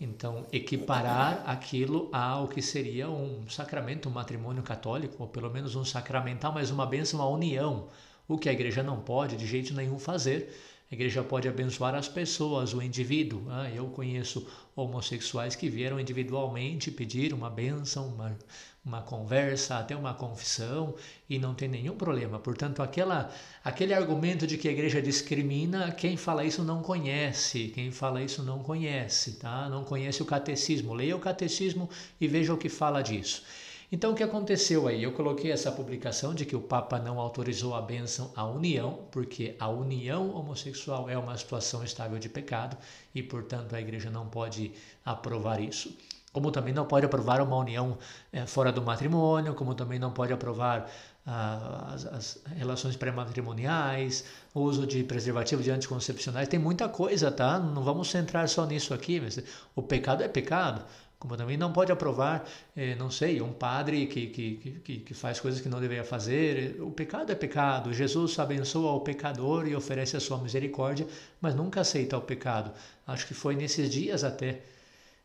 Então, 0.00 0.46
equiparar 0.50 1.42
aquilo 1.46 2.08
ao 2.10 2.48
que 2.48 2.62
seria 2.62 3.10
um 3.10 3.48
sacramento, 3.48 4.08
um 4.08 4.12
matrimônio 4.12 4.62
católico, 4.62 5.16
ou 5.18 5.28
pelo 5.28 5.50
menos 5.50 5.74
um 5.76 5.84
sacramental, 5.84 6.52
mas 6.52 6.70
uma 6.70 6.86
bênção, 6.86 7.20
uma 7.20 7.28
união, 7.28 7.88
o 8.26 8.38
que 8.38 8.48
a 8.48 8.52
igreja 8.52 8.82
não 8.82 9.00
pode 9.00 9.36
de 9.36 9.46
jeito 9.46 9.74
nenhum 9.74 9.98
fazer. 9.98 10.54
A 10.90 10.94
igreja 10.94 11.22
pode 11.22 11.46
abençoar 11.46 11.94
as 11.94 12.08
pessoas, 12.08 12.74
o 12.74 12.82
indivíduo. 12.82 13.44
Ah, 13.48 13.70
eu 13.70 13.86
conheço 13.88 14.46
homossexuais 14.74 15.54
que 15.54 15.68
vieram 15.68 16.00
individualmente 16.00 16.90
pedir 16.90 17.32
uma 17.32 17.48
bênção, 17.48 18.08
uma, 18.08 18.36
uma 18.84 19.02
conversa, 19.02 19.76
até 19.78 19.94
uma 19.94 20.14
confissão, 20.14 20.94
e 21.28 21.38
não 21.38 21.54
tem 21.54 21.68
nenhum 21.68 21.94
problema. 21.94 22.38
Portanto, 22.38 22.82
aquela, 22.82 23.30
aquele 23.62 23.92
argumento 23.92 24.46
de 24.46 24.56
que 24.56 24.68
a 24.68 24.72
igreja 24.72 25.02
discrimina, 25.02 25.92
quem 25.92 26.16
fala 26.16 26.44
isso 26.44 26.64
não 26.64 26.82
conhece, 26.82 27.68
quem 27.68 27.90
fala 27.90 28.22
isso 28.22 28.42
não 28.42 28.60
conhece, 28.60 29.32
tá? 29.32 29.68
Não 29.68 29.84
conhece 29.84 30.22
o 30.22 30.26
catecismo. 30.26 30.94
Leia 30.94 31.14
o 31.14 31.20
catecismo 31.20 31.90
e 32.18 32.26
veja 32.26 32.54
o 32.54 32.58
que 32.58 32.70
fala 32.70 33.02
disso. 33.02 33.44
Então, 33.92 34.12
o 34.12 34.14
que 34.14 34.22
aconteceu 34.22 34.86
aí? 34.86 35.02
Eu 35.02 35.12
coloquei 35.12 35.50
essa 35.50 35.70
publicação 35.72 36.32
de 36.32 36.46
que 36.46 36.54
o 36.54 36.60
Papa 36.60 36.98
não 37.00 37.18
autorizou 37.18 37.74
a 37.74 37.82
bênção 37.82 38.32
à 38.36 38.46
união, 38.46 39.00
porque 39.10 39.56
a 39.58 39.68
união 39.68 40.30
homossexual 40.30 41.10
é 41.10 41.18
uma 41.18 41.36
situação 41.36 41.82
estável 41.82 42.18
de 42.18 42.28
pecado 42.28 42.76
e, 43.12 43.20
portanto, 43.20 43.74
a 43.74 43.80
igreja 43.80 44.08
não 44.08 44.28
pode 44.28 44.70
aprovar 45.04 45.60
isso 45.60 45.92
como 46.32 46.50
também 46.50 46.72
não 46.72 46.86
pode 46.86 47.04
aprovar 47.04 47.40
uma 47.40 47.56
união 47.56 47.98
é, 48.32 48.46
fora 48.46 48.70
do 48.70 48.80
matrimônio, 48.82 49.54
como 49.54 49.74
também 49.74 49.98
não 49.98 50.12
pode 50.12 50.32
aprovar 50.32 50.88
ah, 51.26 51.92
as, 51.92 52.06
as, 52.06 52.42
relações 52.56 52.96
pré-matrimoniais, 52.96 54.24
uso 54.54 54.86
de 54.86 55.02
preservativo 55.02 55.62
de 55.62 55.70
anticoncepcionais, 55.70 56.48
tem 56.48 56.58
muita 56.58 56.88
coisa, 56.88 57.30
tá? 57.30 57.58
Não 57.58 57.82
vamos 57.82 58.10
centrar 58.10 58.48
só 58.48 58.64
nisso 58.64 58.94
aqui, 58.94 59.20
mas 59.20 59.42
o 59.74 59.82
pecado 59.82 60.22
é 60.22 60.28
pecado, 60.28 60.84
como 61.18 61.36
também 61.36 61.56
não 61.56 61.72
pode 61.72 61.92
aprovar, 61.92 62.44
eh, 62.74 62.94
não 62.94 63.10
sei, 63.10 63.42
um 63.42 63.52
padre 63.52 64.06
que, 64.06 64.28
que, 64.28 64.80
que, 64.82 64.98
que 65.00 65.14
faz 65.14 65.38
coisas 65.38 65.60
que 65.60 65.68
não 65.68 65.78
deveria 65.80 66.04
fazer, 66.04 66.80
o 66.80 66.90
pecado 66.90 67.30
é 67.30 67.34
pecado, 67.34 67.92
Jesus 67.92 68.38
abençoa 68.38 68.92
o 68.92 69.00
pecador 69.00 69.66
e 69.68 69.74
oferece 69.74 70.16
a 70.16 70.20
sua 70.20 70.38
misericórdia, 70.38 71.06
mas 71.40 71.54
nunca 71.54 71.82
aceita 71.82 72.16
o 72.16 72.22
pecado. 72.22 72.72
Acho 73.06 73.26
que 73.26 73.34
foi 73.34 73.54
nesses 73.54 73.90
dias 73.90 74.24
até 74.24 74.62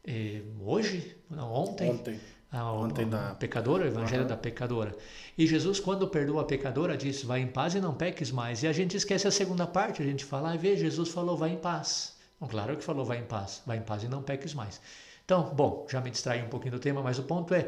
eh, 0.08 0.42
hoje, 0.60 1.16
não, 1.30 1.52
ontem, 1.52 1.90
ontem, 1.90 2.20
a, 2.52 2.72
ontem 2.72 3.08
da 3.08 3.36
pecadora, 3.36 3.84
o 3.84 3.88
evangelho 3.88 4.24
uhum. 4.24 4.28
da 4.28 4.38
pecadora. 4.38 4.96
E 5.38 5.46
Jesus, 5.46 5.80
quando 5.80 6.08
perdoa 6.08 6.42
a 6.42 6.46
pecadora, 6.46 6.96
diz: 6.96 7.24
vai 7.24 7.42
em 7.42 7.48
paz 7.48 7.76
e 7.76 7.80
não 7.80 7.94
peques 7.94 8.32
mais. 8.32 8.64
E 8.64 8.68
a 8.68 8.74
gente 8.74 8.96
esquece 8.96 9.28
a 9.28 9.32
segunda 9.32 9.68
parte, 9.68 10.02
a 10.02 10.06
gente 10.06 10.24
fala, 10.24 10.54
ah, 10.54 10.58
vê, 10.58 10.78
Jesus 10.78 11.10
falou, 11.10 11.36
vai 11.36 11.52
em 11.52 11.58
paz. 11.58 12.16
Bom, 12.40 12.48
claro 12.48 12.76
que 12.76 12.84
falou, 12.84 13.06
vai 13.06 13.20
em 13.20 13.26
paz, 13.26 13.62
vai 13.66 13.78
em 13.78 13.82
paz 13.82 14.04
e 14.04 14.08
não 14.08 14.22
peques 14.22 14.54
mais. 14.54 14.80
Então, 15.24 15.54
bom, 15.56 15.88
já 15.90 16.00
me 16.00 16.12
distraí 16.12 16.44
um 16.44 16.50
pouquinho 16.50 16.74
do 16.74 16.80
tema, 16.80 17.02
mas 17.02 17.18
o 17.18 17.24
ponto 17.24 17.54
é, 17.54 17.68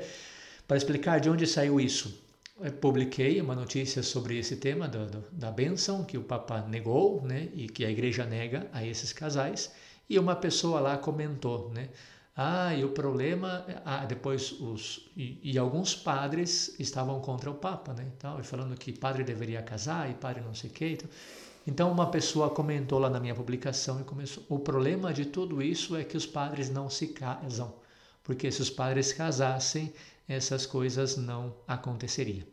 para 0.67 0.77
explicar 0.77 1.19
de 1.19 1.29
onde 1.29 1.47
saiu 1.47 1.79
isso. 1.79 2.23
Eu 2.59 2.71
publiquei 2.71 3.39
uma 3.39 3.55
notícia 3.55 4.01
sobre 4.01 4.37
esse 4.37 4.57
tema 4.57 4.87
do, 4.87 5.05
do, 5.05 5.23
da 5.31 5.51
bênção 5.51 6.03
que 6.03 6.17
o 6.17 6.23
Papa 6.23 6.61
negou, 6.61 7.21
né, 7.21 7.49
e 7.53 7.67
que 7.67 7.85
a 7.85 7.89
igreja 7.89 8.25
nega 8.25 8.67
a 8.73 8.85
esses 8.85 9.13
casais, 9.13 9.71
e 10.09 10.17
uma 10.17 10.35
pessoa 10.35 10.79
lá 10.79 10.97
comentou, 10.97 11.71
né, 11.71 11.89
ah, 12.39 12.71
e 12.75 12.85
o 12.85 12.89
problema, 12.89 13.65
ah, 13.83 14.05
depois 14.05 14.51
os 14.51 15.09
e, 15.17 15.39
e, 15.41 15.57
alguns 15.57 15.95
padres 15.95 16.79
estavam 16.79 17.19
contra 17.19 17.49
o 17.49 17.55
Papa, 17.55 17.93
né? 17.93 18.05
Então, 18.15 18.43
falando 18.43 18.77
que 18.77 18.93
padre 18.93 19.23
deveria 19.23 19.59
casar 19.63 20.07
e 20.07 20.13
padre 20.13 20.43
não 20.43 20.53
sei 20.53 20.69
o 20.69 20.73
que. 20.73 20.85
Então, 20.85 21.09
então 21.65 21.91
uma 21.91 22.11
pessoa 22.11 22.51
comentou 22.51 22.99
lá 22.99 23.09
na 23.09 23.19
minha 23.19 23.33
publicação 23.33 23.99
e 23.99 24.03
começou: 24.03 24.43
o 24.49 24.59
problema 24.59 25.11
de 25.11 25.25
tudo 25.25 25.63
isso 25.63 25.95
é 25.95 26.03
que 26.03 26.15
os 26.15 26.27
padres 26.27 26.69
não 26.69 26.91
se 26.91 27.07
casam, 27.07 27.73
porque 28.23 28.51
se 28.51 28.61
os 28.61 28.69
padres 28.69 29.11
casassem, 29.11 29.91
essas 30.29 30.67
coisas 30.67 31.17
não 31.17 31.55
aconteceriam. 31.67 32.45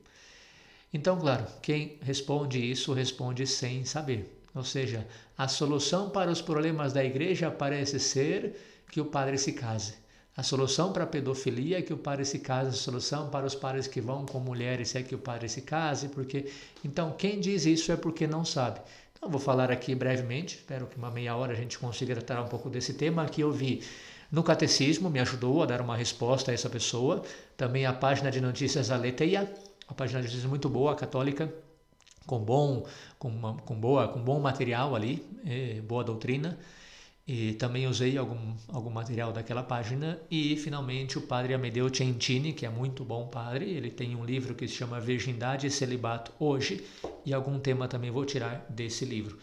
Então, 0.95 1.19
claro, 1.21 1.45
quem 1.61 1.99
responde 2.01 2.59
isso 2.59 2.95
responde 2.95 3.47
sem 3.47 3.85
saber. 3.85 4.41
Ou 4.55 4.65
seja, 4.65 5.07
a 5.37 5.47
solução 5.47 6.09
para 6.09 6.31
os 6.31 6.41
problemas 6.41 6.93
da 6.95 7.05
igreja 7.05 7.51
parece 7.51 7.99
ser 8.01 8.74
que 8.95 9.01
o 9.01 9.07
padre 9.07 9.37
se 9.37 9.53
case. 9.53 9.95
A 10.37 10.45
solução 10.45 10.93
para 10.93 11.03
a 11.03 11.07
pedofilia 11.09 11.81
é 11.81 11.83
que 11.83 11.93
o 11.93 11.97
padre 11.97 12.25
se 12.25 12.39
case, 12.39 12.69
a 12.69 12.73
solução 12.73 13.29
para 13.29 13.45
os 13.45 13.53
padres 13.53 13.89
que 13.89 14.01
vão 14.01 14.25
com 14.25 14.39
mulheres 14.39 14.95
é 14.95 15.03
que 15.03 15.17
o 15.17 15.19
padre 15.19 15.49
se 15.49 15.63
case, 15.63 16.07
porque 16.11 16.49
então 16.85 17.11
quem 17.11 17.41
diz 17.41 17.67
isso 17.67 17.91
é 17.91 17.97
porque 17.97 18.25
não 18.25 18.45
sabe. 18.45 18.79
Então 19.13 19.29
vou 19.29 19.41
falar 19.41 19.73
aqui 19.73 19.97
brevemente, 19.97 20.55
espero 20.55 20.87
que 20.87 20.97
uma 20.97 21.11
meia 21.11 21.35
hora 21.35 21.53
a 21.53 21.57
gente 21.57 21.77
consiga 21.77 22.15
tratar 22.15 22.41
um 22.41 22.47
pouco 22.47 22.71
desse 22.71 22.95
tema 22.95 23.27
que 23.27 23.41
eu 23.41 23.51
vi 23.51 23.83
no 24.31 24.45
catecismo, 24.45 25.11
me 25.11 25.19
ajudou 25.19 25.65
a 25.65 25.67
dar 25.67 25.81
uma 25.81 25.97
resposta 25.97 26.53
a 26.53 26.55
essa 26.55 26.71
pessoa. 26.71 27.25
Também 27.57 27.87
a 27.87 27.93
página 27.93 28.31
de 28.31 28.41
notícias 28.41 28.93
Aleteia, 28.93 29.53
a 29.89 29.95
página 29.95 30.21
de 30.21 30.27
notícias 30.29 30.49
muito 30.49 30.69
boa, 30.69 30.95
católica, 30.95 31.53
com 32.27 32.39
bom, 32.39 32.87
com, 33.19 33.27
uma, 33.27 33.55
com 33.55 33.75
boa, 33.75 34.07
com 34.07 34.23
bom 34.23 34.39
material 34.39 34.95
ali, 34.95 35.27
é, 35.45 35.81
boa 35.81 36.05
doutrina. 36.05 36.57
E 37.27 37.55
também 37.55 37.87
usei 37.87 38.19
algum, 38.19 38.55
algum 38.69 38.91
material 38.91 39.33
daquela 39.33 39.63
página. 39.63 40.21
E 40.31 40.57
finalmente 40.57 41.17
o 41.17 41.23
padre 41.23 41.55
Amedeo 41.55 41.95
Centini, 41.95 42.53
que 42.53 42.67
é 42.67 42.69
muito 42.69 43.03
bom 43.03 43.27
padre, 43.29 43.71
ele 43.71 43.91
tem 43.91 44.15
um 44.15 44.25
livro 44.25 44.55
que 44.55 44.69
se 44.69 44.75
chama 44.75 45.01
Virgindade 45.01 45.67
e 45.67 45.71
Celibato 45.71 46.33
Hoje, 46.39 46.85
e 47.25 47.33
algum 47.33 47.59
tema 47.59 47.89
também 47.89 48.11
vou 48.11 48.25
tirar 48.27 48.67
desse 48.69 49.05
livro. 49.05 49.39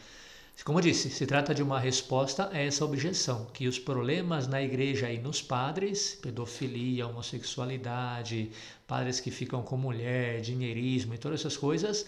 Como 0.64 0.78
eu 0.78 0.84
disse, 0.84 1.10
se 1.10 1.26
trata 1.26 1.56
de 1.56 1.64
uma 1.64 1.80
resposta 1.80 2.48
a 2.54 2.60
essa 2.60 2.86
objeção, 2.86 3.48
que 3.52 3.68
os 3.68 3.80
problemas 3.80 4.48
na 4.48 4.62
igreja 4.62 5.10
e 5.10 5.18
nos 5.18 5.42
padres, 5.42 6.20
pedofilia, 6.22 7.08
homossexualidade, 7.08 8.52
padres 8.86 9.20
que 9.20 9.32
ficam 9.32 9.64
com 9.64 9.76
mulher, 9.76 10.40
dinheirismo 10.42 11.16
e 11.16 11.18
todas 11.18 11.40
essas 11.40 11.58
coisas, 11.58 12.06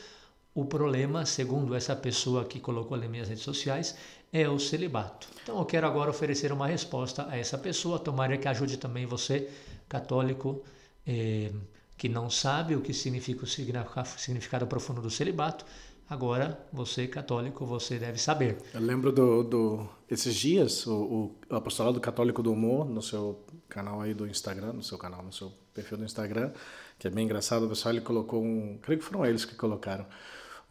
o 0.53 0.65
problema, 0.65 1.25
segundo 1.25 1.73
essa 1.73 1.95
pessoa 1.95 2.45
que 2.45 2.59
colocou 2.59 2.95
nas 2.95 3.09
minhas 3.09 3.27
redes 3.27 3.43
sociais, 3.43 3.95
é 4.33 4.49
o 4.49 4.59
celibato. 4.59 5.27
Então 5.43 5.59
eu 5.59 5.65
quero 5.65 5.87
agora 5.87 6.09
oferecer 6.09 6.51
uma 6.51 6.67
resposta 6.67 7.27
a 7.29 7.37
essa 7.37 7.57
pessoa, 7.57 7.99
tomara 7.99 8.37
que 8.37 8.47
ajude 8.47 8.77
também 8.77 9.05
você, 9.05 9.49
católico, 9.87 10.63
eh, 11.07 11.51
que 11.95 12.09
não 12.09 12.29
sabe 12.29 12.75
o 12.75 12.81
que 12.81 12.93
significa 12.93 13.45
o 13.45 13.47
significado 13.47 14.65
profundo 14.67 15.01
do 15.01 15.09
celibato, 15.09 15.63
Agora, 16.09 16.59
você 16.71 17.07
católico, 17.07 17.65
você 17.65 17.97
deve 17.97 18.19
saber. 18.19 18.57
Eu 18.73 18.81
lembro 18.81 19.11
do, 19.11 19.43
do 19.43 19.89
esses 20.09 20.35
dias, 20.35 20.85
o, 20.85 21.31
o 21.49 21.55
apostolado 21.55 21.99
católico 21.99 22.43
do 22.43 22.51
humor 22.51 22.85
no 22.85 23.01
seu 23.01 23.43
canal 23.69 24.01
aí 24.01 24.13
do 24.13 24.27
Instagram, 24.27 24.73
no 24.73 24.83
seu 24.83 24.97
canal, 24.97 25.23
no 25.23 25.31
seu 25.31 25.51
perfil 25.73 25.97
do 25.97 26.03
Instagram, 26.03 26.51
que 26.99 27.07
é 27.07 27.09
bem 27.09 27.25
engraçado, 27.25 27.65
o 27.65 27.69
pessoal 27.69 27.93
ele 27.93 28.01
colocou 28.01 28.43
um, 28.43 28.77
creio 28.81 28.99
que 28.99 29.05
foram 29.05 29.25
eles 29.25 29.45
que 29.45 29.55
colocaram 29.55 30.05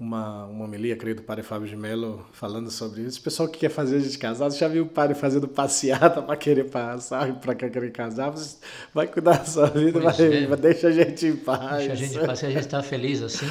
uma, 0.02 0.46
uma 0.46 0.64
homilia, 0.64 0.96
creio, 0.96 1.14
do 1.14 1.22
padre 1.22 1.44
Fábio 1.44 1.68
de 1.68 1.76
Mello, 1.76 2.26
falando 2.32 2.70
sobre 2.70 3.02
isso. 3.02 3.20
O 3.20 3.22
pessoal 3.22 3.48
que 3.48 3.60
quer 3.60 3.68
fazer 3.68 3.96
a 3.96 4.00
gente 4.00 4.18
casado, 4.18 4.52
já 4.52 4.66
viu 4.66 4.82
o 4.82 4.88
padre 4.88 5.14
fazendo 5.14 5.46
passeata 5.46 6.20
para 6.22 6.36
querer 6.36 6.64
passar, 6.64 7.32
para 7.34 7.54
querer 7.54 7.92
casar, 7.92 8.30
você 8.30 8.56
vai 8.92 9.06
cuidar 9.06 9.38
da 9.38 9.44
sua 9.44 9.66
vida, 9.66 10.00
vai, 10.00 10.14
é. 10.20 10.56
deixa 10.56 10.88
a 10.88 10.90
gente 10.90 11.26
em 11.26 11.36
paz. 11.36 11.76
Deixa 11.76 11.92
a 11.92 11.94
gente 11.94 12.18
em 12.18 12.26
paz, 12.26 12.44
a 12.44 12.50
gente 12.50 12.60
está 12.60 12.82
feliz 12.82 13.22
assim. 13.22 13.46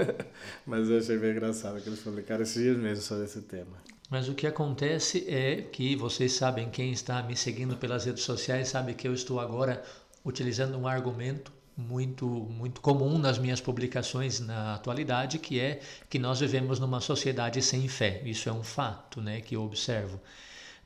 Mas 0.66 0.88
eu 0.88 0.96
achei 0.98 1.18
bem 1.18 1.32
engraçado 1.32 1.80
que 1.80 1.88
eles 1.88 2.00
publicaram 2.00 2.42
esses 2.42 2.62
dias 2.62 2.76
mesmo 2.78 3.04
sobre 3.04 3.24
esse 3.24 3.42
tema. 3.42 3.76
Mas 4.08 4.28
o 4.28 4.34
que 4.34 4.46
acontece 4.46 5.24
é 5.28 5.62
que 5.62 5.94
vocês 5.94 6.32
sabem, 6.32 6.70
quem 6.70 6.90
está 6.90 7.22
me 7.22 7.36
seguindo 7.36 7.76
pelas 7.76 8.06
redes 8.06 8.22
sociais 8.22 8.68
sabe 8.68 8.94
que 8.94 9.06
eu 9.06 9.12
estou 9.12 9.40
agora 9.40 9.82
utilizando 10.24 10.78
um 10.78 10.86
argumento 10.86 11.52
muito 11.76 12.26
muito 12.26 12.80
comum 12.80 13.18
nas 13.18 13.38
minhas 13.38 13.60
publicações 13.60 14.40
na 14.40 14.74
atualidade, 14.74 15.38
que 15.38 15.58
é 15.58 15.80
que 16.08 16.18
nós 16.18 16.40
vivemos 16.40 16.78
numa 16.78 17.00
sociedade 17.00 17.62
sem 17.62 17.88
fé. 17.88 18.20
Isso 18.24 18.48
é 18.48 18.52
um 18.52 18.62
fato, 18.62 19.20
né, 19.20 19.40
que 19.40 19.56
eu 19.56 19.62
observo. 19.62 20.20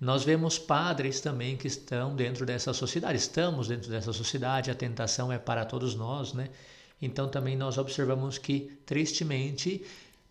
Nós 0.00 0.24
vemos 0.24 0.58
padres 0.58 1.20
também 1.20 1.56
que 1.56 1.66
estão 1.66 2.14
dentro 2.14 2.44
dessa 2.44 2.72
sociedade. 2.74 3.16
Estamos 3.18 3.68
dentro 3.68 3.90
dessa 3.90 4.12
sociedade, 4.12 4.70
a 4.70 4.74
tentação 4.74 5.32
é 5.32 5.38
para 5.38 5.64
todos 5.64 5.94
nós, 5.94 6.34
né? 6.34 6.50
Então 7.00 7.28
também 7.28 7.56
nós 7.56 7.78
observamos 7.78 8.38
que 8.38 8.78
tristemente 8.84 9.82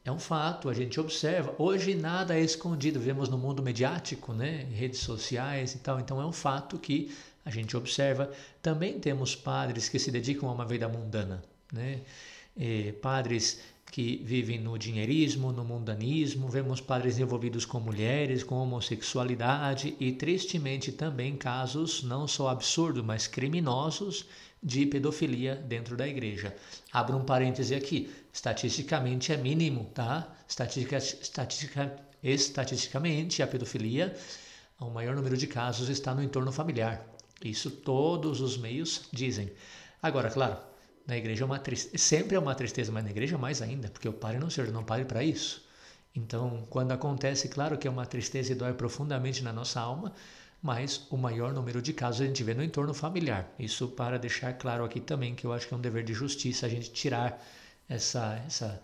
é 0.04 0.12
um 0.12 0.20
fato, 0.20 0.70
a 0.70 0.74
gente 0.74 1.00
observa. 1.00 1.56
Hoje 1.58 1.96
nada 1.96 2.38
é 2.38 2.42
escondido, 2.42 3.00
vemos 3.00 3.28
no 3.28 3.40
mundo 3.40 3.64
mediático, 3.64 4.34
né, 4.34 4.68
redes 4.72 5.00
sociais 5.00 5.74
e 5.74 5.80
tal. 5.80 6.00
Então 6.00 6.22
é 6.22 6.26
um 6.26 6.32
fato 6.32 6.78
que 6.78 7.12
a 7.46 7.52
gente 7.52 7.78
observa. 7.78 8.32
Também 8.62 9.00
temos 9.00 9.36
padres 9.36 9.88
que 9.88 10.00
se 10.00 10.12
dedicam 10.12 10.50
a 10.50 10.52
uma 10.52 10.66
vida 10.66 10.90
mundana, 10.90 11.44
né? 11.72 12.02
E 12.58 12.92
padres 12.94 13.62
que 13.92 14.18
vivem 14.26 14.60
no 14.60 14.78
dinheirismo, 14.78 15.52
no 15.52 15.64
mundanismo, 15.64 16.50
vemos 16.50 16.82
padres 16.82 17.20
envolvidos 17.20 17.66
com 17.66 17.80
mulheres, 17.80 18.44
com 18.44 18.56
homossexualidade 18.56 19.96
e, 20.00 20.12
tristemente, 20.12 20.92
também 20.92 21.38
casos 21.38 22.04
não 22.04 22.28
só 22.28 22.50
absurdos, 22.50 23.04
mas 23.04 23.28
criminosos 23.28 24.26
de 24.62 24.86
pedofilia 24.86 25.56
dentro 25.56 25.96
da 25.96 26.08
igreja. 26.08 26.56
Abro 26.92 27.16
um 27.16 27.24
parêntese 27.24 27.76
aqui, 27.76 28.12
estatisticamente 28.34 29.32
é 29.32 29.38
mínimo, 29.38 29.86
tá? 29.94 30.36
Estatistica, 30.48 30.98
estatistica, 30.98 31.96
estatisticamente, 32.24 33.44
a 33.44 33.48
pedofilia, 33.48 34.16
o 34.80 34.90
maior 34.90 35.16
número 35.16 35.38
de 35.38 35.48
casos 35.48 35.88
está 35.88 36.14
no 36.14 36.24
entorno 36.24 36.52
familiar. 36.52 37.15
Isso 37.44 37.70
todos 37.70 38.42
os 38.42 38.58
meios 38.58 39.08
dizem. 39.12 39.52
Agora, 40.02 40.30
claro, 40.30 40.58
na 41.06 41.18
igreja 41.18 41.44
é 41.44 41.46
uma 41.46 41.60
tristeza, 41.60 41.98
sempre 41.98 42.36
é 42.36 42.40
uma 42.40 42.56
tristeza, 42.56 42.92
mas 42.92 43.04
na 43.04 43.10
igreja 43.12 43.38
mais 43.38 43.62
ainda, 43.62 43.90
porque 43.90 44.08
o 44.10 44.14
padre 44.14 44.40
não 44.40 44.50
serve, 44.50 44.72
não 44.72 44.84
pare 44.84 45.06
para 45.06 45.24
isso. 45.24 45.64
Então, 46.16 46.66
quando 46.70 46.92
acontece, 46.92 47.50
claro 47.50 47.78
que 47.78 47.88
é 47.88 47.92
uma 47.92 48.06
tristeza 48.06 48.52
e 48.52 48.56
dói 48.56 48.74
profundamente 48.74 49.44
na 49.44 49.52
nossa 49.52 49.82
alma, 49.82 50.14
mas 50.62 51.06
o 51.12 51.18
maior 51.18 51.54
número 51.54 51.82
de 51.82 51.94
casos 51.94 52.22
a 52.22 52.26
gente 52.26 52.44
vê 52.44 52.54
no 52.54 52.64
entorno 52.64 52.94
familiar. 52.94 53.54
Isso 53.60 53.88
para 53.90 54.18
deixar 54.18 54.54
claro 54.54 54.84
aqui 54.84 55.00
também 55.00 55.36
que 55.36 55.46
eu 55.46 55.54
acho 55.54 55.68
que 55.68 55.74
é 55.74 55.78
um 55.78 55.82
dever 55.82 56.04
de 56.04 56.14
justiça 56.14 56.66
a 56.66 56.70
gente 56.70 56.92
tirar 56.92 57.40
essa 57.88 58.42
essa 58.48 58.82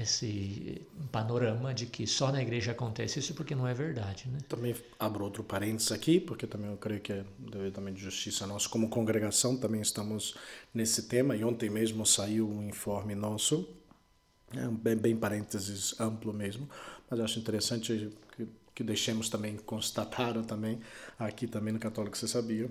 esse 0.00 0.82
panorama 1.12 1.74
de 1.74 1.86
que 1.86 2.06
só 2.06 2.32
na 2.32 2.42
igreja 2.42 2.72
acontece 2.72 3.18
isso 3.18 3.34
porque 3.34 3.54
não 3.54 3.66
é 3.66 3.74
verdade, 3.74 4.28
né? 4.28 4.38
Também 4.48 4.74
abro 4.98 5.24
outro 5.24 5.44
parênteses 5.44 5.92
aqui, 5.92 6.20
porque 6.20 6.46
também 6.46 6.70
eu 6.70 6.76
creio 6.76 7.00
que 7.00 7.12
é 7.12 7.24
também 7.72 7.92
de 7.92 8.00
justiça. 8.00 8.46
Nós, 8.46 8.66
como 8.66 8.88
congregação, 8.88 9.56
também 9.56 9.80
estamos 9.80 10.36
nesse 10.72 11.04
tema, 11.04 11.36
e 11.36 11.44
ontem 11.44 11.70
mesmo 11.70 12.04
saiu 12.06 12.48
um 12.48 12.68
informe 12.68 13.14
nosso, 13.14 13.68
é 14.54 14.66
bem, 14.66 14.96
bem 14.96 15.16
parênteses 15.16 15.98
amplo 16.00 16.32
mesmo, 16.32 16.68
mas 17.08 17.20
acho 17.20 17.38
interessante 17.38 18.10
que, 18.36 18.48
que 18.74 18.84
deixemos 18.84 19.28
também, 19.28 19.56
constataram 19.56 20.42
também, 20.42 20.80
aqui 21.18 21.46
também 21.46 21.72
no 21.72 21.78
Católico 21.78 22.16
Você 22.16 22.26
Sabia, 22.26 22.70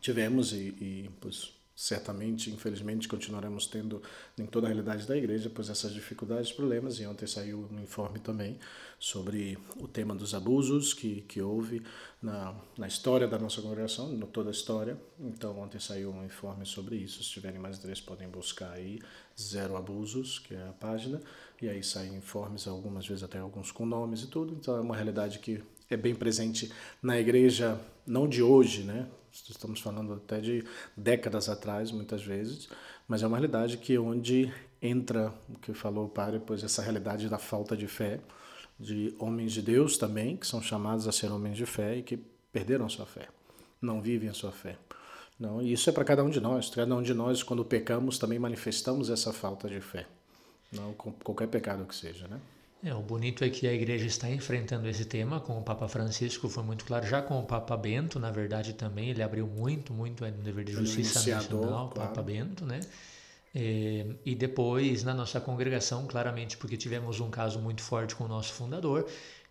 tivemos 0.00 0.52
e, 0.52 0.74
e 0.80 1.10
pois, 1.20 1.57
certamente, 1.78 2.50
infelizmente, 2.50 3.06
continuaremos 3.06 3.68
tendo 3.68 4.02
em 4.36 4.44
toda 4.44 4.66
a 4.66 4.68
realidade 4.68 5.06
da 5.06 5.16
igreja, 5.16 5.48
pois 5.48 5.70
essas 5.70 5.94
dificuldades, 5.94 6.50
problemas, 6.50 6.98
e 6.98 7.06
ontem 7.06 7.24
saiu 7.24 7.68
um 7.70 7.80
informe 7.80 8.18
também 8.18 8.58
sobre 8.98 9.56
o 9.76 9.86
tema 9.86 10.12
dos 10.12 10.34
abusos 10.34 10.92
que, 10.92 11.20
que 11.28 11.40
houve 11.40 11.80
na, 12.20 12.52
na 12.76 12.88
história 12.88 13.28
da 13.28 13.38
nossa 13.38 13.62
congregação, 13.62 14.12
em 14.12 14.18
toda 14.22 14.50
a 14.50 14.50
história. 14.50 15.00
Então, 15.20 15.56
ontem 15.60 15.78
saiu 15.78 16.10
um 16.10 16.24
informe 16.24 16.66
sobre 16.66 16.96
isso. 16.96 17.22
Se 17.22 17.30
tiverem 17.30 17.60
mais 17.60 17.78
interesse, 17.78 18.02
podem 18.02 18.28
buscar 18.28 18.72
aí 18.72 18.98
Zero 19.40 19.76
Abusos, 19.76 20.40
que 20.40 20.56
é 20.56 20.68
a 20.68 20.72
página, 20.72 21.22
e 21.62 21.68
aí 21.68 21.84
saem 21.84 22.16
informes, 22.16 22.66
algumas 22.66 23.06
vezes 23.06 23.22
até 23.22 23.38
alguns 23.38 23.70
com 23.70 23.86
nomes 23.86 24.22
e 24.22 24.26
tudo. 24.26 24.52
Então, 24.52 24.76
é 24.76 24.80
uma 24.80 24.96
realidade 24.96 25.38
que 25.38 25.62
é 25.88 25.96
bem 25.96 26.16
presente 26.16 26.72
na 27.00 27.20
igreja, 27.20 27.80
não 28.04 28.28
de 28.28 28.42
hoje, 28.42 28.82
né? 28.82 29.06
Estamos 29.32 29.80
falando 29.80 30.14
até 30.14 30.40
de 30.40 30.64
décadas 30.96 31.48
atrás, 31.48 31.90
muitas 31.90 32.22
vezes, 32.22 32.68
mas 33.06 33.22
é 33.22 33.26
uma 33.26 33.36
realidade 33.36 33.76
que 33.76 33.98
onde 33.98 34.52
entra 34.80 35.32
o 35.48 35.58
que 35.58 35.72
falou 35.72 36.06
o 36.06 36.08
padre, 36.08 36.40
pois 36.44 36.62
essa 36.62 36.82
realidade 36.82 37.28
da 37.28 37.38
falta 37.38 37.76
de 37.76 37.86
fé, 37.86 38.20
de 38.78 39.14
homens 39.18 39.52
de 39.52 39.62
Deus 39.62 39.98
também, 39.98 40.36
que 40.36 40.46
são 40.46 40.62
chamados 40.62 41.08
a 41.08 41.12
ser 41.12 41.30
homens 41.32 41.56
de 41.56 41.66
fé 41.66 41.96
e 41.96 42.02
que 42.02 42.16
perderam 42.52 42.88
sua 42.88 43.06
fé, 43.06 43.28
não 43.80 44.00
vivem 44.00 44.28
a 44.28 44.34
sua 44.34 44.52
fé. 44.52 44.76
Não, 45.38 45.62
e 45.62 45.72
isso 45.72 45.88
é 45.88 45.92
para 45.92 46.04
cada 46.04 46.24
um 46.24 46.30
de 46.30 46.40
nós. 46.40 46.68
Cada 46.68 46.92
um 46.94 47.02
de 47.02 47.14
nós, 47.14 47.44
quando 47.44 47.64
pecamos, 47.64 48.18
também 48.18 48.40
manifestamos 48.40 49.08
essa 49.08 49.32
falta 49.32 49.68
de 49.68 49.80
fé. 49.80 50.06
Não 50.72 50.92
qualquer 50.92 51.46
pecado 51.46 51.84
que 51.84 51.94
seja, 51.94 52.26
né? 52.26 52.40
É, 52.82 52.94
o 52.94 53.02
bonito 53.02 53.42
é 53.42 53.50
que 53.50 53.66
a 53.66 53.72
igreja 53.72 54.06
está 54.06 54.30
enfrentando 54.30 54.88
esse 54.88 55.04
tema 55.04 55.40
com 55.40 55.58
o 55.58 55.62
Papa 55.62 55.88
Francisco, 55.88 56.48
foi 56.48 56.62
muito 56.62 56.84
claro, 56.84 57.04
já 57.06 57.20
com 57.20 57.40
o 57.40 57.42
Papa 57.42 57.76
Bento, 57.76 58.20
na 58.20 58.30
verdade 58.30 58.72
também, 58.72 59.10
ele 59.10 59.22
abriu 59.22 59.48
muito, 59.48 59.92
muito 59.92 60.24
no 60.24 60.42
dever 60.42 60.64
de 60.64 60.72
justiça 60.72 61.28
nacional, 61.28 61.88
claro. 61.88 62.08
Papa 62.10 62.22
Bento, 62.22 62.64
né? 62.64 62.78
É, 63.52 64.06
e 64.24 64.34
depois 64.34 65.02
na 65.02 65.12
nossa 65.12 65.40
congregação, 65.40 66.06
claramente, 66.06 66.56
porque 66.56 66.76
tivemos 66.76 67.18
um 67.18 67.30
caso 67.30 67.58
muito 67.58 67.82
forte 67.82 68.14
com 68.14 68.24
o 68.24 68.28
nosso 68.28 68.52
fundador, 68.52 69.08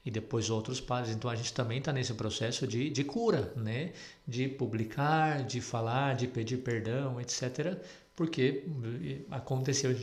e 0.07 0.11
depois 0.11 0.49
outros 0.49 0.79
padres. 0.79 1.13
Então 1.13 1.29
a 1.29 1.35
gente 1.35 1.53
também 1.53 1.79
está 1.79 1.91
nesse 1.91 2.13
processo 2.13 2.65
de, 2.65 2.89
de 2.89 3.03
cura, 3.03 3.51
né? 3.57 3.91
De 4.25 4.47
publicar, 4.47 5.43
de 5.43 5.59
falar, 5.59 6.15
de 6.15 6.27
pedir 6.27 6.59
perdão, 6.59 7.19
etc. 7.19 7.77
Porque 8.15 8.63
aconteceu 9.29 9.93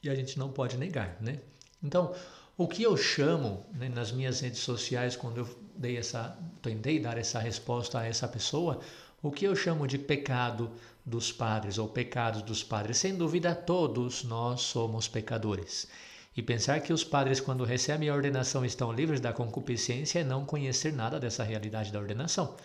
e 0.00 0.08
a 0.08 0.14
gente 0.14 0.38
não 0.38 0.52
pode 0.52 0.76
negar, 0.76 1.16
né? 1.20 1.40
Então, 1.82 2.14
o 2.62 2.68
que 2.68 2.82
eu 2.82 2.96
chamo 2.96 3.66
né, 3.74 3.88
nas 3.88 4.12
minhas 4.12 4.40
redes 4.40 4.60
sociais, 4.60 5.16
quando 5.16 5.38
eu 5.38 5.48
dei 5.76 5.96
essa, 5.96 6.38
tentei 6.60 7.00
dar 7.00 7.18
essa 7.18 7.38
resposta 7.38 7.98
a 7.98 8.06
essa 8.06 8.28
pessoa, 8.28 8.80
o 9.20 9.30
que 9.30 9.44
eu 9.44 9.56
chamo 9.56 9.86
de 9.86 9.98
pecado 9.98 10.70
dos 11.04 11.32
padres 11.32 11.78
ou 11.78 11.88
pecados 11.88 12.42
dos 12.42 12.62
padres, 12.62 12.98
sem 12.98 13.16
dúvida 13.16 13.54
todos 13.54 14.22
nós 14.22 14.60
somos 14.60 15.08
pecadores. 15.08 15.88
E 16.36 16.42
pensar 16.42 16.80
que 16.80 16.92
os 16.92 17.04
padres, 17.04 17.40
quando 17.40 17.64
recebem 17.64 18.08
a 18.08 18.14
ordenação, 18.14 18.64
estão 18.64 18.92
livres 18.92 19.20
da 19.20 19.32
concupiscência 19.32 20.20
é 20.20 20.24
não 20.24 20.46
conhecer 20.46 20.92
nada 20.92 21.20
dessa 21.20 21.42
realidade 21.42 21.92
da 21.92 21.98
ordenação. 21.98 22.56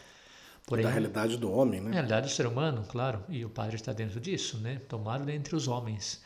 Porém, 0.66 0.84
da 0.84 0.92
realidade 0.92 1.38
do 1.38 1.52
homem, 1.52 1.82
né? 1.82 1.92
Realidade 1.92 2.28
do 2.28 2.34
ser 2.34 2.46
humano, 2.46 2.86
claro. 2.88 3.24
E 3.30 3.44
o 3.44 3.50
padre 3.50 3.76
está 3.76 3.94
dentro 3.94 4.20
disso, 4.20 4.58
né? 4.60 4.80
Tomado 4.88 5.26
dentre 5.26 5.56
os 5.56 5.68
homens. 5.68 6.22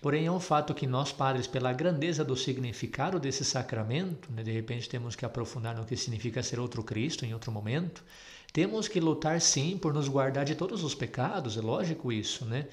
Porém, 0.00 0.26
é 0.26 0.30
um 0.32 0.40
fato 0.40 0.74
que 0.74 0.86
nós, 0.86 1.12
padres, 1.12 1.46
pela 1.46 1.72
grandeza 1.72 2.24
do 2.24 2.36
significado 2.36 3.18
desse 3.18 3.44
sacramento, 3.44 4.30
né, 4.32 4.42
de 4.42 4.52
repente 4.52 4.88
temos 4.88 5.16
que 5.16 5.24
aprofundar 5.24 5.74
no 5.76 5.84
que 5.84 5.96
significa 5.96 6.42
ser 6.42 6.60
outro 6.60 6.82
Cristo 6.84 7.24
em 7.24 7.32
outro 7.34 7.50
momento, 7.50 8.04
temos 8.52 8.88
que 8.88 9.00
lutar 9.00 9.40
sim 9.40 9.76
por 9.76 9.92
nos 9.92 10.08
guardar 10.08 10.44
de 10.44 10.54
todos 10.54 10.82
os 10.84 10.94
pecados, 10.94 11.56
é 11.56 11.60
lógico 11.60 12.12
isso, 12.12 12.44
né? 12.44 12.66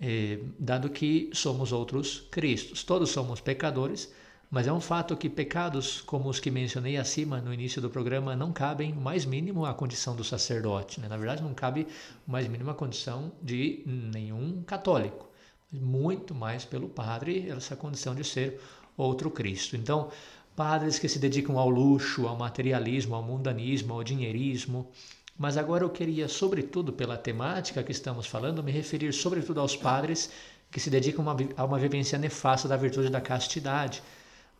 É, 0.00 0.40
dado 0.58 0.90
que 0.90 1.30
somos 1.32 1.70
outros 1.72 2.26
Cristos. 2.30 2.82
Todos 2.82 3.10
somos 3.10 3.40
pecadores, 3.40 4.12
Mas 4.50 4.66
é 4.66 4.72
um 4.72 4.82
fato 4.82 5.16
que 5.16 5.30
pecados 5.30 6.02
como 6.02 6.28
os 6.28 6.38
que 6.38 6.50
mencionei 6.50 6.98
acima 6.98 7.40
no 7.40 7.54
início 7.54 7.80
do 7.80 7.88
programa 7.88 8.36
não 8.36 8.52
cabem 8.52 8.92
o 8.92 9.00
mais 9.00 9.24
mínimo 9.24 9.64
à 9.64 9.72
condição 9.72 10.14
do 10.14 10.22
sacerdote. 10.22 11.00
Né? 11.00 11.08
Na 11.08 11.16
verdade, 11.16 11.42
não 11.42 11.54
cabe 11.54 11.86
o 12.28 12.30
mais 12.30 12.46
mínimo 12.46 12.68
à 12.70 12.74
condição 12.74 13.32
de 13.42 13.82
nenhum 13.86 14.62
católico. 14.62 15.31
Muito 15.72 16.34
mais 16.34 16.66
pelo 16.66 16.86
padre, 16.86 17.48
essa 17.48 17.74
condição 17.74 18.14
de 18.14 18.22
ser 18.22 18.60
outro 18.94 19.30
Cristo. 19.30 19.74
Então, 19.74 20.10
padres 20.54 20.98
que 20.98 21.08
se 21.08 21.18
dedicam 21.18 21.58
ao 21.58 21.70
luxo, 21.70 22.26
ao 22.26 22.36
materialismo, 22.36 23.14
ao 23.14 23.22
mundanismo, 23.22 23.94
ao 23.94 24.04
dinheirismo. 24.04 24.90
Mas 25.38 25.56
agora 25.56 25.82
eu 25.82 25.88
queria, 25.88 26.28
sobretudo 26.28 26.92
pela 26.92 27.16
temática 27.16 27.82
que 27.82 27.90
estamos 27.90 28.26
falando, 28.26 28.62
me 28.62 28.70
referir 28.70 29.14
sobretudo 29.14 29.60
aos 29.60 29.74
padres 29.74 30.30
que 30.70 30.78
se 30.78 30.90
dedicam 30.90 31.24
a 31.56 31.64
uma 31.64 31.78
vivência 31.78 32.18
nefasta 32.18 32.68
da 32.68 32.76
virtude 32.76 33.08
da 33.08 33.20
castidade. 33.20 34.02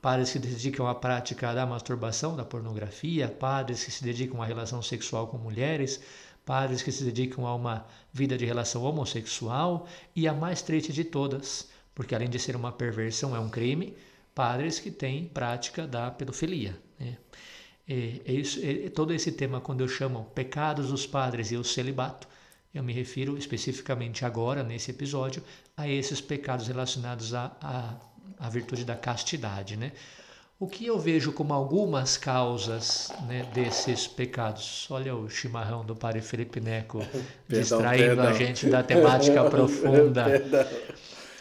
Padres 0.01 0.33
que 0.33 0.41
se 0.41 0.47
dedicam 0.47 0.89
à 0.89 0.95
prática 0.95 1.55
da 1.55 1.67
masturbação, 1.67 2.35
da 2.35 2.45
pornografia, 2.45 3.29
padres 3.29 3.85
que 3.85 3.91
se 3.91 4.03
dedicam 4.03 4.43
à 4.43 4.47
relação 4.47 4.81
sexual 4.83 5.27
com 5.27 5.37
mulheres, 5.37 6.01
padres 6.45 6.83
que 6.83 6.91
se 6.91 7.05
dedicam 7.05 7.47
a 7.47 7.55
uma 7.55 7.87
vida 8.13 8.37
de 8.37 8.45
relação 8.45 8.83
homossexual 8.83 9.87
e 10.15 10.27
a 10.27 10.33
mais 10.33 10.63
triste 10.63 10.93
de 10.93 11.05
todas, 11.05 11.69
porque 11.95 12.15
além 12.15 12.29
de 12.29 12.39
ser 12.39 12.57
uma 12.57 12.73
perversão, 12.73 13.35
é 13.37 13.39
um 13.39 13.49
crime, 13.49 13.97
padres 14.35 14.79
que 14.79 14.91
têm 14.91 15.27
prática 15.27 15.87
da 15.87 16.11
pedofilia. 16.11 16.79
Né? 16.99 17.17
É, 17.89 18.21
é 18.25 18.33
isso, 18.33 18.61
é, 18.63 18.89
todo 18.89 19.13
esse 19.13 19.33
tema, 19.33 19.61
quando 19.61 19.83
eu 19.83 19.89
chamo 19.89 20.25
pecados 20.35 20.89
dos 20.89 21.07
padres 21.07 21.53
e 21.53 21.57
o 21.57 21.65
celibato, 21.65 22.27
eu 22.75 22.83
me 22.83 22.93
refiro 22.93 23.37
especificamente 23.37 24.25
agora, 24.25 24.63
nesse 24.63 24.91
episódio, 24.91 25.43
a 25.77 25.87
esses 25.87 26.21
pecados 26.21 26.67
relacionados 26.67 27.35
à, 27.35 28.01
à 28.39 28.49
virtude 28.49 28.85
da 28.85 28.97
castidade. 28.97 29.77
Né? 29.77 29.93
O 30.63 30.69
que 30.69 30.87
eu 30.87 30.97
vejo 30.97 31.33
como 31.33 31.53
algumas 31.53 32.17
causas 32.17 33.11
né, 33.27 33.45
desses 33.53 34.07
pecados? 34.07 34.87
Olha 34.93 35.13
o 35.13 35.29
chimarrão 35.29 35.85
do 35.85 35.97
Padre 35.97 36.21
Felipe 36.21 36.61
Neco 36.61 36.99
perdão, 37.49 37.79
distraindo 37.81 38.05
perdão. 38.05 38.29
a 38.29 38.33
gente 38.33 38.71
da 38.71 38.81
temática 38.81 39.43
profunda. 39.51 40.23
Perdão 40.23 40.65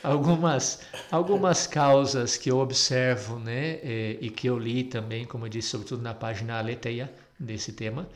algumas, 0.01 0.79
algumas 1.11 1.67
causas 1.67 2.35
que 2.35 2.49
eu 2.49 2.57
observo 2.57 3.37
né, 3.37 3.77
e, 3.83 4.17
e, 4.21 4.29
que 4.31 4.47
eu 4.47 4.57
li 4.57 4.85
também, 4.85 5.23
como 5.23 5.45
eu 5.45 5.49
disse, 5.49 5.67
sobretudo 5.67 6.01
na 6.01 6.15
página 6.15 6.57
Aleteia 6.57 7.07
desse 7.39 7.73
tema. 7.73 8.09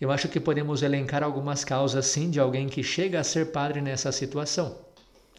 Eu 0.00 0.10
acho 0.10 0.26
que 0.26 0.40
podemos 0.40 0.82
elencar 0.82 1.22
algumas 1.22 1.64
causas, 1.64 2.06
sim, 2.06 2.28
de 2.28 2.40
alguém 2.40 2.68
que 2.68 2.82
chega 2.82 3.20
a 3.20 3.22
ser 3.22 3.52
padre 3.52 3.80
nessa 3.80 4.10
situação. 4.10 4.76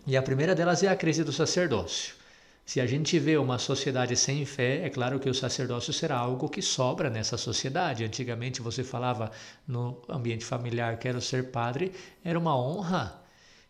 E 0.07 0.15
a 0.15 0.21
primeira 0.21 0.55
delas 0.55 0.83
é 0.83 0.87
a 0.87 0.95
crise 0.95 1.21
do 1.21 1.33
sacerdócio. 1.33 2.23
Se 2.65 2.81
a 2.81 2.87
gente 2.87 3.19
vê 3.19 3.37
uma 3.37 3.59
sociedade 3.59 4.15
sem 4.15 4.43
fé, 4.43 4.85
é 4.85 4.89
claro 4.89 5.19
que 5.19 5.29
o 5.29 5.33
sacerdócio 5.33 5.93
será 5.93 6.17
algo 6.17 6.49
que 6.49 6.63
sobra 6.63 7.09
nessa 7.09 7.37
sociedade. 7.37 8.03
Antigamente 8.03 8.61
você 8.61 8.83
falava 8.83 9.31
no 9.67 10.01
ambiente 10.09 10.43
familiar, 10.43 10.97
quero 10.97 11.21
ser 11.21 11.51
padre, 11.51 11.91
era 12.23 12.39
uma 12.39 12.57
honra 12.57 13.23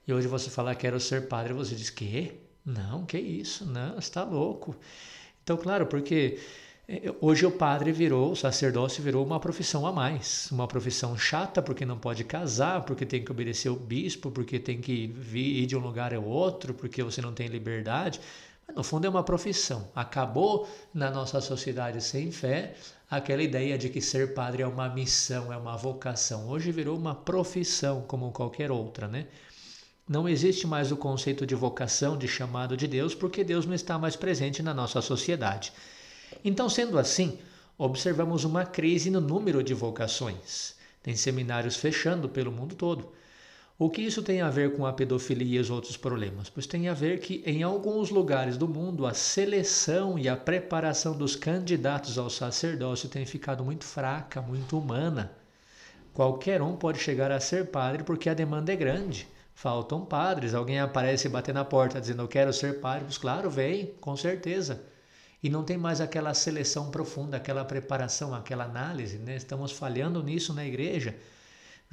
e 0.07 0.13
hoje 0.13 0.27
você 0.27 0.49
fala 0.49 0.75
quero 0.75 0.99
ser 0.99 1.27
padre, 1.27 1.53
você 1.53 1.75
diz 1.75 1.89
que 1.89 2.39
não, 2.65 3.05
que 3.05 3.17
isso, 3.17 3.65
não, 3.65 3.97
está 3.97 4.23
louco. 4.23 4.75
Então, 5.43 5.57
claro, 5.57 5.87
porque 5.87 6.39
eh, 6.87 7.13
hoje 7.19 7.45
o 7.45 7.51
padre 7.51 7.91
virou, 7.91 8.31
o 8.31 8.35
sacerdócio 8.35 9.03
virou 9.03 9.25
uma 9.25 9.39
profissão 9.39 9.85
a 9.85 9.91
mais, 9.91 10.49
uma 10.51 10.67
profissão 10.67 11.17
chata 11.17 11.61
porque 11.61 11.85
não 11.85 11.97
pode 11.97 12.23
casar, 12.23 12.83
porque 12.83 13.05
tem 13.05 13.23
que 13.23 13.31
obedecer 13.31 13.69
o 13.69 13.75
bispo, 13.75 14.31
porque 14.31 14.59
tem 14.59 14.79
que 14.79 15.07
vir, 15.07 15.63
ir 15.63 15.65
de 15.65 15.75
um 15.75 15.79
lugar 15.79 16.13
ao 16.13 16.23
outro, 16.23 16.73
porque 16.73 17.03
você 17.03 17.21
não 17.21 17.33
tem 17.33 17.47
liberdade. 17.47 18.19
No 18.73 18.83
fundo 18.83 19.05
é 19.05 19.09
uma 19.09 19.23
profissão. 19.23 19.89
Acabou 19.95 20.67
na 20.93 21.11
nossa 21.11 21.39
sociedade 21.41 22.01
sem 22.01 22.31
fé 22.31 22.75
aquela 23.09 23.43
ideia 23.43 23.77
de 23.77 23.89
que 23.89 24.01
ser 24.01 24.33
padre 24.33 24.63
é 24.63 24.67
uma 24.67 24.89
missão, 24.89 25.51
é 25.51 25.57
uma 25.57 25.77
vocação. 25.77 26.49
Hoje 26.49 26.71
virou 26.71 26.97
uma 26.97 27.13
profissão 27.13 28.03
como 28.07 28.31
qualquer 28.31 28.71
outra, 28.71 29.07
né? 29.07 29.27
Não 30.07 30.29
existe 30.29 30.67
mais 30.67 30.91
o 30.91 30.97
conceito 30.97 31.45
de 31.45 31.55
vocação, 31.55 32.17
de 32.17 32.27
chamado 32.27 32.77
de 32.77 32.87
Deus, 32.87 33.15
porque 33.15 33.43
Deus 33.43 33.65
não 33.65 33.73
está 33.73 33.97
mais 33.97 34.15
presente 34.15 34.61
na 34.61 34.73
nossa 34.73 35.01
sociedade. 35.01 35.73
Então, 36.43 36.69
sendo 36.69 36.99
assim, 36.99 37.39
observamos 37.77 38.43
uma 38.43 38.65
crise 38.65 39.09
no 39.09 39.19
número 39.19 39.63
de 39.63 39.73
vocações. 39.73 40.75
Tem 41.01 41.15
seminários 41.15 41.75
fechando 41.75 42.29
pelo 42.29 42.51
mundo 42.51 42.75
todo. 42.75 43.13
O 43.77 43.89
que 43.89 44.01
isso 44.01 44.23
tem 44.23 44.39
a 44.39 44.49
ver 44.49 44.73
com 44.77 44.85
a 44.85 44.93
pedofilia 44.93 45.57
e 45.57 45.61
os 45.61 45.69
outros 45.69 45.97
problemas? 45.97 46.49
Pois 46.49 46.65
tem 46.65 46.87
a 46.87 46.93
ver 46.93 47.19
que 47.19 47.43
em 47.45 47.61
alguns 47.61 48.09
lugares 48.09 48.55
do 48.55 48.69
mundo 48.69 49.05
a 49.05 49.13
seleção 49.13 50.17
e 50.17 50.29
a 50.29 50.37
preparação 50.37 51.17
dos 51.17 51.35
candidatos 51.35 52.17
ao 52.17 52.29
sacerdócio 52.29 53.09
tem 53.09 53.25
ficado 53.25 53.65
muito 53.65 53.83
fraca, 53.83 54.41
muito 54.41 54.79
humana. 54.79 55.33
Qualquer 56.13 56.61
um 56.61 56.77
pode 56.77 56.99
chegar 56.99 57.33
a 57.33 57.39
ser 57.41 57.65
padre 57.65 58.03
porque 58.05 58.29
a 58.29 58.33
demanda 58.33 58.71
é 58.71 58.77
grande. 58.77 59.27
Faltam 59.53 60.05
padres. 60.05 60.53
Alguém 60.53 60.79
aparece 60.79 61.27
bater 61.27 61.53
na 61.53 61.65
porta 61.65 61.99
dizendo 61.99 62.21
eu 62.21 62.29
quero 62.29 62.53
ser 62.53 62.79
padre. 62.79 63.03
Mas, 63.07 63.17
claro, 63.17 63.49
vem, 63.49 63.87
com 63.99 64.15
certeza. 64.15 64.83
E 65.43 65.49
não 65.49 65.65
tem 65.65 65.77
mais 65.77 65.99
aquela 65.99 66.33
seleção 66.33 66.89
profunda, 66.89 67.35
aquela 67.35 67.65
preparação, 67.65 68.33
aquela 68.33 68.63
análise. 68.63 69.17
Né? 69.17 69.35
Estamos 69.35 69.73
falhando 69.73 70.23
nisso 70.23 70.53
na 70.53 70.65
igreja. 70.65 71.13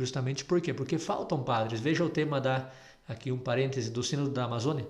Justamente 0.03 0.45
por 0.45 0.61
quê? 0.61 0.75
Porque 0.75 0.99
faltam 0.99 1.45
padres. 1.45 1.79
Veja 1.79 2.03
o 2.03 2.11
tema 2.11 2.41
da, 2.41 2.69
aqui 3.09 3.31
um 3.31 3.39
parêntese, 3.39 3.89
do 3.89 4.03
Sínodo 4.03 4.31
da 4.31 4.43
Amazônia. 4.43 4.85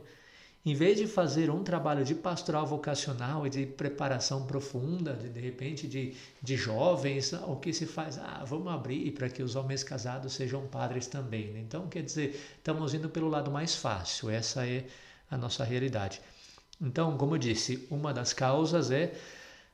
Em 0.65 0.75
vez 0.75 0.97
de 0.97 1.07
fazer 1.07 1.51
um 1.51 1.63
trabalho 1.63 2.03
de 2.03 2.15
pastoral 2.15 2.67
vocacional 2.67 3.47
e 3.47 3.51
de 3.51 3.67
preparação 3.67 4.47
profunda, 4.47 5.13
de, 5.13 5.29
de 5.29 5.39
repente 5.39 5.87
de, 5.87 6.15
de 6.41 6.57
jovens, 6.57 7.35
o 7.47 7.57
que 7.57 7.75
se 7.75 7.85
faz? 7.85 8.17
Ah, 8.17 8.43
vamos 8.47 8.73
abrir 8.73 9.11
para 9.11 9.29
que 9.29 9.43
os 9.43 9.55
homens 9.55 9.85
casados 9.85 10.33
sejam 10.33 10.67
padres 10.69 11.07
também. 11.07 11.53
Né? 11.53 11.61
Então, 11.61 11.87
quer 11.89 12.03
dizer, 12.03 12.41
estamos 12.57 12.95
indo 12.95 13.11
pelo 13.11 13.29
lado 13.29 13.51
mais 13.51 13.75
fácil, 13.75 14.31
essa 14.31 14.67
é 14.67 14.87
a 15.31 15.37
nossa 15.37 15.63
realidade. 15.63 16.23
Então, 16.81 17.19
como 17.19 17.35
eu 17.35 17.39
disse, 17.39 17.87
uma 17.91 18.15
das 18.15 18.33
causas 18.33 18.91
é 18.91 19.13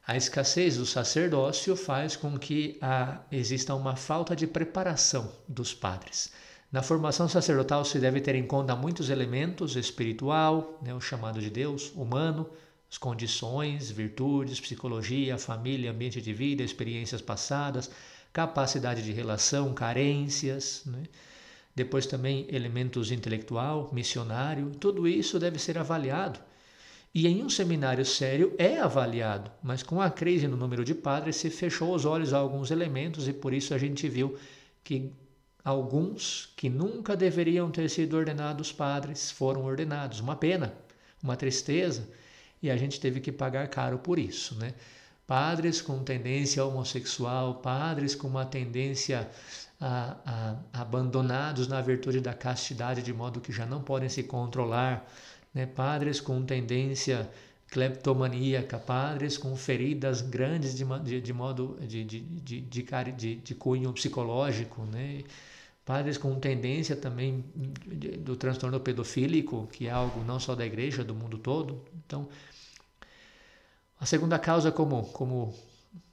a 0.08 0.16
escassez 0.16 0.78
do 0.78 0.86
sacerdócio 0.86 1.76
faz 1.76 2.16
com 2.16 2.38
que 2.38 2.78
a, 2.80 3.20
exista 3.30 3.74
uma 3.74 3.94
falta 3.94 4.34
de 4.34 4.46
preparação 4.46 5.30
dos 5.46 5.74
padres. 5.74 6.32
Na 6.72 6.82
formação 6.82 7.28
sacerdotal 7.28 7.84
se 7.84 7.98
deve 7.98 8.18
ter 8.22 8.34
em 8.34 8.46
conta 8.46 8.74
muitos 8.74 9.10
elementos 9.10 9.76
espiritual, 9.76 10.78
né, 10.80 10.94
o 10.94 11.00
chamado 11.00 11.42
de 11.42 11.50
Deus, 11.50 11.92
humano, 11.94 12.48
as 12.90 12.96
condições, 12.96 13.90
virtudes, 13.90 14.58
psicologia, 14.58 15.36
família, 15.36 15.90
ambiente 15.90 16.22
de 16.22 16.32
vida, 16.32 16.62
experiências 16.62 17.20
passadas, 17.20 17.90
capacidade 18.32 19.02
de 19.02 19.12
relação, 19.12 19.74
carências, 19.74 20.84
né? 20.86 21.02
depois 21.74 22.06
também 22.06 22.46
elementos 22.48 23.12
intelectual, 23.12 23.90
missionário, 23.92 24.70
tudo 24.80 25.06
isso 25.06 25.38
deve 25.38 25.58
ser 25.58 25.76
avaliado. 25.76 26.40
E 27.18 27.26
em 27.26 27.42
um 27.42 27.48
seminário 27.48 28.04
sério 28.04 28.54
é 28.58 28.78
avaliado, 28.78 29.50
mas 29.60 29.82
com 29.82 30.00
a 30.00 30.08
crise 30.08 30.46
no 30.46 30.56
número 30.56 30.84
de 30.84 30.94
padres 30.94 31.36
se 31.36 31.50
fechou 31.50 31.94
os 31.94 32.04
olhos 32.04 32.32
a 32.32 32.38
alguns 32.38 32.70
elementos 32.70 33.26
e 33.26 33.32
por 33.32 33.52
isso 33.52 33.74
a 33.74 33.78
gente 33.78 34.08
viu 34.08 34.38
que 34.84 35.12
Alguns 35.68 36.50
que 36.56 36.70
nunca 36.70 37.14
deveriam 37.14 37.70
ter 37.70 37.90
sido 37.90 38.16
ordenados 38.16 38.72
padres 38.72 39.30
foram 39.30 39.66
ordenados. 39.66 40.18
Uma 40.18 40.34
pena, 40.34 40.72
uma 41.22 41.36
tristeza, 41.36 42.08
e 42.62 42.70
a 42.70 42.76
gente 42.78 42.98
teve 42.98 43.20
que 43.20 43.30
pagar 43.30 43.68
caro 43.68 43.98
por 43.98 44.18
isso, 44.18 44.54
né? 44.54 44.72
Padres 45.26 45.82
com 45.82 46.02
tendência 46.02 46.64
homossexual, 46.64 47.56
padres 47.56 48.14
com 48.14 48.28
uma 48.28 48.46
tendência 48.46 49.28
a, 49.78 50.16
a, 50.72 50.80
abandonados 50.80 51.68
na 51.68 51.82
virtude 51.82 52.20
da 52.20 52.32
castidade, 52.32 53.02
de 53.02 53.12
modo 53.12 53.38
que 53.38 53.52
já 53.52 53.66
não 53.66 53.82
podem 53.82 54.08
se 54.08 54.22
controlar, 54.22 55.06
né? 55.52 55.66
padres 55.66 56.20
com 56.20 56.44
tendência 56.44 57.30
cleptomaníaca, 57.70 58.78
padres 58.78 59.36
com 59.36 59.54
feridas 59.54 60.22
grandes 60.22 60.74
de, 60.74 60.84
de, 61.04 61.20
de 61.20 61.32
modo 61.32 61.78
de, 61.80 62.04
de, 62.04 62.20
de, 62.20 62.60
de, 62.62 63.34
de 63.36 63.54
cunho 63.54 63.92
psicológico, 63.92 64.82
né? 64.82 65.24
padres 65.84 66.18
com 66.18 66.38
tendência 66.38 66.94
também 66.94 67.44
do 68.20 68.36
transtorno 68.36 68.78
pedofílico, 68.78 69.66
que 69.72 69.86
é 69.86 69.90
algo 69.90 70.22
não 70.22 70.38
só 70.38 70.54
da 70.54 70.66
igreja, 70.66 71.02
do 71.02 71.14
mundo 71.14 71.38
todo. 71.38 71.82
Então, 72.06 72.28
a 73.98 74.04
segunda 74.04 74.38
causa, 74.38 74.70
como, 74.70 75.04
como 75.04 75.54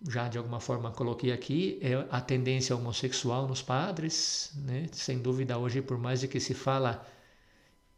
já 0.08 0.30
de 0.30 0.38
alguma 0.38 0.62
forma 0.62 0.92
coloquei 0.92 1.34
aqui, 1.34 1.78
é 1.82 2.06
a 2.10 2.22
tendência 2.22 2.76
homossexual 2.76 3.48
nos 3.48 3.62
padres, 3.62 4.52
né? 4.56 4.88
Sem 4.94 5.20
dúvida 5.20 5.58
hoje, 5.58 5.82
por 5.82 5.98
mais 5.98 6.22
de 6.22 6.28
que 6.30 6.40
se 6.40 6.54
fala 6.54 7.06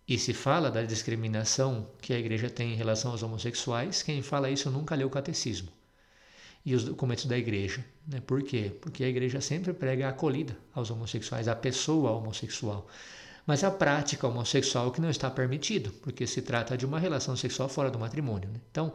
e 0.07 0.17
se 0.17 0.33
fala 0.33 0.71
da 0.71 0.83
discriminação 0.83 1.89
que 2.01 2.13
a 2.13 2.19
igreja 2.19 2.49
tem 2.49 2.73
em 2.73 2.75
relação 2.75 3.11
aos 3.11 3.23
homossexuais, 3.23 4.01
quem 4.01 4.21
fala 4.21 4.49
isso 4.49 4.69
nunca 4.71 4.95
leu 4.95 5.07
o 5.07 5.11
catecismo 5.11 5.69
e 6.67 6.75
os 6.75 6.83
documentos 6.83 7.25
da 7.25 7.37
igreja. 7.37 7.83
Né? 8.05 8.19
Por 8.19 8.43
quê? 8.43 8.71
Porque 8.81 9.03
a 9.03 9.07
igreja 9.07 9.39
sempre 9.39 9.71
prega 9.73 10.05
a 10.05 10.09
acolhida 10.09 10.57
aos 10.75 10.91
homossexuais, 10.91 11.47
à 11.47 11.55
pessoa 11.55 12.11
homossexual. 12.11 12.87
Mas 13.45 13.63
a 13.63 13.71
prática 13.71 14.27
homossexual 14.27 14.91
que 14.91 14.99
não 14.99 15.09
está 15.09 15.31
permitido, 15.31 15.91
porque 16.01 16.27
se 16.27 16.41
trata 16.41 16.77
de 16.77 16.85
uma 16.85 16.99
relação 16.99 17.37
sexual 17.37 17.69
fora 17.69 17.89
do 17.89 17.97
matrimônio. 17.97 18.49
Né? 18.49 18.59
Então, 18.69 18.91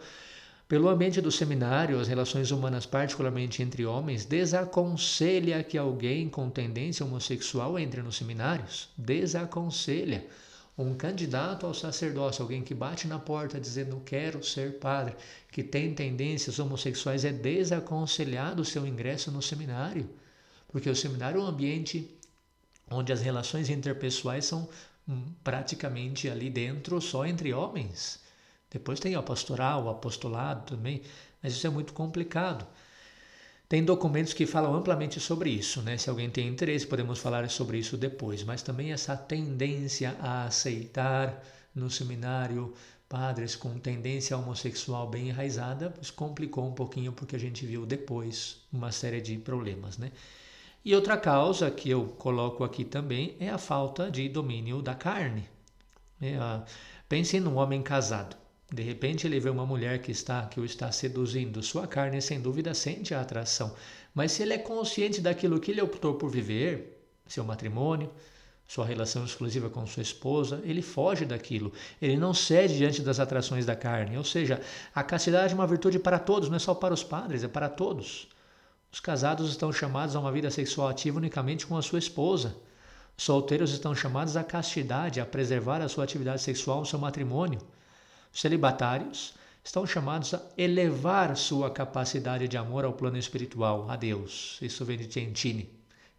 pelo 0.68 0.88
ambiente 0.88 1.20
do 1.22 1.30
seminário, 1.30 1.98
as 1.98 2.08
relações 2.08 2.50
humanas, 2.50 2.84
particularmente 2.84 3.62
entre 3.62 3.86
homens, 3.86 4.26
desaconselha 4.26 5.62
que 5.62 5.78
alguém 5.78 6.28
com 6.28 6.50
tendência 6.50 7.06
homossexual 7.06 7.78
entre 7.78 8.02
nos 8.02 8.16
seminários. 8.16 8.90
Desaconselha. 8.98 10.26
Um 10.76 10.94
candidato 10.94 11.66
ao 11.66 11.74
sacerdócio, 11.74 12.42
alguém 12.42 12.62
que 12.62 12.74
bate 12.74 13.06
na 13.06 13.18
porta 13.18 13.60
dizendo 13.60 14.00
quero 14.06 14.42
ser 14.42 14.78
padre, 14.78 15.14
que 15.50 15.62
tem 15.62 15.94
tendências 15.94 16.58
homossexuais, 16.58 17.26
é 17.26 17.32
desaconselhado 17.32 18.62
o 18.62 18.64
seu 18.64 18.86
ingresso 18.86 19.30
no 19.30 19.42
seminário. 19.42 20.08
Porque 20.68 20.88
o 20.88 20.96
seminário 20.96 21.40
é 21.40 21.44
um 21.44 21.46
ambiente 21.46 22.18
onde 22.90 23.12
as 23.12 23.20
relações 23.20 23.68
interpessoais 23.68 24.46
são 24.46 24.66
hum, 25.06 25.32
praticamente 25.44 26.28
ali 26.30 26.48
dentro 26.48 27.00
só 27.02 27.26
entre 27.26 27.52
homens. 27.52 28.20
Depois 28.70 28.98
tem 28.98 29.14
o 29.14 29.22
pastoral, 29.22 29.84
o 29.84 29.90
apostolado 29.90 30.64
também, 30.74 31.02
mas 31.42 31.52
isso 31.52 31.66
é 31.66 31.70
muito 31.70 31.92
complicado. 31.92 32.66
Tem 33.72 33.82
documentos 33.82 34.34
que 34.34 34.44
falam 34.44 34.74
amplamente 34.74 35.18
sobre 35.18 35.48
isso, 35.48 35.80
né? 35.80 35.96
Se 35.96 36.10
alguém 36.10 36.28
tem 36.28 36.46
interesse, 36.46 36.86
podemos 36.86 37.18
falar 37.18 37.48
sobre 37.48 37.78
isso 37.78 37.96
depois. 37.96 38.44
Mas 38.44 38.60
também 38.60 38.92
essa 38.92 39.16
tendência 39.16 40.14
a 40.20 40.44
aceitar 40.44 41.42
no 41.74 41.88
seminário 41.88 42.74
padres 43.08 43.56
com 43.56 43.78
tendência 43.78 44.36
homossexual 44.36 45.08
bem 45.08 45.30
enraizada, 45.30 45.94
complicou 46.14 46.68
um 46.68 46.74
pouquinho 46.74 47.12
porque 47.12 47.34
a 47.34 47.38
gente 47.38 47.64
viu 47.64 47.86
depois 47.86 48.60
uma 48.70 48.92
série 48.92 49.22
de 49.22 49.38
problemas, 49.38 49.96
né? 49.96 50.12
E 50.84 50.94
outra 50.94 51.16
causa 51.16 51.70
que 51.70 51.88
eu 51.88 52.08
coloco 52.18 52.64
aqui 52.64 52.84
também 52.84 53.38
é 53.40 53.48
a 53.48 53.56
falta 53.56 54.10
de 54.10 54.28
domínio 54.28 54.82
da 54.82 54.94
carne. 54.94 55.48
É 56.20 56.36
pense 57.08 57.40
num 57.40 57.56
homem 57.56 57.82
casado. 57.82 58.41
De 58.72 58.82
repente 58.82 59.26
ele 59.26 59.38
vê 59.38 59.50
uma 59.50 59.66
mulher 59.66 60.00
que 60.00 60.10
está 60.10 60.46
que 60.46 60.58
o 60.58 60.64
está 60.64 60.90
seduzindo, 60.90 61.62
sua 61.62 61.86
carne 61.86 62.22
sem 62.22 62.40
dúvida 62.40 62.72
sente 62.72 63.14
a 63.14 63.20
atração, 63.20 63.74
mas 64.14 64.32
se 64.32 64.42
ele 64.42 64.54
é 64.54 64.58
consciente 64.58 65.20
daquilo 65.20 65.60
que 65.60 65.72
ele 65.72 65.82
optou 65.82 66.14
por 66.14 66.30
viver, 66.30 67.04
seu 67.26 67.44
matrimônio, 67.44 68.10
sua 68.66 68.86
relação 68.86 69.26
exclusiva 69.26 69.68
com 69.68 69.86
sua 69.86 70.02
esposa, 70.02 70.62
ele 70.64 70.80
foge 70.80 71.26
daquilo. 71.26 71.70
Ele 72.00 72.16
não 72.16 72.32
cede 72.32 72.78
diante 72.78 73.02
das 73.02 73.20
atrações 73.20 73.66
da 73.66 73.76
carne. 73.76 74.16
Ou 74.16 74.24
seja, 74.24 74.58
a 74.94 75.02
castidade 75.02 75.52
é 75.52 75.54
uma 75.54 75.66
virtude 75.66 75.98
para 75.98 76.18
todos, 76.18 76.48
não 76.48 76.56
é 76.56 76.58
só 76.58 76.74
para 76.74 76.94
os 76.94 77.04
padres, 77.04 77.44
é 77.44 77.48
para 77.48 77.68
todos. 77.68 78.26
Os 78.90 79.00
casados 79.00 79.50
estão 79.50 79.70
chamados 79.70 80.16
a 80.16 80.20
uma 80.20 80.32
vida 80.32 80.50
sexual 80.50 80.88
ativa 80.88 81.18
unicamente 81.18 81.66
com 81.66 81.76
a 81.76 81.82
sua 81.82 81.98
esposa. 81.98 82.56
Os 83.18 83.24
solteiros 83.24 83.72
estão 83.72 83.94
chamados 83.94 84.34
à 84.34 84.42
castidade, 84.42 85.20
a 85.20 85.26
preservar 85.26 85.82
a 85.82 85.88
sua 85.88 86.04
atividade 86.04 86.40
sexual 86.40 86.80
no 86.80 86.86
seu 86.86 86.98
matrimônio 86.98 87.60
celibatários 88.32 89.34
estão 89.64 89.86
chamados 89.86 90.34
a 90.34 90.42
elevar 90.56 91.36
sua 91.36 91.70
capacidade 91.70 92.48
de 92.48 92.56
amor 92.56 92.84
ao 92.84 92.92
plano 92.92 93.16
espiritual, 93.16 93.88
a 93.88 93.96
Deus. 93.96 94.58
Isso 94.60 94.84
vem 94.84 94.98
de 94.98 95.06
Tientini 95.06 95.70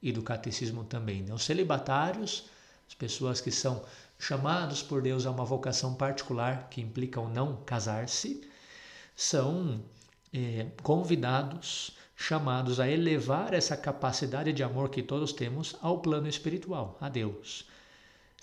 e 0.01 0.11
do 0.11 0.21
catecismo 0.21 0.83
também. 0.83 1.23
Né? 1.23 1.33
Os 1.33 1.43
celibatários, 1.43 2.45
as 2.87 2.93
pessoas 2.93 3.41
que 3.41 3.51
são 3.51 3.83
chamados 4.17 4.81
por 4.81 5.01
Deus 5.01 5.25
a 5.25 5.31
uma 5.31 5.43
vocação 5.43 5.95
particular 5.95 6.69
que 6.69 6.79
implica 6.79 7.19
o 7.19 7.27
não 7.27 7.57
casar-se, 7.65 8.47
são 9.15 9.83
é, 10.33 10.67
convidados, 10.81 11.97
chamados 12.15 12.79
a 12.79 12.87
elevar 12.87 13.53
essa 13.53 13.75
capacidade 13.75 14.53
de 14.53 14.63
amor 14.63 14.89
que 14.89 15.03
todos 15.03 15.33
temos 15.33 15.75
ao 15.81 15.99
plano 15.99 16.27
espiritual, 16.27 16.97
a 17.01 17.09
Deus 17.09 17.65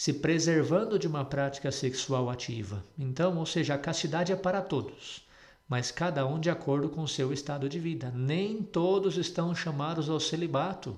se 0.01 0.15
preservando 0.15 0.99
de 0.99 1.07
uma 1.07 1.27
prática 1.27 1.71
sexual 1.71 2.31
ativa. 2.31 2.83
Então, 2.99 3.37
ou 3.37 3.45
seja, 3.45 3.75
a 3.75 3.79
castidade 3.79 4.33
é 4.33 4.35
para 4.35 4.63
todos, 4.63 5.29
mas 5.69 5.91
cada 5.91 6.27
um 6.27 6.41
de 6.41 6.49
acordo 6.49 6.89
com 6.89 7.03
o 7.03 7.07
seu 7.07 7.35
estado 7.35 7.69
de 7.69 7.79
vida. 7.79 8.11
Nem 8.17 8.63
todos 8.63 9.19
estão 9.19 9.55
chamados 9.55 10.09
ao 10.09 10.19
celibato. 10.19 10.97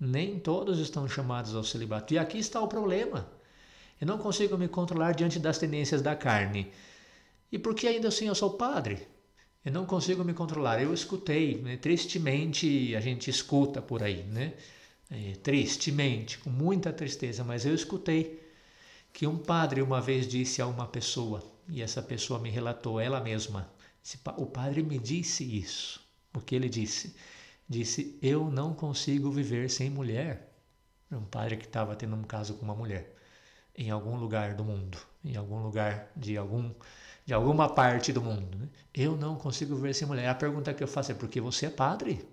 Nem 0.00 0.40
todos 0.40 0.80
estão 0.80 1.08
chamados 1.08 1.54
ao 1.54 1.62
celibato. 1.62 2.14
E 2.14 2.18
aqui 2.18 2.38
está 2.38 2.60
o 2.60 2.66
problema. 2.66 3.30
Eu 4.00 4.08
não 4.08 4.18
consigo 4.18 4.58
me 4.58 4.66
controlar 4.66 5.12
diante 5.12 5.38
das 5.38 5.58
tendências 5.58 6.02
da 6.02 6.16
carne. 6.16 6.72
E 7.52 7.56
por 7.60 7.76
que 7.76 7.86
ainda 7.86 8.08
assim 8.08 8.26
eu 8.26 8.34
sou 8.34 8.54
padre? 8.54 9.06
Eu 9.64 9.70
não 9.70 9.86
consigo 9.86 10.24
me 10.24 10.34
controlar. 10.34 10.82
Eu 10.82 10.92
escutei, 10.92 11.62
né? 11.62 11.76
tristemente 11.76 12.92
a 12.96 13.00
gente 13.00 13.30
escuta 13.30 13.80
por 13.80 14.02
aí, 14.02 14.24
né? 14.24 14.54
É, 15.10 15.32
tristemente, 15.42 16.38
com 16.38 16.50
muita 16.50 16.92
tristeza, 16.92 17.44
mas 17.44 17.64
eu 17.64 17.74
escutei 17.74 18.42
que 19.12 19.26
um 19.26 19.38
padre 19.38 19.82
uma 19.82 20.00
vez 20.00 20.26
disse 20.26 20.60
a 20.60 20.66
uma 20.66 20.86
pessoa, 20.86 21.42
e 21.68 21.82
essa 21.82 22.02
pessoa 22.02 22.38
me 22.38 22.50
relatou 22.50 23.00
ela 23.00 23.20
mesma. 23.20 23.70
O 24.36 24.46
padre 24.46 24.82
me 24.82 24.98
disse 24.98 25.44
isso. 25.44 26.00
O 26.34 26.40
que 26.40 26.54
ele 26.54 26.68
disse? 26.68 27.16
Disse: 27.68 28.18
Eu 28.22 28.50
não 28.50 28.74
consigo 28.74 29.30
viver 29.30 29.68
sem 29.70 29.90
mulher. 29.90 30.52
Um 31.10 31.24
padre 31.24 31.56
que 31.56 31.64
estava 31.64 31.96
tendo 31.96 32.14
um 32.14 32.22
caso 32.22 32.54
com 32.54 32.64
uma 32.64 32.74
mulher 32.74 33.16
em 33.76 33.90
algum 33.90 34.16
lugar 34.16 34.54
do 34.54 34.64
mundo, 34.64 34.98
em 35.24 35.36
algum 35.36 35.62
lugar 35.62 36.10
de 36.16 36.36
algum 36.36 36.72
de 37.24 37.34
alguma 37.34 37.68
parte 37.68 38.12
do 38.12 38.22
mundo. 38.22 38.56
Né? 38.56 38.68
Eu 38.94 39.16
não 39.16 39.36
consigo 39.36 39.74
viver 39.74 39.94
sem 39.94 40.06
mulher. 40.06 40.28
A 40.28 40.34
pergunta 40.34 40.72
que 40.72 40.82
eu 40.82 40.88
faço 40.88 41.12
é: 41.12 41.14
por 41.14 41.28
que 41.28 41.40
você 41.40 41.66
é 41.66 41.70
padre? 41.70 42.24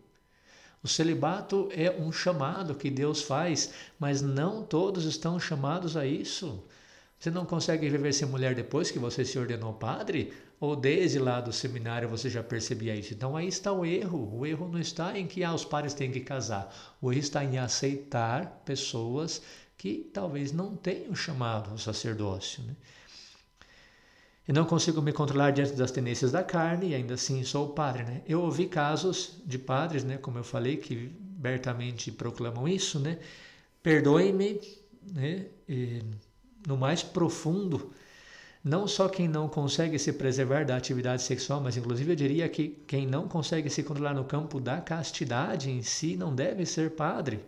O 0.83 0.87
celibato 0.87 1.69
é 1.71 1.89
um 1.91 2.11
chamado 2.11 2.75
que 2.75 2.91
Deus 2.91 3.21
faz, 3.21 3.71
mas 3.97 4.21
não 4.21 4.61
todos 4.63 5.05
estão 5.05 5.39
chamados 5.39 5.95
a 5.95 6.05
isso. 6.05 6.61
Você 7.17 7.31
não 7.31 7.45
consegue 7.45 7.87
viver 7.87 8.11
sem 8.11 8.27
mulher 8.27 8.53
depois 8.53 8.91
que 8.91 8.99
você 8.99 9.23
se 9.23 9.39
ordenou 9.39 9.73
padre? 9.73 10.33
Ou 10.59 10.75
desde 10.75 11.19
lá 11.19 11.39
do 11.39 11.53
seminário 11.53 12.09
você 12.09 12.29
já 12.29 12.43
percebia 12.43 12.93
isso? 12.93 13.13
Então 13.13 13.37
aí 13.37 13.47
está 13.47 13.71
o 13.71 13.85
erro. 13.85 14.37
O 14.37 14.45
erro 14.45 14.67
não 14.67 14.77
está 14.77 15.17
em 15.17 15.25
que 15.25 15.41
ah, 15.41 15.53
os 15.53 15.63
padres 15.63 15.93
têm 15.93 16.11
que 16.11 16.19
casar. 16.19 16.69
O 17.01 17.13
erro 17.13 17.19
está 17.21 17.45
em 17.45 17.57
aceitar 17.57 18.61
pessoas 18.65 19.41
que 19.77 20.09
talvez 20.13 20.51
não 20.51 20.75
tenham 20.75 21.15
chamado 21.15 21.71
ao 21.71 21.77
sacerdócio. 21.77 22.61
Né? 22.63 22.75
Eu 24.47 24.53
não 24.53 24.65
consigo 24.65 25.01
me 25.01 25.13
controlar 25.13 25.51
diante 25.51 25.73
das 25.73 25.91
tendências 25.91 26.31
da 26.31 26.43
carne 26.43 26.89
e 26.89 26.95
ainda 26.95 27.13
assim 27.13 27.43
sou 27.43 27.69
padre, 27.69 28.03
né? 28.03 28.21
Eu 28.27 28.41
ouvi 28.41 28.67
casos 28.67 29.41
de 29.45 29.57
padres, 29.57 30.03
né, 30.03 30.17
como 30.17 30.37
eu 30.37 30.43
falei, 30.43 30.77
que 30.77 31.11
abertamente 31.37 32.11
proclamam 32.11 32.67
isso, 32.67 32.99
né? 32.99 33.19
Perdoe-me, 33.81 34.59
né? 35.13 35.45
E, 35.67 36.01
no 36.67 36.75
mais 36.77 37.01
profundo, 37.01 37.93
não 38.63 38.87
só 38.87 39.07
quem 39.09 39.27
não 39.27 39.47
consegue 39.47 39.97
se 39.97 40.11
preservar 40.13 40.65
da 40.65 40.75
atividade 40.75 41.21
sexual, 41.21 41.61
mas 41.61 41.77
inclusive 41.77 42.11
eu 42.11 42.15
diria 42.15 42.49
que 42.49 42.83
quem 42.87 43.07
não 43.07 43.27
consegue 43.27 43.69
se 43.69 43.83
controlar 43.83 44.13
no 44.13 44.25
campo 44.25 44.59
da 44.59 44.79
castidade 44.81 45.69
em 45.69 45.81
si 45.81 46.17
não 46.17 46.33
deve 46.33 46.65
ser 46.65 46.91
padre. 46.91 47.39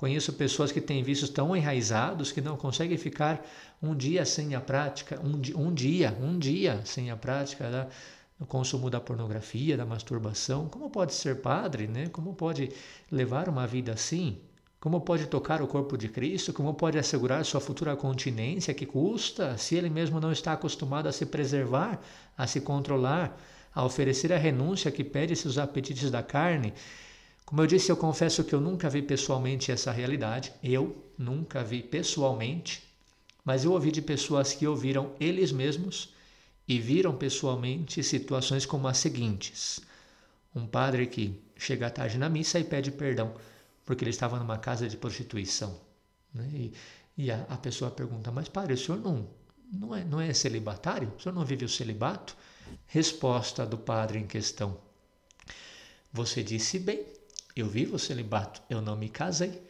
Conheço 0.00 0.32
pessoas 0.32 0.72
que 0.72 0.80
têm 0.80 1.02
vícios 1.02 1.28
tão 1.28 1.54
enraizados 1.54 2.32
que 2.32 2.40
não 2.40 2.56
conseguem 2.56 2.96
ficar 2.96 3.46
um 3.82 3.94
dia 3.94 4.24
sem 4.24 4.54
a 4.54 4.60
prática, 4.60 5.20
um, 5.22 5.62
um 5.62 5.74
dia, 5.74 6.16
um 6.18 6.38
dia 6.38 6.80
sem 6.86 7.10
a 7.10 7.16
prática 7.18 7.70
da, 7.70 7.86
do 8.38 8.46
consumo 8.46 8.88
da 8.88 8.98
pornografia, 8.98 9.76
da 9.76 9.84
masturbação. 9.84 10.70
Como 10.70 10.88
pode 10.88 11.12
ser 11.12 11.42
padre, 11.42 11.86
né? 11.86 12.08
Como 12.08 12.32
pode 12.32 12.72
levar 13.12 13.46
uma 13.46 13.66
vida 13.66 13.92
assim? 13.92 14.38
Como 14.80 15.02
pode 15.02 15.26
tocar 15.26 15.60
o 15.60 15.66
corpo 15.66 15.98
de 15.98 16.08
Cristo? 16.08 16.50
Como 16.54 16.72
pode 16.72 16.98
assegurar 16.98 17.44
sua 17.44 17.60
futura 17.60 17.94
continência 17.94 18.72
que 18.72 18.86
custa 18.86 19.58
se 19.58 19.74
ele 19.74 19.90
mesmo 19.90 20.18
não 20.18 20.32
está 20.32 20.54
acostumado 20.54 21.08
a 21.08 21.12
se 21.12 21.26
preservar, 21.26 22.00
a 22.38 22.46
se 22.46 22.62
controlar, 22.62 23.38
a 23.74 23.84
oferecer 23.84 24.32
a 24.32 24.38
renúncia 24.38 24.90
que 24.90 25.04
pede 25.04 25.36
seus 25.36 25.58
apetites 25.58 26.10
da 26.10 26.22
carne? 26.22 26.72
Como 27.50 27.62
eu 27.62 27.66
disse, 27.66 27.90
eu 27.90 27.96
confesso 27.96 28.44
que 28.44 28.54
eu 28.54 28.60
nunca 28.60 28.88
vi 28.88 29.02
pessoalmente 29.02 29.72
essa 29.72 29.90
realidade. 29.90 30.52
Eu 30.62 31.04
nunca 31.18 31.64
vi 31.64 31.82
pessoalmente, 31.82 32.80
mas 33.44 33.64
eu 33.64 33.72
ouvi 33.72 33.90
de 33.90 34.00
pessoas 34.00 34.54
que 34.54 34.68
ouviram 34.68 35.16
eles 35.18 35.50
mesmos 35.50 36.14
e 36.68 36.78
viram 36.78 37.12
pessoalmente 37.16 38.04
situações 38.04 38.64
como 38.64 38.86
as 38.86 38.98
seguintes: 38.98 39.80
um 40.54 40.64
padre 40.64 41.08
que 41.08 41.42
chega 41.56 41.90
tarde 41.90 42.18
na 42.18 42.28
missa 42.28 42.56
e 42.60 42.62
pede 42.62 42.92
perdão 42.92 43.34
porque 43.84 44.04
ele 44.04 44.12
estava 44.12 44.38
numa 44.38 44.56
casa 44.56 44.88
de 44.88 44.96
prostituição. 44.96 45.76
Né? 46.32 46.48
E, 46.54 46.72
e 47.18 47.30
a, 47.32 47.44
a, 47.48 47.56
pessoa 47.56 47.90
pergunta: 47.90 48.30
Mas, 48.30 48.48
padre, 48.48 48.74
o 48.74 48.78
senhor 48.78 49.00
não, 49.00 49.26
não, 49.72 49.92
é, 49.92 50.04
não 50.04 50.20
é 50.20 50.32
celibatário? 50.32 51.12
O 51.18 51.20
senhor 51.20 51.34
não 51.34 51.44
vive 51.44 51.64
o 51.64 51.68
celibato? 51.68 52.36
Resposta 52.86 53.66
do 53.66 53.76
padre 53.76 54.20
em 54.20 54.26
questão: 54.28 54.78
Você 56.12 56.44
disse 56.44 56.78
bem, 56.78 57.04
eu 57.54 57.66
vivo 57.66 57.96
o 57.96 57.98
celibato, 57.98 58.62
eu 58.70 58.80
não 58.80 58.96
me 58.96 59.08
casei, 59.08 59.62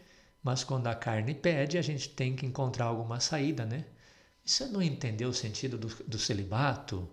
mas 0.42 0.64
quando 0.64 0.86
a 0.86 0.94
carne 0.94 1.34
pede, 1.34 1.78
a 1.78 1.82
gente 1.82 2.08
tem 2.08 2.34
que 2.34 2.46
encontrar 2.46 2.86
alguma 2.86 3.20
saída, 3.20 3.64
né? 3.64 3.84
Você 4.44 4.66
não 4.66 4.82
entendeu 4.82 5.28
o 5.28 5.34
sentido 5.34 5.76
do, 5.76 5.88
do 6.06 6.18
celibato? 6.18 7.08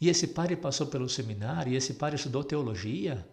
E 0.00 0.08
esse 0.08 0.28
padre 0.28 0.56
passou 0.56 0.86
pelo 0.86 1.08
seminário, 1.08 1.72
e 1.72 1.76
esse 1.76 1.94
padre 1.94 2.16
estudou 2.16 2.44
teologia? 2.44 3.26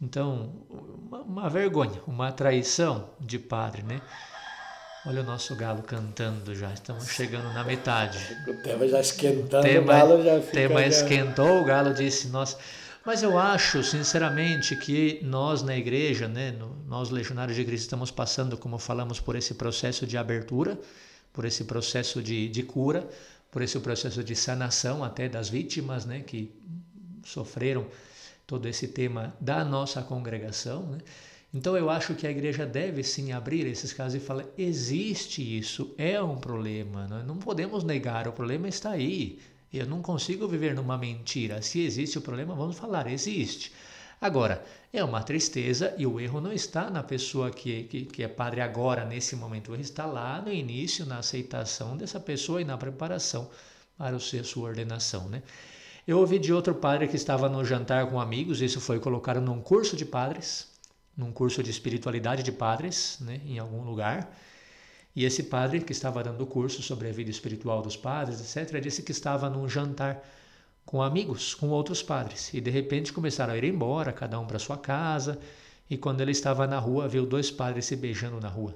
Então, 0.00 0.66
uma, 0.68 1.22
uma 1.22 1.50
vergonha, 1.50 2.02
uma 2.06 2.32
traição 2.32 3.10
de 3.20 3.38
padre, 3.38 3.84
né? 3.84 4.02
Olha 5.06 5.22
o 5.22 5.24
nosso 5.24 5.54
galo 5.56 5.82
cantando 5.82 6.54
já, 6.54 6.72
estamos 6.72 7.08
chegando 7.08 7.52
na 7.52 7.64
metade. 7.64 8.18
O 8.46 8.62
tema 8.62 8.86
já 8.86 9.00
esquentando, 9.00 9.62
tema, 9.62 9.82
o 9.82 9.86
galo 9.86 10.22
já 10.22 10.40
fica... 10.40 10.52
tema 10.52 10.84
esquentou, 10.84 11.60
o 11.60 11.64
galo 11.64 11.94
disse, 11.94 12.28
nossa... 12.28 12.58
Mas 13.04 13.22
eu 13.22 13.36
acho, 13.36 13.82
sinceramente, 13.82 14.76
que 14.76 15.20
nós 15.24 15.60
na 15.62 15.76
igreja, 15.76 16.28
né, 16.28 16.56
nós 16.86 17.10
legionários 17.10 17.56
de 17.56 17.64
Cristo, 17.64 17.84
estamos 17.84 18.12
passando, 18.12 18.56
como 18.56 18.78
falamos, 18.78 19.18
por 19.18 19.34
esse 19.34 19.54
processo 19.54 20.06
de 20.06 20.16
abertura, 20.16 20.78
por 21.32 21.44
esse 21.44 21.64
processo 21.64 22.22
de, 22.22 22.48
de 22.48 22.62
cura, 22.62 23.08
por 23.50 23.60
esse 23.60 23.78
processo 23.80 24.22
de 24.22 24.36
sanação 24.36 25.02
até 25.02 25.28
das 25.28 25.48
vítimas 25.48 26.06
né, 26.06 26.20
que 26.20 26.54
sofreram 27.24 27.86
todo 28.46 28.68
esse 28.68 28.88
tema 28.88 29.34
da 29.40 29.64
nossa 29.64 30.00
congregação. 30.02 30.82
Né? 30.84 30.98
Então 31.52 31.76
eu 31.76 31.90
acho 31.90 32.14
que 32.14 32.26
a 32.26 32.30
igreja 32.30 32.64
deve 32.64 33.02
sim 33.02 33.32
abrir 33.32 33.66
esses 33.66 33.92
casos 33.92 34.14
e 34.14 34.24
falar: 34.24 34.44
existe 34.56 35.58
isso, 35.58 35.94
é 35.98 36.22
um 36.22 36.36
problema, 36.36 37.06
não 37.26 37.36
podemos 37.36 37.84
negar, 37.84 38.28
o 38.28 38.32
problema 38.32 38.68
está 38.68 38.90
aí. 38.90 39.38
Eu 39.72 39.86
não 39.86 40.02
consigo 40.02 40.46
viver 40.46 40.74
numa 40.74 40.98
mentira. 40.98 41.62
Se 41.62 41.80
existe 41.80 42.18
o 42.18 42.22
problema, 42.22 42.54
vamos 42.54 42.76
falar, 42.76 43.06
existe. 43.06 43.72
Agora, 44.20 44.64
é 44.92 45.02
uma 45.02 45.22
tristeza 45.22 45.94
e 45.98 46.06
o 46.06 46.20
erro 46.20 46.40
não 46.40 46.52
está 46.52 46.90
na 46.90 47.02
pessoa 47.02 47.50
que, 47.50 47.84
que, 47.84 48.04
que, 48.04 48.22
é 48.22 48.28
padre 48.28 48.60
agora, 48.60 49.04
nesse 49.04 49.34
momento. 49.34 49.70
O 49.70 49.74
erro 49.74 49.82
está 49.82 50.06
lá 50.06 50.40
no 50.40 50.52
início, 50.52 51.04
na 51.06 51.18
aceitação 51.18 51.96
dessa 51.96 52.20
pessoa 52.20 52.60
e 52.60 52.64
na 52.64 52.76
preparação 52.76 53.50
para 53.96 54.14
o 54.14 54.20
ser 54.20 54.44
sua 54.44 54.68
ordenação. 54.68 55.28
Né? 55.28 55.42
Eu 56.06 56.18
ouvi 56.18 56.38
de 56.38 56.52
outro 56.52 56.74
padre 56.74 57.08
que 57.08 57.16
estava 57.16 57.48
no 57.48 57.64
jantar 57.64 58.06
com 58.10 58.20
amigos, 58.20 58.60
isso 58.60 58.80
foi 58.80 59.00
colocado 59.00 59.40
num 59.40 59.60
curso 59.60 59.96
de 59.96 60.04
padres, 60.04 60.68
num 61.16 61.32
curso 61.32 61.62
de 61.62 61.70
espiritualidade 61.70 62.42
de 62.42 62.52
padres, 62.52 63.18
né, 63.20 63.40
em 63.46 63.58
algum 63.58 63.82
lugar. 63.82 64.36
E 65.14 65.24
esse 65.24 65.44
padre 65.44 65.80
que 65.80 65.92
estava 65.92 66.22
dando 66.24 66.46
curso 66.46 66.82
sobre 66.82 67.08
a 67.08 67.12
vida 67.12 67.30
espiritual 67.30 67.82
dos 67.82 67.96
padres, 67.96 68.40
etc., 68.40 68.80
disse 68.80 69.02
que 69.02 69.12
estava 69.12 69.50
num 69.50 69.68
jantar 69.68 70.22
com 70.84 71.02
amigos, 71.02 71.54
com 71.54 71.68
outros 71.68 72.02
padres. 72.02 72.52
E 72.54 72.60
de 72.60 72.70
repente 72.70 73.12
começaram 73.12 73.52
a 73.52 73.56
ir 73.56 73.64
embora, 73.64 74.12
cada 74.12 74.38
um 74.40 74.46
para 74.46 74.58
sua 74.58 74.78
casa. 74.78 75.38
E 75.88 75.96
quando 75.96 76.20
ele 76.20 76.32
estava 76.32 76.66
na 76.66 76.78
rua, 76.78 77.08
viu 77.08 77.26
dois 77.26 77.50
padres 77.50 77.84
se 77.84 77.96
beijando 77.96 78.40
na 78.40 78.48
rua. 78.48 78.74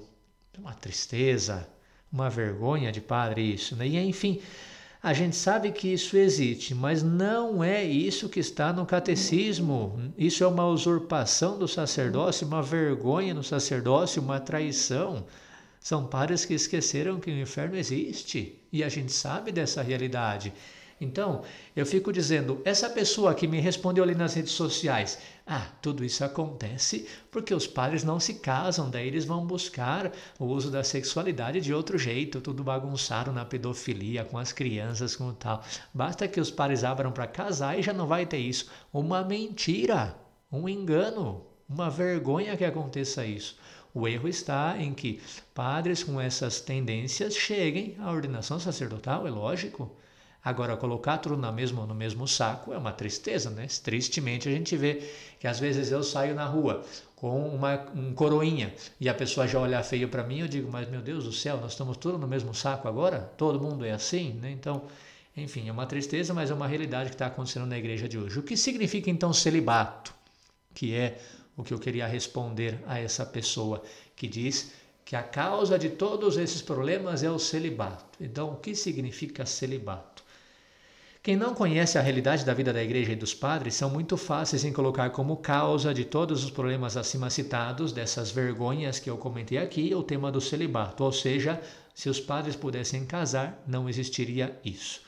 Uma 0.57 0.73
tristeza, 0.73 1.67
uma 2.11 2.29
vergonha 2.29 2.91
de 2.91 3.01
padre 3.01 3.53
isso, 3.53 3.75
né? 3.75 3.87
E 3.87 3.97
enfim, 3.97 4.39
a 5.01 5.13
gente 5.13 5.35
sabe 5.35 5.71
que 5.71 5.87
isso 5.87 6.17
existe, 6.17 6.73
mas 6.73 7.03
não 7.03 7.63
é 7.63 7.83
isso 7.83 8.29
que 8.29 8.39
está 8.39 8.73
no 8.73 8.85
catecismo. 8.85 10.11
Isso 10.17 10.43
é 10.43 10.47
uma 10.47 10.67
usurpação 10.67 11.57
do 11.57 11.67
sacerdócio, 11.67 12.47
uma 12.47 12.61
vergonha 12.61 13.33
no 13.33 13.43
sacerdócio, 13.43 14.21
uma 14.21 14.39
traição. 14.39 15.25
São 15.87 16.05
padres 16.05 16.43
que 16.43 16.53
esqueceram 16.53 17.17
que 17.17 17.31
o 17.31 17.39
inferno 17.39 17.77
existe 17.77 18.61
e 18.73 18.83
a 18.83 18.89
gente 18.89 19.13
sabe 19.13 19.53
dessa 19.53 19.81
realidade. 19.81 20.51
Então, 20.99 21.43
eu 21.73 21.85
fico 21.85 22.11
dizendo, 22.11 22.61
essa 22.65 22.89
pessoa 22.89 23.33
que 23.33 23.47
me 23.47 23.61
respondeu 23.61 24.03
ali 24.03 24.13
nas 24.13 24.33
redes 24.33 24.51
sociais, 24.51 25.17
ah, 25.45 25.65
tudo 25.81 26.03
isso 26.03 26.25
acontece 26.25 27.07
porque 27.31 27.53
os 27.53 27.65
padres 27.65 28.03
não 28.03 28.19
se 28.19 28.33
casam, 28.33 28.89
daí 28.89 29.07
eles 29.07 29.23
vão 29.23 29.47
buscar 29.47 30.11
o 30.37 30.47
uso 30.47 30.69
da 30.69 30.83
sexualidade 30.83 31.61
de 31.61 31.73
outro 31.73 31.97
jeito, 31.97 32.41
tudo 32.41 32.65
bagunçaram 32.65 33.31
na 33.31 33.45
pedofilia 33.45 34.25
com 34.25 34.37
as 34.37 34.51
crianças, 34.51 35.15
com 35.15 35.33
tal. 35.33 35.63
Basta 35.93 36.27
que 36.27 36.41
os 36.41 36.51
padres 36.51 36.83
abram 36.83 37.13
para 37.13 37.27
casar 37.27 37.79
e 37.79 37.81
já 37.81 37.93
não 37.93 38.07
vai 38.07 38.25
ter 38.25 38.39
isso. 38.39 38.69
Uma 38.91 39.23
mentira, 39.23 40.17
um 40.51 40.67
engano, 40.67 41.45
uma 41.69 41.89
vergonha 41.89 42.57
que 42.57 42.65
aconteça 42.65 43.25
isso. 43.25 43.57
O 43.99 44.07
erro 44.07 44.29
está 44.29 44.77
em 44.79 44.93
que 44.93 45.19
padres 45.55 46.03
com 46.03 46.21
essas 46.21 46.61
tendências 46.61 47.35
cheguem 47.35 47.95
à 47.97 48.11
ordenação 48.11 48.59
sacerdotal, 48.59 49.27
é 49.27 49.31
lógico. 49.31 49.91
Agora, 50.45 50.77
colocar 50.77 51.17
tudo 51.17 51.35
no 51.35 51.51
mesmo, 51.51 51.83
no 51.87 51.95
mesmo 51.95 52.27
saco 52.27 52.71
é 52.71 52.77
uma 52.77 52.91
tristeza, 52.91 53.49
né? 53.49 53.65
Tristemente 53.83 54.47
a 54.47 54.51
gente 54.51 54.77
vê 54.77 55.11
que 55.39 55.47
às 55.47 55.59
vezes 55.59 55.91
eu 55.91 56.03
saio 56.03 56.35
na 56.35 56.45
rua 56.45 56.85
com 57.15 57.49
uma 57.49 57.87
um 57.95 58.13
coroinha 58.13 58.71
e 59.01 59.09
a 59.09 59.15
pessoa 59.15 59.47
já 59.47 59.59
olha 59.59 59.81
feio 59.81 60.07
para 60.09 60.23
mim, 60.23 60.41
eu 60.41 60.47
digo, 60.47 60.71
mas 60.71 60.87
meu 60.87 61.01
Deus 61.01 61.23
do 61.23 61.33
céu, 61.33 61.57
nós 61.57 61.71
estamos 61.71 61.97
todos 61.97 62.21
no 62.21 62.27
mesmo 62.27 62.53
saco 62.53 62.87
agora? 62.87 63.31
Todo 63.35 63.59
mundo 63.59 63.83
é 63.83 63.93
assim, 63.93 64.33
né? 64.33 64.51
Então, 64.51 64.83
enfim, 65.35 65.67
é 65.69 65.71
uma 65.71 65.87
tristeza, 65.87 66.35
mas 66.35 66.51
é 66.51 66.53
uma 66.53 66.67
realidade 66.67 67.09
que 67.09 67.15
está 67.15 67.25
acontecendo 67.25 67.65
na 67.65 67.79
igreja 67.79 68.07
de 68.07 68.19
hoje. 68.19 68.37
O 68.37 68.43
que 68.43 68.55
significa 68.55 69.09
então 69.09 69.33
celibato? 69.33 70.13
Que 70.75 70.93
é 70.93 71.19
o 71.57 71.63
que 71.63 71.73
eu 71.73 71.79
queria 71.79 72.07
responder 72.07 72.79
a 72.85 72.99
essa 72.99 73.25
pessoa 73.25 73.83
que 74.15 74.27
diz 74.27 74.71
que 75.03 75.15
a 75.15 75.23
causa 75.23 75.79
de 75.79 75.89
todos 75.89 76.37
esses 76.37 76.61
problemas 76.61 77.23
é 77.23 77.31
o 77.31 77.39
celibato. 77.39 78.05
Então, 78.21 78.51
o 78.51 78.57
que 78.57 78.75
significa 78.75 79.45
celibato? 79.45 80.23
Quem 81.23 81.35
não 81.35 81.53
conhece 81.53 81.97
a 81.97 82.01
realidade 82.01 82.45
da 82.45 82.53
vida 82.53 82.71
da 82.71 82.83
igreja 82.83 83.11
e 83.11 83.15
dos 83.15 83.33
padres 83.33 83.73
são 83.73 83.89
muito 83.89 84.15
fáceis 84.15 84.63
em 84.63 84.71
colocar 84.71 85.09
como 85.09 85.37
causa 85.37 85.93
de 85.93 86.05
todos 86.05 86.43
os 86.43 86.51
problemas 86.51 86.95
acima 86.95 87.29
citados, 87.29 87.91
dessas 87.91 88.31
vergonhas 88.31 88.99
que 88.99 89.09
eu 89.09 89.17
comentei 89.17 89.57
aqui, 89.57 89.93
o 89.95 90.03
tema 90.03 90.31
do 90.31 90.39
celibato, 90.39 91.03
ou 91.03 91.11
seja, 91.11 91.59
se 91.93 92.07
os 92.07 92.19
padres 92.19 92.55
pudessem 92.55 93.05
casar, 93.05 93.61
não 93.67 93.89
existiria 93.89 94.57
isso. 94.63 95.06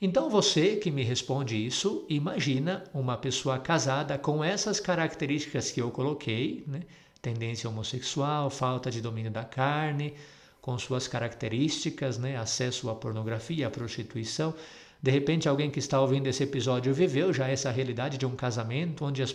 Então 0.00 0.30
você 0.30 0.76
que 0.76 0.92
me 0.92 1.02
responde 1.02 1.56
isso, 1.56 2.06
imagina 2.08 2.84
uma 2.94 3.16
pessoa 3.16 3.58
casada 3.58 4.16
com 4.16 4.44
essas 4.44 4.78
características 4.78 5.72
que 5.72 5.82
eu 5.82 5.90
coloquei, 5.90 6.62
né? 6.68 6.82
tendência 7.20 7.68
homossexual, 7.68 8.48
falta 8.48 8.92
de 8.92 9.00
domínio 9.00 9.32
da 9.32 9.42
carne, 9.42 10.14
com 10.62 10.78
suas 10.78 11.08
características, 11.08 12.16
né? 12.16 12.36
acesso 12.36 12.88
à 12.88 12.94
pornografia, 12.94 13.66
à 13.66 13.70
prostituição. 13.70 14.54
De 15.02 15.10
repente, 15.10 15.48
alguém 15.48 15.68
que 15.68 15.80
está 15.80 16.00
ouvindo 16.00 16.28
esse 16.28 16.44
episódio 16.44 16.94
viveu 16.94 17.32
já 17.32 17.48
essa 17.48 17.70
realidade 17.72 18.18
de 18.18 18.26
um 18.26 18.36
casamento 18.36 19.04
onde 19.04 19.20
as, 19.20 19.34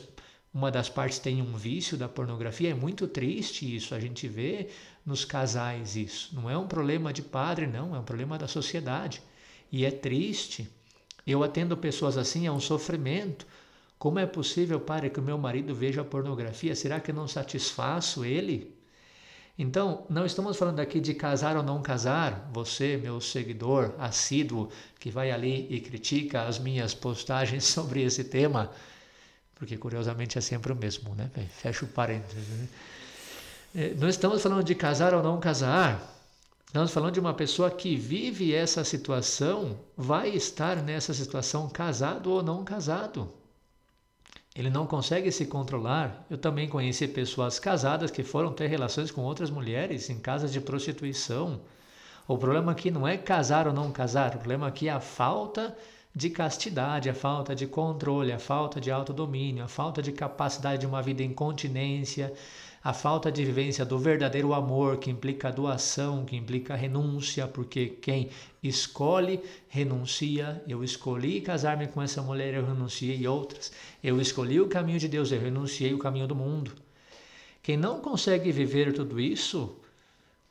uma 0.54 0.72
das 0.72 0.88
partes 0.88 1.20
tem 1.20 1.42
um 1.42 1.58
vício 1.58 1.98
da 1.98 2.08
pornografia. 2.08 2.72
É 2.72 2.74
muito 2.74 3.06
triste 3.06 3.76
isso, 3.76 3.94
a 3.94 4.00
gente 4.00 4.30
vê 4.30 4.70
nos 5.06 5.26
casais 5.26 5.98
isso. 5.98 6.34
Não 6.34 6.50
é 6.50 6.58
um 6.58 6.68
problema 6.68 7.12
de 7.12 7.22
padre, 7.22 7.68
não, 7.68 7.94
é 7.94 8.00
um 8.00 8.04
problema 8.04 8.38
da 8.38 8.48
sociedade. 8.48 9.22
E 9.74 9.86
é 9.86 9.90
triste. 9.90 10.70
Eu 11.26 11.44
atendo 11.44 11.76
pessoas 11.76 12.16
assim, 12.16 12.46
é 12.46 12.52
um 12.52 12.60
sofrimento. 12.60 13.48
Como 13.98 14.20
é 14.20 14.26
possível, 14.28 14.80
para 14.80 15.10
que 15.10 15.20
o 15.20 15.24
meu 15.24 15.36
marido 15.36 15.74
veja 15.74 16.04
pornografia? 16.04 16.76
Será 16.76 17.00
que 17.00 17.10
eu 17.10 17.16
não 17.16 17.28
satisfaço 17.28 18.24
ele? 18.24 18.78
Então, 19.58 20.06
não 20.08 20.28
estamos 20.28 20.58
falando 20.58 20.80
aqui 20.80 21.00
de 21.00 21.16
casar 21.16 21.58
ou 21.58 21.64
não 21.64 21.82
casar. 21.82 22.48
Você, 22.54 22.98
meu 22.98 23.20
seguidor 23.20 23.96
assíduo, 23.98 24.70
que 25.00 25.10
vai 25.10 25.32
ali 25.32 25.66
e 25.72 25.80
critica 25.82 26.44
as 26.44 26.60
minhas 26.60 26.94
postagens 26.94 27.64
sobre 27.66 28.04
esse 28.04 28.24
tema, 28.24 28.72
porque 29.56 29.76
curiosamente 29.76 30.38
é 30.38 30.42
sempre 30.42 30.72
o 30.72 30.76
mesmo, 30.76 31.16
né? 31.16 31.32
Fecha 31.50 31.84
o 31.84 31.88
parênteses. 31.88 32.48
Né? 32.48 32.68
É, 33.76 33.94
não 33.96 34.08
estamos 34.08 34.40
falando 34.40 34.64
de 34.64 34.76
casar 34.76 35.16
ou 35.16 35.24
não 35.24 35.40
casar. 35.40 36.13
Estamos 36.74 36.90
falando 36.92 37.14
de 37.14 37.20
uma 37.20 37.36
pessoa 37.36 37.70
que 37.70 37.96
vive 37.96 38.52
essa 38.52 38.84
situação, 38.84 39.80
vai 39.96 40.30
estar 40.30 40.78
nessa 40.78 41.14
situação 41.14 41.70
casado 41.70 42.32
ou 42.32 42.42
não 42.42 42.64
casado. 42.64 43.30
Ele 44.56 44.72
não 44.72 44.88
consegue 44.88 45.32
se 45.32 45.46
controlar. 45.46 46.26
Eu 46.32 46.38
também 46.40 46.68
conheci 46.68 47.08
pessoas 47.08 47.60
casadas 47.60 48.10
que 48.10 48.24
foram 48.24 48.52
ter 48.52 48.66
relações 48.66 49.12
com 49.12 49.22
outras 49.22 49.52
mulheres 49.52 50.10
em 50.10 50.18
casas 50.18 50.52
de 50.52 50.60
prostituição. 50.60 51.62
O 52.28 52.40
problema 52.40 52.72
aqui 52.72 52.90
não 52.90 53.08
é 53.08 53.20
casar 53.20 53.68
ou 53.68 53.74
não 53.74 53.92
casar, 53.92 54.30
o 54.30 54.40
problema 54.40 54.66
aqui 54.66 54.88
é 54.88 54.94
a 54.94 55.00
falta 55.00 55.78
de 56.16 56.32
castidade, 56.32 57.08
a 57.08 57.14
falta 57.14 57.54
de 57.54 57.68
controle, 57.68 58.32
a 58.32 58.40
falta 58.40 58.82
de 58.82 58.90
autodomínio, 58.90 59.64
a 59.64 59.68
falta 59.68 60.02
de 60.02 60.12
capacidade 60.12 60.82
de 60.82 60.88
uma 60.88 61.04
vida 61.04 61.22
em 61.22 61.36
continência, 61.36 62.34
a 62.84 62.92
falta 62.92 63.32
de 63.32 63.46
vivência 63.46 63.86
do 63.86 63.98
verdadeiro 63.98 64.54
amor, 64.54 64.98
que 64.98 65.10
implica 65.10 65.50
doação, 65.50 66.26
que 66.26 66.36
implica 66.36 66.76
renúncia, 66.76 67.48
porque 67.48 67.88
quem 67.88 68.30
escolhe 68.62 69.40
renuncia. 69.70 70.62
Eu 70.68 70.84
escolhi 70.84 71.40
casar-me 71.40 71.88
com 71.88 72.02
essa 72.02 72.22
mulher, 72.22 72.54
eu 72.54 72.66
renunciei 72.66 73.26
outras. 73.26 73.72
Eu 74.04 74.20
escolhi 74.20 74.60
o 74.60 74.68
caminho 74.68 75.00
de 75.00 75.08
Deus, 75.08 75.32
eu 75.32 75.40
renunciei 75.40 75.94
o 75.94 75.98
caminho 75.98 76.28
do 76.28 76.36
mundo. 76.36 76.74
Quem 77.62 77.78
não 77.78 78.02
consegue 78.02 78.52
viver 78.52 78.92
tudo 78.92 79.18
isso, 79.18 79.78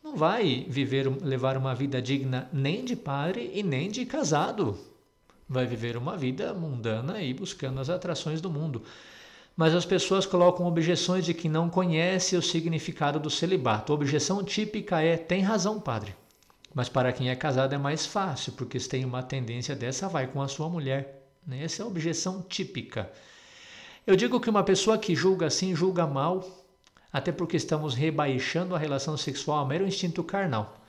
não 0.03 0.17
vai 0.17 0.65
viver, 0.67 1.07
levar 1.23 1.59
uma 1.59 1.75
vida 1.75 2.01
digna 2.01 2.49
nem 2.51 2.83
de 2.83 2.97
padre 2.97 3.51
e 3.53 3.63
nem 3.63 3.91
de 3.91 4.07
casado. 4.07 4.79
Vai 5.47 5.67
viver 5.67 5.99
uma 5.99 6.17
vida 6.17 6.55
mundana 6.55 7.21
e 7.21 7.35
buscando 7.35 7.79
as 7.79 7.91
atrações 7.91 8.41
do 8.41 8.49
mundo 8.49 8.83
mas 9.57 9.75
as 9.75 9.85
pessoas 9.85 10.25
colocam 10.25 10.67
objeções 10.67 11.25
de 11.25 11.35
que 11.35 11.49
não 11.49 11.69
conhece 11.69 12.37
o 12.37 12.43
significado 12.43 13.21
do 13.21 13.31
celibato. 13.31 13.93
A 13.93 13.95
objeção 13.95 14.43
típica 14.43 15.01
é: 15.01 15.17
tem 15.17 15.43
razão, 15.43 15.81
padre. 15.81 16.15
Mas 16.75 16.89
para 16.89 17.13
quem 17.13 17.29
é 17.29 17.37
casado 17.37 17.75
é 17.75 17.79
mais 17.79 18.07
fácil, 18.07 18.53
porque 18.53 18.81
se 18.81 18.89
tem 18.89 19.05
uma 19.05 19.23
tendência 19.23 19.77
dessa, 19.77 20.09
vai 20.09 20.27
com 20.27 20.41
a 20.41 20.49
sua 20.49 20.69
mulher. 20.71 21.23
Né? 21.47 21.65
Essa 21.65 21.83
é 21.83 21.85
a 21.85 21.89
objeção 21.89 22.43
típica. 22.43 23.11
Eu 24.07 24.17
digo 24.17 24.41
que 24.41 24.51
uma 24.51 24.65
pessoa 24.65 24.99
que 24.99 25.15
julga 25.15 25.47
assim, 25.47 25.77
julga 25.77 26.07
mal. 26.07 26.43
até 27.13 27.31
porque 27.31 27.59
estamos 27.59 27.95
rebaixando 27.95 28.75
a 28.75 28.79
relação 28.79 29.19
sexual 29.19 29.59
a 29.59 29.69
mero 29.69 29.87
instinto 29.87 30.25
carnal. 30.25 30.82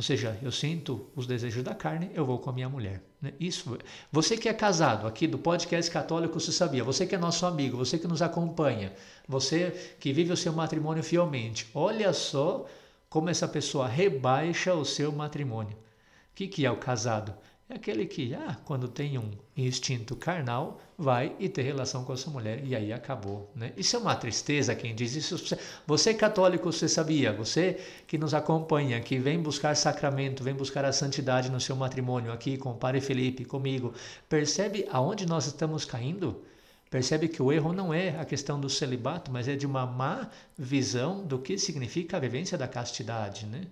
Ou 0.00 0.02
seja, 0.02 0.38
eu 0.42 0.50
sinto 0.50 1.10
os 1.14 1.26
desejos 1.26 1.62
da 1.62 1.74
carne, 1.74 2.10
eu 2.14 2.24
vou 2.24 2.38
com 2.38 2.48
a 2.48 2.52
minha 2.54 2.70
mulher. 2.70 3.02
Né? 3.20 3.34
Isso. 3.38 3.76
Você 4.10 4.34
que 4.34 4.48
é 4.48 4.54
casado 4.54 5.06
aqui 5.06 5.26
do 5.26 5.36
podcast 5.38 5.90
católico, 5.90 6.40
você 6.40 6.50
sabia? 6.50 6.82
Você 6.82 7.06
que 7.06 7.14
é 7.14 7.18
nosso 7.18 7.44
amigo, 7.44 7.76
você 7.76 7.98
que 7.98 8.08
nos 8.08 8.22
acompanha, 8.22 8.94
você 9.28 9.94
que 10.00 10.10
vive 10.10 10.32
o 10.32 10.38
seu 10.38 10.54
matrimônio 10.54 11.02
fielmente, 11.02 11.68
olha 11.74 12.14
só 12.14 12.64
como 13.10 13.28
essa 13.28 13.46
pessoa 13.46 13.86
rebaixa 13.86 14.72
o 14.72 14.86
seu 14.86 15.12
matrimônio. 15.12 15.74
O 15.74 16.34
que, 16.34 16.48
que 16.48 16.64
é 16.64 16.70
o 16.70 16.78
casado? 16.78 17.34
É 17.70 17.76
aquele 17.76 18.04
que, 18.04 18.34
ah, 18.34 18.56
quando 18.64 18.88
tem 18.88 19.16
um 19.16 19.30
instinto 19.56 20.16
carnal, 20.16 20.80
vai 20.98 21.36
e 21.38 21.48
ter 21.48 21.62
relação 21.62 22.04
com 22.04 22.12
a 22.12 22.16
sua 22.16 22.32
mulher 22.32 22.64
e 22.64 22.74
aí 22.74 22.92
acabou, 22.92 23.48
né? 23.54 23.72
Isso 23.76 23.94
é 23.94 23.98
uma 24.00 24.16
tristeza 24.16 24.74
quem 24.74 24.92
diz 24.92 25.14
isso. 25.14 25.56
Você 25.86 26.12
católico, 26.12 26.72
você 26.72 26.88
sabia? 26.88 27.32
Você 27.32 27.78
que 28.08 28.18
nos 28.18 28.34
acompanha, 28.34 29.00
que 29.00 29.20
vem 29.20 29.40
buscar 29.40 29.76
sacramento, 29.76 30.42
vem 30.42 30.52
buscar 30.52 30.84
a 30.84 30.92
santidade 30.92 31.48
no 31.48 31.60
seu 31.60 31.76
matrimônio 31.76 32.32
aqui 32.32 32.56
com 32.56 32.72
o 32.72 32.76
Padre 32.76 33.00
Felipe, 33.00 33.44
comigo, 33.44 33.94
percebe 34.28 34.84
aonde 34.90 35.24
nós 35.24 35.46
estamos 35.46 35.84
caindo? 35.84 36.42
Percebe 36.90 37.28
que 37.28 37.40
o 37.40 37.52
erro 37.52 37.72
não 37.72 37.94
é 37.94 38.18
a 38.18 38.24
questão 38.24 38.60
do 38.60 38.68
celibato, 38.68 39.30
mas 39.30 39.46
é 39.46 39.54
de 39.54 39.64
uma 39.64 39.86
má 39.86 40.28
visão 40.58 41.24
do 41.24 41.38
que 41.38 41.56
significa 41.56 42.16
a 42.16 42.20
vivência 42.20 42.58
da 42.58 42.66
castidade, 42.66 43.46
né? 43.46 43.62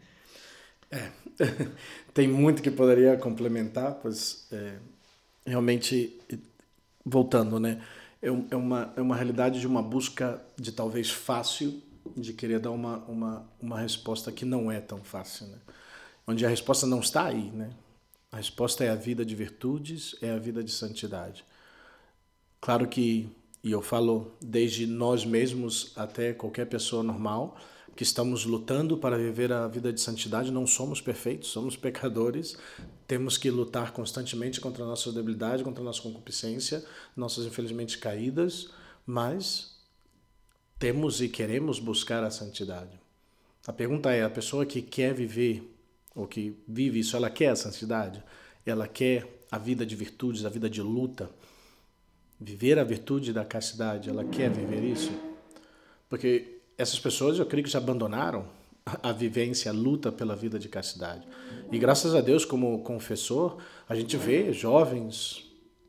É, 0.90 1.10
tem 2.14 2.28
muito 2.28 2.62
que 2.62 2.70
poderia 2.70 3.16
complementar, 3.16 3.94
pois 4.02 4.46
é, 4.52 4.78
realmente, 5.46 6.18
voltando, 7.04 7.60
né? 7.60 7.82
É, 8.20 8.28
é, 8.28 8.56
uma, 8.56 8.92
é 8.96 9.00
uma 9.00 9.14
realidade 9.14 9.60
de 9.60 9.66
uma 9.66 9.82
busca 9.82 10.42
de 10.56 10.72
talvez 10.72 11.10
fácil, 11.10 11.82
de 12.16 12.32
querer 12.32 12.58
dar 12.58 12.70
uma, 12.70 12.98
uma, 13.04 13.48
uma 13.60 13.78
resposta 13.78 14.32
que 14.32 14.44
não 14.44 14.70
é 14.70 14.80
tão 14.80 15.02
fácil, 15.02 15.46
né? 15.46 15.58
Onde 16.26 16.44
a 16.44 16.48
resposta 16.48 16.86
não 16.86 17.00
está 17.00 17.26
aí, 17.26 17.50
né? 17.50 17.70
A 18.30 18.36
resposta 18.36 18.84
é 18.84 18.90
a 18.90 18.94
vida 18.94 19.24
de 19.24 19.34
virtudes, 19.34 20.14
é 20.20 20.30
a 20.30 20.38
vida 20.38 20.62
de 20.62 20.70
santidade. 20.70 21.44
Claro 22.60 22.86
que, 22.86 23.30
e 23.62 23.70
eu 23.70 23.80
falo 23.80 24.32
desde 24.40 24.86
nós 24.86 25.24
mesmos 25.24 25.92
até 25.96 26.32
qualquer 26.34 26.66
pessoa 26.66 27.02
normal, 27.02 27.56
que 27.98 28.04
estamos 28.04 28.44
lutando 28.44 28.96
para 28.96 29.18
viver 29.18 29.52
a 29.52 29.66
vida 29.66 29.92
de 29.92 30.00
santidade, 30.00 30.52
não 30.52 30.68
somos 30.68 31.00
perfeitos, 31.00 31.48
somos 31.48 31.76
pecadores, 31.76 32.56
temos 33.08 33.36
que 33.36 33.50
lutar 33.50 33.90
constantemente 33.90 34.60
contra 34.60 34.84
a 34.84 34.86
nossa 34.86 35.10
debilidade, 35.10 35.64
contra 35.64 35.82
a 35.82 35.84
nossa 35.84 36.00
concupiscência, 36.00 36.84
nossas 37.16 37.44
infelizmente 37.44 37.98
caídas, 37.98 38.70
mas 39.04 39.80
temos 40.78 41.20
e 41.20 41.28
queremos 41.28 41.80
buscar 41.80 42.22
a 42.22 42.30
santidade. 42.30 43.00
A 43.66 43.72
pergunta 43.72 44.12
é: 44.12 44.22
a 44.22 44.30
pessoa 44.30 44.64
que 44.64 44.80
quer 44.80 45.12
viver, 45.12 45.68
ou 46.14 46.24
que 46.24 46.56
vive 46.68 47.00
isso, 47.00 47.16
ela 47.16 47.28
quer 47.28 47.48
a 47.48 47.56
santidade? 47.56 48.22
Ela 48.64 48.86
quer 48.86 49.42
a 49.50 49.58
vida 49.58 49.84
de 49.84 49.96
virtudes, 49.96 50.44
a 50.44 50.48
vida 50.48 50.70
de 50.70 50.80
luta? 50.80 51.28
Viver 52.38 52.78
a 52.78 52.84
virtude 52.84 53.32
da 53.32 53.44
castidade, 53.44 54.08
ela 54.08 54.24
quer 54.24 54.52
viver 54.52 54.84
isso? 54.84 55.10
Porque 56.08 56.57
essas 56.78 56.98
pessoas 56.98 57.38
eu 57.38 57.44
creio 57.44 57.64
que 57.64 57.70
já 57.70 57.78
abandonaram 57.78 58.46
a 59.02 59.12
vivência, 59.12 59.70
a 59.70 59.74
luta 59.74 60.10
pela 60.10 60.34
vida 60.34 60.58
de 60.58 60.68
castidade. 60.68 61.26
E 61.70 61.78
graças 61.78 62.14
a 62.14 62.20
Deus, 62.20 62.44
como 62.44 62.82
confessor, 62.82 63.58
a 63.88 63.94
gente 63.94 64.16
vê 64.16 64.52
jovens, 64.52 65.44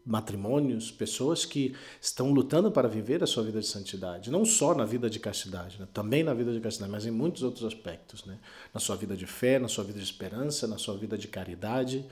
matrimônios, 0.05 0.91
pessoas 0.91 1.45
que 1.45 1.75
estão 2.01 2.31
lutando 2.31 2.71
para 2.71 2.87
viver 2.87 3.23
a 3.23 3.27
sua 3.27 3.43
vida 3.43 3.59
de 3.59 3.67
santidade, 3.67 4.31
não 4.31 4.43
só 4.43 4.73
na 4.73 4.83
vida 4.83 5.09
de 5.09 5.19
castidade, 5.19 5.79
né? 5.79 5.87
também 5.93 6.23
na 6.23 6.33
vida 6.33 6.51
de 6.51 6.59
castidade, 6.59 6.91
mas 6.91 7.05
em 7.05 7.11
muitos 7.11 7.43
outros 7.43 7.63
aspectos, 7.63 8.25
né? 8.25 8.39
na 8.73 8.79
sua 8.79 8.95
vida 8.95 9.15
de 9.15 9.27
fé, 9.27 9.59
na 9.59 9.67
sua 9.67 9.83
vida 9.83 9.99
de 9.99 10.03
esperança, 10.03 10.67
na 10.67 10.77
sua 10.77 10.97
vida 10.97 11.17
de 11.17 11.27
caridade. 11.27 12.05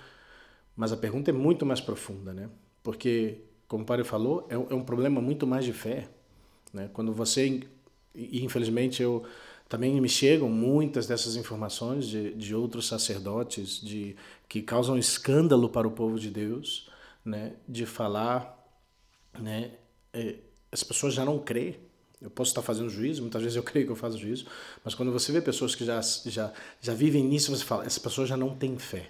Mas 0.75 0.93
a 0.93 0.97
pergunta 0.97 1.32
é 1.32 1.34
muito 1.34 1.65
mais 1.65 1.82
profunda, 1.82 2.32
né? 2.32 2.49
Porque, 2.84 3.39
como 3.67 3.82
o 3.82 3.86
Padre 3.86 4.05
falou, 4.05 4.45
é 4.47 4.55
um 4.55 4.80
é 4.80 4.84
problema 4.84 5.19
muito 5.19 5.47
mais 5.47 5.65
de 5.65 5.73
fé. 5.73 6.07
Né? 6.71 6.88
Quando 6.93 7.11
você 7.11 7.67
e 8.18 8.43
infelizmente 8.43 9.01
eu 9.01 9.24
também 9.70 9.99
me 9.99 10.09
chegam 10.09 10.49
muitas 10.49 11.07
dessas 11.07 11.36
informações 11.36 12.07
de, 12.07 12.34
de 12.34 12.55
outros 12.55 12.88
sacerdotes 12.88 13.82
de 13.82 14.15
que 14.47 14.61
causam 14.61 14.97
escândalo 14.97 15.70
para 15.70 15.88
o 15.88 15.91
povo 15.91 16.18
de 16.20 16.30
Deus, 16.30 16.89
né, 17.24 17.53
de 17.68 17.86
falar, 17.86 18.57
né, 19.38 19.72
é, 20.13 20.36
as 20.72 20.84
pessoas 20.84 21.13
já 21.13 21.26
não 21.26 21.39
crê. 21.39 21.80
Eu 22.20 22.32
posso 22.32 22.49
estar 22.49 22.63
fazendo 22.63 22.89
juízo, 22.89 23.22
muitas 23.22 23.41
vezes 23.41 23.55
eu 23.55 23.61
creio 23.63 23.86
que 23.86 23.91
eu 23.91 23.95
faço 23.95 24.18
juízo, 24.18 24.47
mas 24.84 24.95
quando 24.95 25.11
você 25.11 25.32
vê 25.32 25.41
pessoas 25.41 25.76
que 25.76 25.86
já 25.86 26.01
já 26.26 26.51
já 26.82 26.93
vivem 26.93 27.24
nisso, 27.24 27.55
você 27.55 27.63
fala, 27.63 27.86
essa 27.86 27.99
pessoa 27.99 28.26
já 28.26 28.36
não 28.36 28.55
tem 28.55 28.78
fé. 28.78 29.09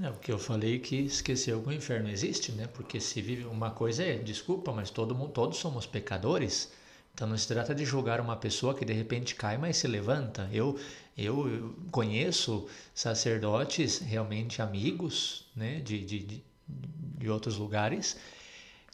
É 0.00 0.08
o 0.08 0.14
que 0.14 0.30
eu 0.30 0.38
falei 0.38 0.78
que 0.78 0.96
esqueceu 0.96 1.60
que 1.60 1.68
o 1.68 1.72
inferno 1.72 2.08
existe, 2.08 2.52
né? 2.52 2.68
Porque 2.68 3.00
se 3.00 3.20
vive 3.20 3.44
uma 3.46 3.70
coisa 3.72 4.04
é, 4.04 4.16
desculpa, 4.16 4.72
mas 4.72 4.90
todo 4.90 5.14
mundo, 5.14 5.32
todos 5.32 5.58
somos 5.58 5.86
pecadores. 5.86 6.70
Então 7.18 7.26
não 7.26 7.36
se 7.36 7.48
trata 7.48 7.74
de 7.74 7.84
julgar 7.84 8.20
uma 8.20 8.36
pessoa 8.36 8.76
que 8.76 8.84
de 8.84 8.92
repente 8.92 9.34
cai, 9.34 9.58
mas 9.58 9.76
se 9.78 9.88
levanta. 9.88 10.48
Eu, 10.52 10.78
eu 11.16 11.74
conheço 11.90 12.68
sacerdotes 12.94 13.98
realmente 13.98 14.62
amigos 14.62 15.44
né, 15.56 15.80
de, 15.80 16.04
de, 16.04 16.44
de 16.68 17.28
outros 17.28 17.56
lugares 17.56 18.16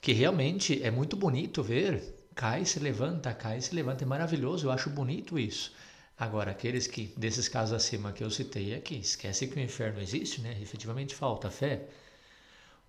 que 0.01 0.15
realmente 0.15 0.83
é 0.83 0.91
muito 0.91 1.19
bonito 1.19 1.63
ver. 1.63 2.03
Cai, 2.35 2.65
se 2.65 2.81
levanta, 2.81 3.35
cai, 3.35 3.61
se 3.61 3.75
levanta. 3.75 4.05
É 4.05 4.07
maravilhoso, 4.07 4.69
eu 4.69 4.73
acho 4.73 4.89
bonito 4.89 5.39
isso. 5.39 5.75
Agora, 6.19 6.51
aqueles 6.51 6.87
que, 6.87 7.13
desses 7.19 7.47
casos 7.47 7.75
acima 7.75 8.11
que 8.11 8.25
eu 8.25 8.31
citei 8.31 8.75
aqui, 8.75 8.97
esquece 9.01 9.47
que 9.49 9.59
o 9.59 9.63
inferno 9.63 10.01
existe, 10.01 10.41
né? 10.41 10.57
Efetivamente 10.63 11.15
falta 11.15 11.51
fé. 11.51 11.89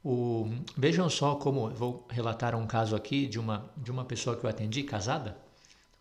O, 0.08 0.48
vejam 0.78 1.10
só 1.10 1.34
como 1.34 1.68
vou 1.72 2.06
relatar 2.08 2.54
um 2.54 2.68
caso 2.68 2.96
aqui 2.96 3.26
de 3.26 3.40
uma 3.40 3.66
de 3.76 3.90
uma 3.90 4.06
pessoa 4.06 4.36
que 4.36 4.46
eu 4.46 4.50
atendi 4.50 4.84
casada 4.84 5.36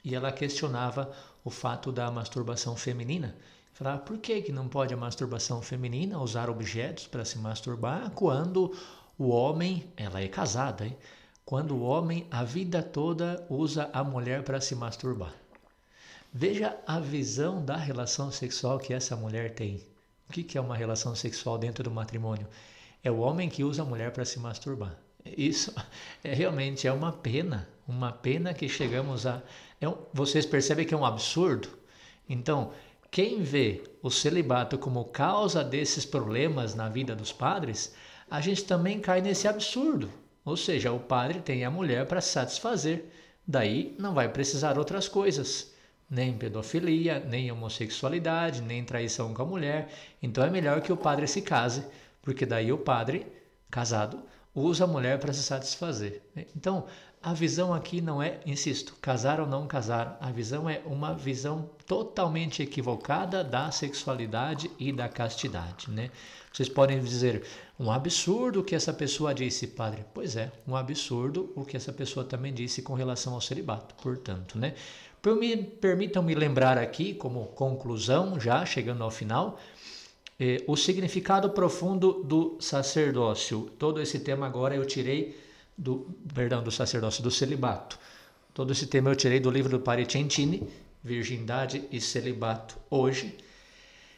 e 0.04 0.14
ela 0.14 0.30
questionava 0.30 1.10
o 1.42 1.48
fato 1.48 1.90
da 1.90 2.10
masturbação 2.10 2.76
feminina. 2.76 3.34
Falava, 3.72 4.02
por 4.02 4.18
que, 4.18 4.42
que 4.42 4.52
não 4.52 4.68
pode 4.68 4.92
a 4.92 4.96
masturbação 4.96 5.62
feminina 5.62 6.18
usar 6.18 6.50
objetos 6.50 7.06
para 7.06 7.24
se 7.24 7.38
masturbar 7.38 8.10
quando 8.10 8.76
o 9.18 9.28
homem, 9.30 9.90
ela 9.96 10.20
é 10.20 10.28
casada, 10.28 10.84
hein? 10.84 10.96
quando 11.44 11.74
o 11.74 11.82
homem 11.82 12.26
a 12.30 12.44
vida 12.44 12.82
toda 12.82 13.44
usa 13.48 13.88
a 13.92 14.04
mulher 14.04 14.42
para 14.42 14.60
se 14.60 14.74
masturbar? 14.74 15.32
Veja 16.30 16.76
a 16.86 17.00
visão 17.00 17.64
da 17.64 17.76
relação 17.76 18.30
sexual 18.30 18.78
que 18.78 18.92
essa 18.92 19.16
mulher 19.16 19.54
tem. 19.54 19.82
O 20.28 20.32
que, 20.32 20.58
é 20.58 20.60
uma 20.60 20.76
relação 20.76 21.14
sexual 21.14 21.56
dentro 21.56 21.82
do 21.82 21.90
matrimônio? 21.90 22.46
É 23.04 23.10
o 23.10 23.18
homem 23.18 23.50
que 23.50 23.62
usa 23.62 23.82
a 23.82 23.84
mulher 23.84 24.10
para 24.10 24.24
se 24.24 24.40
masturbar. 24.40 24.98
Isso 25.24 25.72
é 26.24 26.32
realmente 26.32 26.88
é 26.88 26.92
uma 26.92 27.12
pena, 27.12 27.68
uma 27.86 28.10
pena 28.10 28.54
que 28.54 28.68
chegamos 28.68 29.26
a. 29.26 29.42
É 29.80 29.88
um, 29.88 29.96
vocês 30.12 30.46
percebem 30.46 30.86
que 30.86 30.94
é 30.94 30.96
um 30.96 31.04
absurdo? 31.04 31.68
Então, 32.26 32.72
quem 33.10 33.42
vê 33.42 33.84
o 34.02 34.10
celibato 34.10 34.78
como 34.78 35.04
causa 35.04 35.62
desses 35.62 36.06
problemas 36.06 36.74
na 36.74 36.88
vida 36.88 37.14
dos 37.14 37.30
padres, 37.30 37.94
a 38.30 38.40
gente 38.40 38.64
também 38.64 38.98
cai 38.98 39.20
nesse 39.20 39.46
absurdo. 39.46 40.10
Ou 40.44 40.56
seja, 40.56 40.90
o 40.90 40.98
padre 40.98 41.40
tem 41.40 41.64
a 41.64 41.70
mulher 41.70 42.06
para 42.06 42.20
satisfazer, 42.20 43.04
daí 43.46 43.94
não 43.98 44.14
vai 44.14 44.28
precisar 44.28 44.78
outras 44.78 45.08
coisas, 45.08 45.72
nem 46.08 46.36
pedofilia, 46.36 47.18
nem 47.20 47.50
homossexualidade, 47.50 48.62
nem 48.62 48.84
traição 48.84 49.32
com 49.32 49.42
a 49.42 49.46
mulher. 49.46 49.88
Então 50.22 50.44
é 50.44 50.50
melhor 50.50 50.80
que 50.80 50.92
o 50.92 50.96
padre 50.96 51.26
se 51.26 51.40
case 51.40 51.84
porque 52.24 52.46
daí 52.46 52.72
o 52.72 52.78
padre, 52.78 53.26
casado, 53.70 54.22
usa 54.54 54.84
a 54.84 54.86
mulher 54.86 55.18
para 55.20 55.32
se 55.32 55.42
satisfazer. 55.42 56.22
Então, 56.56 56.86
a 57.22 57.32
visão 57.32 57.72
aqui 57.72 58.00
não 58.00 58.22
é, 58.22 58.40
insisto, 58.46 58.96
casar 59.00 59.40
ou 59.40 59.46
não 59.46 59.66
casar. 59.66 60.16
A 60.20 60.30
visão 60.30 60.68
é 60.68 60.80
uma 60.86 61.14
visão 61.14 61.70
totalmente 61.86 62.62
equivocada 62.62 63.44
da 63.44 63.70
sexualidade 63.70 64.70
e 64.78 64.92
da 64.92 65.08
castidade, 65.08 65.90
né? 65.90 66.10
Vocês 66.52 66.68
podem 66.68 67.00
dizer, 67.00 67.44
um 67.78 67.90
absurdo 67.90 68.60
o 68.60 68.64
que 68.64 68.74
essa 68.74 68.92
pessoa 68.92 69.34
disse, 69.34 69.66
padre. 69.66 70.04
Pois 70.14 70.36
é, 70.36 70.52
um 70.68 70.76
absurdo 70.76 71.52
o 71.56 71.64
que 71.64 71.76
essa 71.76 71.92
pessoa 71.92 72.24
também 72.24 72.52
disse 72.52 72.80
com 72.80 72.94
relação 72.94 73.34
ao 73.34 73.40
celibato, 73.40 73.94
portanto, 73.96 74.58
né? 74.58 74.74
Permitam-me 75.80 76.34
lembrar 76.34 76.76
aqui, 76.76 77.14
como 77.14 77.46
conclusão, 77.46 78.38
já 78.38 78.64
chegando 78.66 79.02
ao 79.02 79.10
final, 79.10 79.58
é, 80.38 80.62
o 80.66 80.76
significado 80.76 81.50
profundo 81.50 82.24
do 82.24 82.56
sacerdócio. 82.60 83.70
Todo 83.78 84.00
esse 84.00 84.20
tema 84.20 84.46
agora 84.46 84.74
eu 84.74 84.84
tirei 84.84 85.36
do, 85.76 86.06
perdão, 86.34 86.62
do 86.62 86.70
sacerdócio, 86.70 87.22
do 87.22 87.30
celibato. 87.30 87.98
Todo 88.52 88.72
esse 88.72 88.86
tema 88.86 89.10
eu 89.10 89.16
tirei 89.16 89.40
do 89.40 89.50
livro 89.50 89.70
do 89.70 89.80
Paricentini, 89.80 90.62
Virgindade 91.02 91.84
e 91.90 92.00
Celibato 92.00 92.76
hoje. 92.88 93.36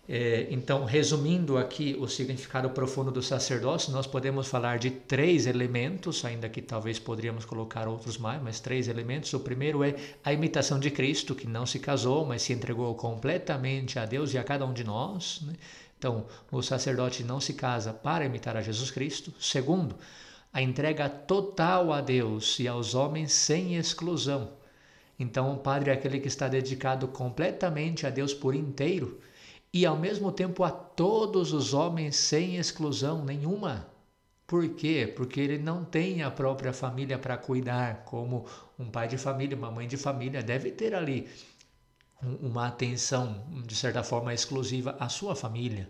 É, 0.08 0.46
então, 0.50 0.84
resumindo 0.84 1.58
aqui 1.58 1.96
o 1.98 2.06
significado 2.06 2.70
profundo 2.70 3.10
do 3.10 3.20
sacerdócio, 3.20 3.92
nós 3.92 4.06
podemos 4.06 4.46
falar 4.46 4.78
de 4.78 4.90
três 4.90 5.46
elementos, 5.46 6.24
ainda 6.24 6.48
que 6.48 6.62
talvez 6.62 6.98
poderíamos 7.00 7.44
colocar 7.44 7.88
outros 7.88 8.16
mais, 8.16 8.40
mas 8.40 8.60
três 8.60 8.86
elementos. 8.86 9.32
O 9.32 9.40
primeiro 9.40 9.82
é 9.82 9.96
a 10.22 10.32
imitação 10.32 10.78
de 10.78 10.92
Cristo, 10.92 11.34
que 11.34 11.48
não 11.48 11.66
se 11.66 11.80
casou, 11.80 12.24
mas 12.24 12.42
se 12.42 12.52
entregou 12.52 12.94
completamente 12.94 13.98
a 13.98 14.06
Deus 14.06 14.32
e 14.32 14.38
a 14.38 14.44
cada 14.44 14.64
um 14.64 14.72
de 14.72 14.84
nós. 14.84 15.40
Né? 15.44 15.54
Então, 15.98 16.26
o 16.52 16.62
sacerdote 16.62 17.24
não 17.24 17.40
se 17.40 17.54
casa 17.54 17.92
para 17.92 18.24
imitar 18.24 18.56
a 18.56 18.62
Jesus 18.62 18.90
Cristo. 18.90 19.32
Segundo, 19.40 19.96
a 20.52 20.60
entrega 20.60 21.08
total 21.08 21.92
a 21.92 22.00
Deus 22.00 22.58
e 22.58 22.68
aos 22.68 22.94
homens 22.94 23.32
sem 23.32 23.76
exclusão. 23.76 24.52
Então, 25.18 25.54
o 25.54 25.58
padre 25.58 25.90
é 25.90 25.94
aquele 25.94 26.20
que 26.20 26.28
está 26.28 26.48
dedicado 26.48 27.08
completamente 27.08 28.06
a 28.06 28.10
Deus 28.10 28.34
por 28.34 28.54
inteiro 28.54 29.20
e 29.72 29.84
ao 29.84 29.96
mesmo 29.96 30.30
tempo 30.30 30.62
a 30.64 30.70
todos 30.70 31.52
os 31.52 31.74
homens 31.74 32.16
sem 32.16 32.56
exclusão 32.56 33.24
nenhuma. 33.24 33.86
Por 34.46 34.68
quê? 34.70 35.12
Porque 35.16 35.40
ele 35.40 35.58
não 35.58 35.84
tem 35.84 36.22
a 36.22 36.30
própria 36.30 36.72
família 36.72 37.18
para 37.18 37.36
cuidar, 37.36 38.04
como 38.04 38.46
um 38.78 38.88
pai 38.88 39.08
de 39.08 39.18
família, 39.18 39.56
uma 39.56 39.70
mãe 39.70 39.88
de 39.88 39.96
família 39.96 40.42
deve 40.42 40.70
ter 40.70 40.94
ali 40.94 41.28
uma 42.22 42.66
atenção, 42.66 43.44
de 43.66 43.74
certa 43.74 44.02
forma, 44.02 44.32
exclusiva 44.32 44.96
à 44.98 45.08
sua 45.08 45.36
família. 45.36 45.88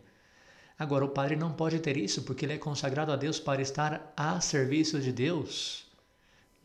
Agora, 0.79 1.05
o 1.05 1.09
padre 1.09 1.37
não 1.37 1.53
pode 1.53 1.79
ter 1.79 1.97
isso 1.97 2.22
porque 2.22 2.45
ele 2.45 2.53
é 2.53 2.59
consagrado 2.59 3.11
a 3.11 3.16
Deus 3.16 3.39
para 3.39 3.62
estar 3.62 4.12
a 4.16 4.41
serviço 4.41 5.01
de 5.01 5.12
Deus. 5.12 5.87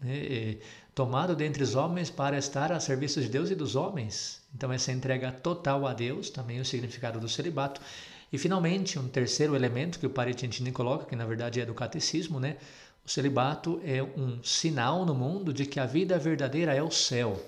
Né? 0.02 0.58
tomado 0.94 1.36
dentre 1.36 1.64
os 1.64 1.76
homens 1.76 2.10
para 2.10 2.38
estar 2.38 2.72
a 2.72 2.80
serviço 2.80 3.22
de 3.22 3.30
Deus 3.30 3.50
e 3.50 3.56
dos 3.56 3.76
homens. 3.76 4.42
Então, 4.54 4.72
essa 4.72 4.92
entrega 4.92 5.32
total 5.32 5.88
a 5.88 5.94
Deus, 5.94 6.30
também 6.30 6.60
o 6.60 6.66
significado 6.66 7.20
do 7.20 7.30
celibato. 7.30 7.82
E, 8.32 8.38
finalmente, 8.38 9.00
um 9.00 9.08
terceiro 9.08 9.56
elemento 9.56 10.00
que 10.00 10.06
o 10.06 10.10
Paritintini 10.10 10.72
coloca, 10.72 11.06
que 11.06 11.16
na 11.16 11.26
verdade 11.26 11.62
é 11.62 11.66
do 11.66 11.74
catecismo, 11.74 12.40
né? 12.40 12.58
O 13.06 13.10
celibato 13.10 13.82
é 13.84 14.04
um 14.04 14.44
sinal 14.44 15.06
no 15.06 15.16
mundo 15.16 15.54
de 15.54 15.66
que 15.66 15.80
a 15.80 15.86
vida 15.86 16.20
verdadeira 16.20 16.74
é 16.74 16.84
o 16.84 16.92
céu. 16.92 17.42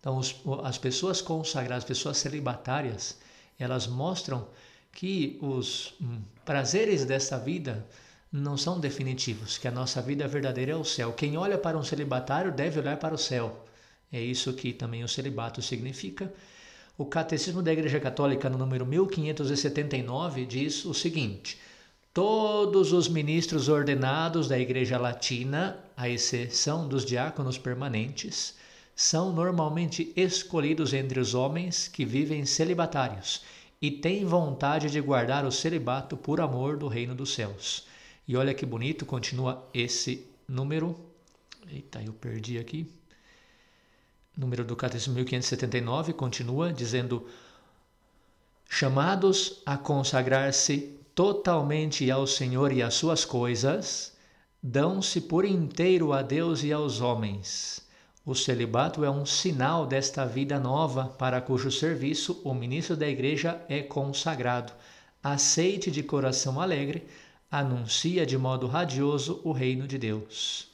Então, 0.00 0.16
os, 0.16 0.34
as 0.64 0.78
pessoas 0.78 1.20
consagradas, 1.20 1.84
as 1.84 1.88
pessoas 1.88 2.16
celibatárias, 2.16 3.18
elas 3.58 3.86
mostram 3.86 4.48
que 4.92 5.38
os 5.40 5.94
hum, 6.00 6.20
prazeres 6.44 7.04
dessa 7.04 7.38
vida 7.38 7.86
não 8.32 8.56
são 8.56 8.80
definitivos, 8.80 9.58
que 9.58 9.68
a 9.68 9.70
nossa 9.70 10.00
vida 10.00 10.26
verdadeira 10.26 10.72
é 10.72 10.76
o 10.76 10.84
céu. 10.84 11.12
Quem 11.12 11.36
olha 11.36 11.58
para 11.58 11.76
um 11.76 11.82
celibatário 11.82 12.52
deve 12.52 12.78
olhar 12.78 12.96
para 12.96 13.14
o 13.14 13.18
céu. 13.18 13.64
É 14.12 14.20
isso 14.20 14.52
que 14.54 14.72
também 14.72 15.04
o 15.04 15.08
celibato 15.08 15.60
significa. 15.60 16.32
O 16.96 17.04
Catecismo 17.04 17.62
da 17.62 17.72
Igreja 17.72 18.00
Católica, 18.00 18.48
no 18.48 18.58
número 18.58 18.86
1579, 18.86 20.46
diz 20.46 20.84
o 20.84 20.94
seguinte: 20.94 21.58
Todos 22.12 22.92
os 22.92 23.08
ministros 23.08 23.68
ordenados 23.68 24.48
da 24.48 24.58
Igreja 24.58 24.98
Latina, 24.98 25.78
à 25.96 26.08
exceção 26.08 26.88
dos 26.88 27.04
diáconos 27.04 27.56
permanentes, 27.56 28.54
são 28.94 29.32
normalmente 29.32 30.12
escolhidos 30.16 30.92
entre 30.92 31.18
os 31.18 31.34
homens 31.34 31.88
que 31.88 32.04
vivem 32.04 32.44
celibatários 32.44 33.42
e 33.80 33.90
têm 33.90 34.24
vontade 34.24 34.90
de 34.90 35.00
guardar 35.00 35.46
o 35.46 35.52
celibato 35.52 36.16
por 36.16 36.40
amor 36.40 36.76
do 36.76 36.86
reino 36.86 37.14
dos 37.14 37.32
céus. 37.32 37.86
E 38.28 38.36
olha 38.36 38.54
que 38.54 38.66
bonito, 38.66 39.06
continua 39.06 39.66
esse 39.72 40.26
número. 40.46 40.98
Eita, 41.68 42.02
eu 42.02 42.12
perdi 42.12 42.58
aqui. 42.58 42.86
Número 44.36 44.64
do 44.64 44.76
Catecismo 44.76 45.14
1579 45.14 46.12
continua 46.12 46.72
dizendo: 46.72 47.26
chamados 48.68 49.60
a 49.66 49.76
consagrar-se 49.76 50.96
totalmente 51.14 52.10
ao 52.10 52.26
Senhor 52.26 52.72
e 52.72 52.82
às 52.82 52.94
suas 52.94 53.24
coisas, 53.24 54.16
dão-se 54.62 55.20
por 55.22 55.44
inteiro 55.44 56.12
a 56.12 56.22
Deus 56.22 56.62
e 56.62 56.72
aos 56.72 57.00
homens. 57.00 57.82
O 58.30 58.34
celibato 58.36 59.04
é 59.04 59.10
um 59.10 59.26
sinal 59.26 59.84
desta 59.84 60.24
vida 60.24 60.60
nova 60.60 61.06
para 61.18 61.40
cujo 61.40 61.68
serviço 61.68 62.40
o 62.44 62.54
ministro 62.54 62.96
da 62.96 63.08
igreja 63.08 63.60
é 63.68 63.82
consagrado. 63.82 64.72
Aceite 65.20 65.90
de 65.90 66.00
coração 66.04 66.60
alegre 66.60 67.08
anuncia 67.50 68.24
de 68.24 68.38
modo 68.38 68.68
radioso 68.68 69.40
o 69.42 69.50
reino 69.50 69.84
de 69.84 69.98
Deus. 69.98 70.68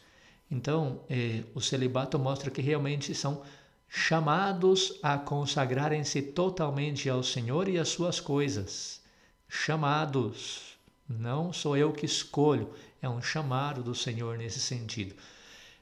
Então, 0.51 1.01
eh, 1.09 1.45
o 1.55 1.61
celibato 1.63 2.19
mostra 2.19 2.51
que 2.51 2.61
realmente 2.61 3.15
são 3.15 3.41
chamados 3.89 4.99
a 5.03 5.17
consagrarem-se 5.17 6.21
totalmente 6.21 7.09
ao 7.09 7.23
Senhor 7.23 7.71
e 7.71 7.79
às 7.79 7.89
suas 7.89 8.21
coisas. 8.21 9.01
Chamados. 9.49 10.77
Não 11.09 11.55
sou 11.55 11.75
eu 11.75 11.91
que 11.91 12.05
escolho, 12.05 12.69
é 13.01 13.09
um 13.09 13.23
chamado 13.23 13.83
do 13.83 13.95
Senhor 13.95 14.37
nesse 14.37 14.61
sentido. 14.61 15.15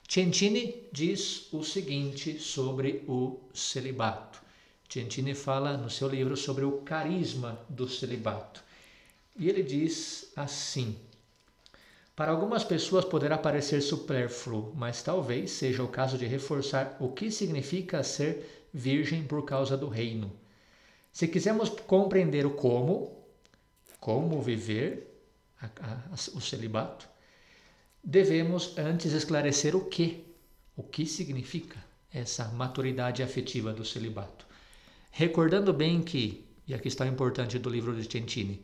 Centini 0.07 0.89
diz 0.93 1.49
o 1.53 1.65
seguinte 1.65 2.39
sobre 2.39 3.05
o 3.09 3.41
celibato. 3.53 4.41
Centini 4.89 5.35
fala 5.35 5.77
no 5.77 5.91
seu 5.91 6.09
livro 6.09 6.37
sobre 6.37 6.65
o 6.65 6.83
carisma 6.83 7.59
do 7.69 7.89
celibato. 7.89 8.63
E 9.37 9.49
ele 9.49 9.63
diz 9.63 10.31
assim: 10.37 10.97
Para 12.15 12.31
algumas 12.31 12.63
pessoas 12.63 13.05
poderá 13.05 13.37
parecer 13.37 13.81
supérfluo, 13.81 14.73
mas 14.77 15.03
talvez 15.03 15.51
seja 15.51 15.83
o 15.83 15.89
caso 15.89 16.17
de 16.17 16.27
reforçar 16.27 16.97
o 17.01 17.09
que 17.09 17.31
significa 17.31 18.05
ser 18.05 18.69
virgem 18.73 19.25
por 19.25 19.45
causa 19.45 19.77
do 19.77 19.89
reino. 19.89 20.31
Se 21.13 21.27
quisermos 21.27 21.71
compreender 21.71 22.47
o 22.47 22.51
como, 22.51 23.25
como 23.99 24.41
viver 24.43 25.21
a, 25.61 25.67
a, 25.67 26.15
o 26.35 26.41
celibato, 26.41 27.09
devemos 28.05 28.77
antes 28.77 29.13
esclarecer 29.13 29.75
o 29.75 29.87
que, 29.87 30.25
o 30.77 30.83
que 30.83 31.07
significa 31.07 31.83
essa 32.13 32.49
maturidade 32.49 33.23
afetiva 33.23 33.73
do 33.73 33.85
celibato. 33.85 34.47
Recordando 35.11 35.73
bem 35.73 36.03
que, 36.03 36.45
e 36.69 36.75
aqui 36.75 36.89
está 36.89 37.05
o 37.05 37.09
importante 37.09 37.59
do 37.59 37.71
livro 37.71 37.95
de 37.95 38.11
Centini, 38.11 38.63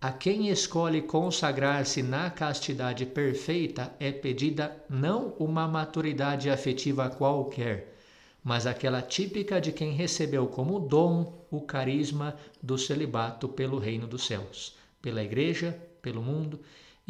a 0.00 0.10
quem 0.10 0.48
escolhe 0.48 1.02
consagrar-se 1.02 2.02
na 2.02 2.30
castidade 2.30 3.04
perfeita 3.04 3.94
é 4.00 4.10
pedida 4.10 4.82
não 4.88 5.34
uma 5.38 5.68
maturidade 5.68 6.48
afetiva 6.48 7.10
qualquer, 7.10 7.98
mas 8.42 8.66
aquela 8.66 9.02
típica 9.02 9.60
de 9.60 9.72
quem 9.72 9.92
recebeu 9.92 10.46
como 10.46 10.80
dom 10.80 11.44
o 11.50 11.60
carisma 11.60 12.34
do 12.62 12.78
celibato 12.78 13.46
pelo 13.46 13.78
reino 13.78 14.06
dos 14.06 14.26
céus, 14.26 14.74
pela 15.02 15.22
igreja, 15.22 15.78
pelo 16.00 16.22
mundo, 16.22 16.60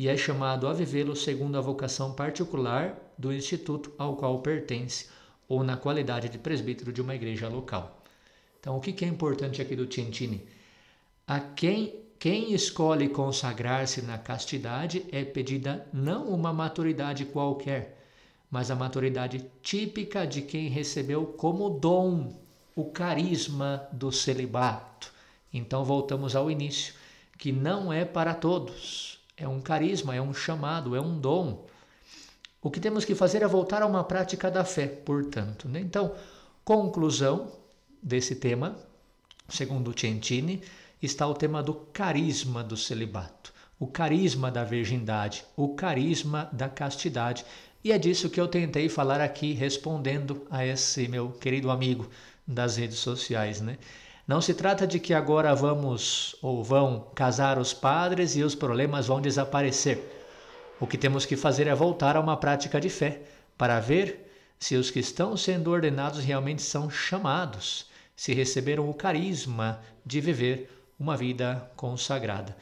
e 0.00 0.08
é 0.08 0.16
chamado 0.16 0.66
a 0.66 0.72
vivê-lo 0.72 1.14
segundo 1.14 1.58
a 1.58 1.60
vocação 1.60 2.14
particular 2.14 2.96
do 3.18 3.30
instituto 3.30 3.92
ao 3.98 4.16
qual 4.16 4.40
pertence, 4.40 5.10
ou 5.46 5.62
na 5.62 5.76
qualidade 5.76 6.30
de 6.30 6.38
presbítero 6.38 6.90
de 6.90 7.02
uma 7.02 7.14
igreja 7.14 7.50
local. 7.50 8.02
Então, 8.58 8.78
o 8.78 8.80
que 8.80 9.04
é 9.04 9.08
importante 9.08 9.60
aqui 9.60 9.76
do 9.76 9.84
Tintini? 9.84 10.48
A 11.26 11.38
quem 11.38 12.00
quem 12.18 12.54
escolhe 12.54 13.10
consagrar-se 13.10 14.00
na 14.00 14.16
castidade 14.16 15.04
é 15.12 15.22
pedida 15.22 15.86
não 15.92 16.28
uma 16.30 16.50
maturidade 16.50 17.26
qualquer, 17.26 18.02
mas 18.50 18.70
a 18.70 18.74
maturidade 18.74 19.44
típica 19.62 20.26
de 20.26 20.40
quem 20.40 20.70
recebeu 20.70 21.26
como 21.26 21.78
dom 21.78 22.40
o 22.74 22.86
carisma 22.86 23.86
do 23.92 24.10
celibato. 24.10 25.12
Então 25.52 25.84
voltamos 25.84 26.34
ao 26.34 26.50
início, 26.50 26.94
que 27.36 27.52
não 27.52 27.92
é 27.92 28.06
para 28.06 28.32
todos, 28.32 29.19
é 29.40 29.48
um 29.48 29.60
carisma, 29.60 30.14
é 30.14 30.20
um 30.20 30.34
chamado, 30.34 30.94
é 30.94 31.00
um 31.00 31.18
dom. 31.18 31.66
O 32.62 32.70
que 32.70 32.78
temos 32.78 33.06
que 33.06 33.14
fazer 33.14 33.42
é 33.42 33.48
voltar 33.48 33.82
a 33.82 33.86
uma 33.86 34.04
prática 34.04 34.50
da 34.50 34.64
fé, 34.64 34.86
portanto. 34.86 35.66
Né? 35.66 35.80
Então, 35.80 36.14
conclusão 36.62 37.50
desse 38.02 38.36
tema, 38.36 38.76
segundo 39.48 39.98
Centini, 39.98 40.62
está 41.02 41.26
o 41.26 41.34
tema 41.34 41.62
do 41.62 41.72
carisma 41.72 42.62
do 42.62 42.76
celibato, 42.76 43.52
o 43.78 43.86
carisma 43.86 44.50
da 44.50 44.62
virgindade, 44.62 45.42
o 45.56 45.74
carisma 45.74 46.50
da 46.52 46.68
castidade. 46.68 47.44
E 47.82 47.92
é 47.92 47.98
disso 47.98 48.28
que 48.28 48.38
eu 48.38 48.46
tentei 48.46 48.90
falar 48.90 49.22
aqui, 49.22 49.54
respondendo 49.54 50.46
a 50.50 50.66
esse 50.66 51.08
meu 51.08 51.30
querido 51.30 51.70
amigo 51.70 52.10
das 52.46 52.76
redes 52.76 52.98
sociais, 52.98 53.62
né? 53.62 53.78
Não 54.30 54.40
se 54.40 54.54
trata 54.54 54.86
de 54.86 55.00
que 55.00 55.12
agora 55.12 55.52
vamos 55.56 56.36
ou 56.40 56.62
vão 56.62 57.10
casar 57.16 57.58
os 57.58 57.74
padres 57.74 58.36
e 58.36 58.44
os 58.44 58.54
problemas 58.54 59.08
vão 59.08 59.20
desaparecer. 59.20 59.98
O 60.78 60.86
que 60.86 60.96
temos 60.96 61.26
que 61.26 61.34
fazer 61.34 61.66
é 61.66 61.74
voltar 61.74 62.14
a 62.14 62.20
uma 62.20 62.36
prática 62.36 62.80
de 62.80 62.88
fé 62.88 63.22
para 63.58 63.80
ver 63.80 64.32
se 64.56 64.76
os 64.76 64.88
que 64.88 65.00
estão 65.00 65.36
sendo 65.36 65.72
ordenados 65.72 66.22
realmente 66.22 66.62
são 66.62 66.88
chamados, 66.88 67.86
se 68.14 68.32
receberam 68.32 68.88
o 68.88 68.94
carisma 68.94 69.80
de 70.06 70.20
viver 70.20 70.70
uma 70.96 71.16
vida 71.16 71.68
consagrada. 71.74 72.56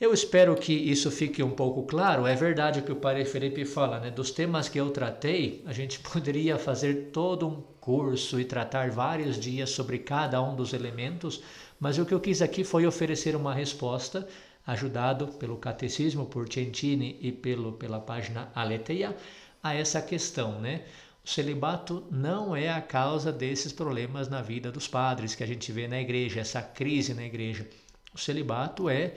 Eu 0.00 0.12
espero 0.12 0.56
que 0.56 0.72
isso 0.72 1.08
fique 1.08 1.40
um 1.42 1.52
pouco 1.52 1.84
claro. 1.84 2.26
É 2.26 2.34
verdade 2.34 2.80
o 2.80 2.82
que 2.82 2.90
o 2.90 2.96
Padre 2.96 3.24
Felipe 3.24 3.64
fala, 3.64 4.00
né? 4.00 4.10
Dos 4.10 4.32
temas 4.32 4.68
que 4.68 4.78
eu 4.78 4.90
tratei, 4.90 5.62
a 5.66 5.72
gente 5.72 6.00
poderia 6.10 6.58
fazer 6.58 7.10
todo 7.12 7.46
um 7.46 7.62
curso 7.80 8.40
e 8.40 8.44
tratar 8.44 8.90
vários 8.90 9.38
dias 9.38 9.70
sobre 9.70 9.98
cada 10.00 10.42
um 10.42 10.56
dos 10.56 10.72
elementos, 10.72 11.42
Mas 11.78 11.98
o 11.98 12.04
que 12.04 12.12
eu 12.14 12.20
quis 12.20 12.42
aqui 12.42 12.64
foi 12.64 12.86
oferecer 12.86 13.36
uma 13.36 13.54
resposta, 13.54 14.26
ajudado 14.66 15.28
pelo 15.28 15.58
Catecismo, 15.58 16.26
por 16.26 16.52
Centini 16.52 17.16
e 17.20 17.30
pelo, 17.30 17.72
pela 17.72 18.00
página 18.00 18.50
Aletheia, 18.54 19.14
a 19.62 19.74
essa 19.74 20.02
questão, 20.02 20.60
né? 20.60 20.82
O 21.24 21.28
celibato 21.28 22.04
não 22.10 22.54
é 22.56 22.68
a 22.68 22.80
causa 22.80 23.32
desses 23.32 23.72
problemas 23.72 24.28
na 24.28 24.42
vida 24.42 24.72
dos 24.72 24.88
padres 24.88 25.34
que 25.34 25.44
a 25.44 25.46
gente 25.46 25.70
vê 25.70 25.86
na 25.86 26.00
igreja, 26.00 26.40
essa 26.40 26.62
crise 26.62 27.14
na 27.14 27.24
igreja. 27.24 27.68
O 28.14 28.18
celibato 28.18 28.88
é 28.88 29.14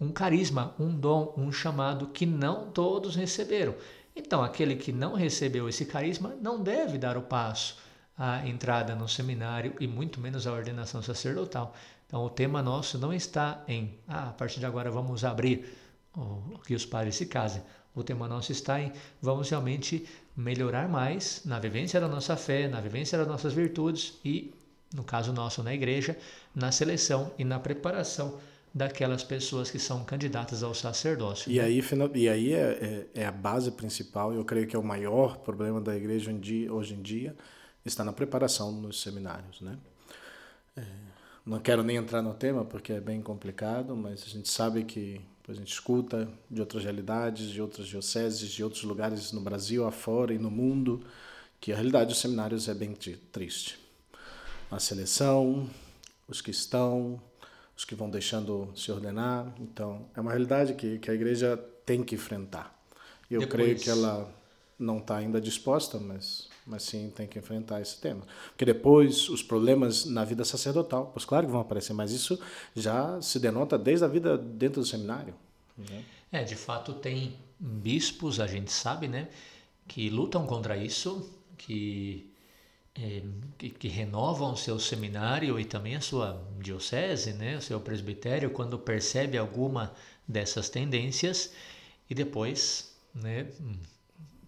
um 0.00 0.10
carisma, 0.10 0.74
um 0.78 0.94
dom, 0.94 1.34
um 1.36 1.50
chamado 1.50 2.08
que 2.08 2.24
não 2.24 2.70
todos 2.70 3.16
receberam. 3.16 3.74
Então, 4.14 4.42
aquele 4.42 4.76
que 4.76 4.92
não 4.92 5.14
recebeu 5.14 5.68
esse 5.68 5.84
carisma 5.84 6.34
não 6.40 6.62
deve 6.62 6.98
dar 6.98 7.16
o 7.16 7.22
passo 7.22 7.78
à 8.16 8.46
entrada 8.46 8.94
no 8.94 9.08
seminário 9.08 9.74
e 9.78 9.86
muito 9.86 10.20
menos 10.20 10.46
à 10.46 10.52
ordenação 10.52 11.02
sacerdotal. 11.02 11.74
Então, 12.06 12.24
o 12.24 12.30
tema 12.30 12.62
nosso 12.62 12.98
não 12.98 13.12
está 13.12 13.62
em, 13.68 13.98
ah, 14.08 14.30
a 14.30 14.32
partir 14.32 14.60
de 14.60 14.66
agora 14.66 14.90
vamos 14.90 15.24
abrir 15.24 15.68
o 16.14 16.58
que 16.58 16.74
os 16.74 16.84
padres 16.84 17.16
se 17.16 17.26
casem. 17.26 17.62
O 17.94 18.02
tema 18.02 18.28
nosso 18.28 18.52
está 18.52 18.80
em 18.80 18.92
vamos 19.20 19.50
realmente 19.50 20.08
melhorar 20.36 20.88
mais 20.88 21.42
na 21.44 21.58
vivência 21.58 22.00
da 22.00 22.08
nossa 22.08 22.36
fé, 22.36 22.68
na 22.68 22.80
vivência 22.80 23.18
das 23.18 23.26
nossas 23.26 23.52
virtudes 23.52 24.14
e, 24.24 24.54
no 24.94 25.04
caso 25.04 25.32
nosso 25.32 25.62
na 25.62 25.74
igreja, 25.74 26.16
na 26.54 26.70
seleção 26.72 27.32
e 27.38 27.44
na 27.44 27.58
preparação 27.58 28.38
daquelas 28.72 29.24
pessoas 29.24 29.70
que 29.70 29.78
são 29.78 30.04
candidatas 30.04 30.62
ao 30.62 30.74
sacerdócio. 30.74 31.50
E 31.50 31.58
aí, 31.58 31.82
e 32.14 32.28
aí 32.28 32.52
é, 32.52 33.06
é, 33.14 33.22
é, 33.22 33.26
a 33.26 33.32
base 33.32 33.70
principal, 33.70 34.32
eu 34.32 34.44
creio 34.44 34.66
que 34.66 34.76
é 34.76 34.78
o 34.78 34.84
maior 34.84 35.38
problema 35.38 35.80
da 35.80 35.96
igreja 35.96 36.30
hoje 36.70 36.94
em 36.94 37.02
dia, 37.02 37.34
está 37.84 38.04
na 38.04 38.12
preparação 38.12 38.70
nos 38.72 39.00
seminários. 39.00 39.60
Né? 39.60 39.78
É, 40.76 40.82
não 41.44 41.58
quero 41.58 41.82
nem 41.82 41.96
entrar 41.96 42.22
no 42.22 42.34
tema 42.34 42.64
porque 42.64 42.92
é 42.92 43.00
bem 43.00 43.22
complicado, 43.22 43.96
mas 43.96 44.22
a 44.24 44.28
gente 44.28 44.50
sabe 44.50 44.84
que 44.84 45.20
a 45.48 45.54
gente 45.54 45.72
escuta 45.72 46.28
de 46.50 46.60
outras 46.60 46.84
realidades, 46.84 47.48
de 47.48 47.62
outras 47.62 47.86
dioceses, 47.86 48.50
de 48.50 48.62
outros 48.62 48.82
lugares 48.82 49.32
no 49.32 49.40
Brasil, 49.40 49.86
afora 49.86 50.34
e 50.34 50.38
no 50.38 50.50
mundo, 50.50 51.02
que 51.58 51.72
a 51.72 51.74
realidade 51.74 52.10
dos 52.10 52.18
seminários 52.18 52.68
é 52.68 52.74
bem 52.74 52.94
triste. 53.32 53.78
A 54.70 54.78
seleção, 54.78 55.68
os 56.28 56.42
que 56.42 56.50
estão, 56.50 57.18
os 57.78 57.84
que 57.84 57.94
vão 57.94 58.10
deixando 58.10 58.72
se 58.74 58.90
ordenar. 58.90 59.54
Então, 59.60 60.04
é 60.16 60.20
uma 60.20 60.32
realidade 60.32 60.74
que, 60.74 60.98
que 60.98 61.08
a 61.08 61.14
igreja 61.14 61.56
tem 61.86 62.02
que 62.02 62.16
enfrentar. 62.16 62.76
E 63.30 63.34
eu 63.34 63.40
Depois... 63.40 63.62
creio 63.62 63.78
que 63.78 63.88
ela 63.88 64.28
não 64.76 64.98
está 64.98 65.16
ainda 65.16 65.40
disposta, 65.40 65.96
mas, 65.98 66.48
mas 66.66 66.82
sim 66.82 67.12
tem 67.14 67.28
que 67.28 67.38
enfrentar 67.38 67.80
esse 67.80 68.00
tema. 68.00 68.22
Porque 68.48 68.64
depois 68.64 69.28
os 69.28 69.44
problemas 69.44 70.04
na 70.04 70.24
vida 70.24 70.44
sacerdotal, 70.44 71.10
pois 71.12 71.24
claro 71.24 71.46
que 71.46 71.52
vão 71.52 71.60
aparecer, 71.60 71.92
mas 71.92 72.10
isso 72.10 72.38
já 72.74 73.20
se 73.22 73.38
denota 73.38 73.78
desde 73.78 74.04
a 74.04 74.08
vida 74.08 74.36
dentro 74.36 74.80
do 74.80 74.86
seminário. 74.86 75.34
Né? 75.76 76.04
É, 76.32 76.42
de 76.42 76.56
fato 76.56 76.94
tem 76.94 77.36
bispos, 77.58 78.40
a 78.40 78.46
gente 78.46 78.72
sabe, 78.72 79.06
né, 79.06 79.28
que 79.86 80.10
lutam 80.10 80.46
contra 80.46 80.76
isso, 80.76 81.28
que, 81.56 82.27
é, 83.00 83.22
que, 83.56 83.70
que, 83.70 83.88
renovam 83.88 84.52
o 84.52 84.56
seu 84.56 84.78
seminário 84.78 85.58
e 85.60 85.64
também 85.64 85.94
a 85.94 86.00
sua 86.00 86.42
diocese, 86.58 87.32
né, 87.32 87.56
o 87.56 87.62
seu 87.62 87.80
presbitério, 87.80 88.50
quando 88.50 88.76
percebe 88.76 89.38
alguma 89.38 89.92
dessas 90.26 90.68
tendências 90.68 91.52
e 92.10 92.14
depois, 92.14 92.92
né, 93.14 93.46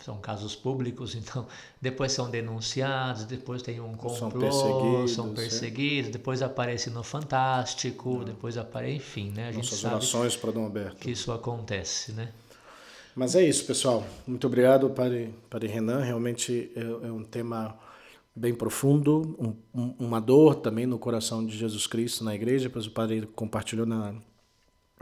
são 0.04 0.18
casos 0.18 0.56
públicos, 0.56 1.14
então 1.16 1.46
depois 1.80 2.10
são 2.10 2.28
denunciados, 2.28 3.24
depois 3.24 3.62
tem 3.62 3.80
um 3.80 3.94
complô, 3.94 4.16
são 4.16 4.30
perseguidos, 4.30 5.12
são 5.12 5.34
perseguidos 5.34 6.10
depois 6.10 6.42
aparece 6.42 6.90
no 6.90 7.04
Fantástico, 7.04 8.24
depois 8.24 8.56
aparece, 8.56 8.96
enfim, 8.96 9.30
né? 9.30 9.48
A 9.48 9.52
gente 9.52 9.64
Nossas 9.64 9.78
sabe 9.78 9.94
orações 9.94 10.36
para 10.36 10.50
Dom 10.50 10.64
Alberto. 10.64 10.96
que 10.96 11.10
isso 11.12 11.30
acontece, 11.30 12.12
né? 12.12 12.32
Mas 13.14 13.34
é 13.34 13.44
isso, 13.44 13.64
pessoal. 13.64 14.06
Muito 14.26 14.46
obrigado, 14.46 14.88
Padre, 14.90 15.34
Padre 15.48 15.68
Renan. 15.68 16.00
Realmente 16.02 16.70
é, 16.74 16.80
é 16.80 17.12
um 17.12 17.24
tema 17.24 17.76
bem 18.34 18.54
profundo, 18.54 19.36
um, 19.38 19.80
um, 19.80 19.94
uma 19.98 20.20
dor 20.20 20.56
também 20.56 20.86
no 20.86 20.98
coração 20.98 21.44
de 21.44 21.56
Jesus 21.56 21.86
Cristo 21.86 22.24
na 22.24 22.34
igreja, 22.34 22.70
pois 22.70 22.86
o 22.86 22.90
Padre 22.90 23.26
compartilhou 23.34 23.86
na, 23.86 24.14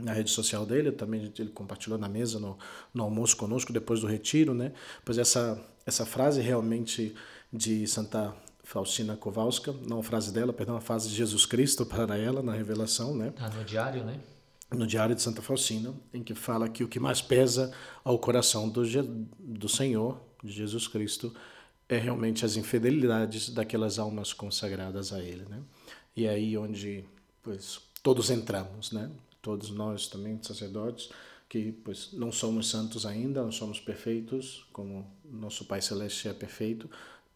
na 0.01 0.13
rede 0.13 0.31
social 0.31 0.65
dele, 0.65 0.91
também 0.91 1.31
ele 1.37 1.49
compartilhou 1.49 1.97
na 1.97 2.09
mesa 2.09 2.39
no, 2.39 2.57
no 2.93 3.03
almoço 3.03 3.37
conosco 3.37 3.71
depois 3.71 4.01
do 4.01 4.07
retiro, 4.07 4.53
né? 4.53 4.73
Pois 5.05 5.17
essa 5.17 5.63
essa 5.89 6.05
frase 6.05 6.39
realmente 6.39 7.15
de 7.51 7.85
Santa 7.87 8.33
Faustina 8.63 9.17
Kowalska, 9.17 9.73
não 9.87 9.99
a 9.99 10.03
frase 10.03 10.31
dela, 10.31 10.53
perdão, 10.53 10.77
a 10.77 10.81
frase 10.81 11.09
de 11.09 11.15
Jesus 11.15 11.45
Cristo 11.45 11.85
para 11.85 12.15
ela 12.15 12.43
na 12.43 12.53
revelação, 12.53 13.15
né? 13.15 13.33
Ah, 13.39 13.49
no 13.49 13.63
diário, 13.65 14.03
né? 14.05 14.19
No 14.71 14.85
diário 14.85 15.15
de 15.15 15.21
Santa 15.21 15.41
Faustina, 15.41 15.91
em 16.13 16.23
que 16.23 16.35
fala 16.35 16.69
que 16.69 16.83
o 16.83 16.87
que 16.87 16.99
mais 16.99 17.21
pesa 17.21 17.73
ao 18.03 18.19
coração 18.19 18.69
do, 18.69 18.83
do 19.39 19.67
Senhor, 19.67 20.21
de 20.43 20.51
Jesus 20.51 20.87
Cristo, 20.87 21.33
é 21.89 21.97
realmente 21.97 22.45
as 22.45 22.55
infidelidades 22.55 23.49
daquelas 23.49 23.99
almas 23.99 24.31
consagradas 24.31 25.11
a 25.11 25.19
Ele, 25.19 25.45
né? 25.49 25.61
E 26.15 26.25
é 26.25 26.29
aí 26.29 26.57
onde, 26.57 27.03
pois, 27.43 27.81
todos 28.03 28.29
entramos, 28.29 28.91
né? 28.91 29.09
todos 29.41 29.69
nós 29.69 30.07
também 30.07 30.39
sacerdotes 30.41 31.09
que 31.47 31.71
pois 31.71 32.13
não 32.13 32.31
somos 32.31 32.69
santos 32.69 33.05
ainda, 33.07 33.41
não 33.41 33.51
somos 33.51 33.79
perfeitos, 33.79 34.67
como 34.71 35.11
nosso 35.25 35.65
Pai 35.65 35.81
Celeste 35.81 36.27
é 36.27 36.33
perfeito, 36.33 36.87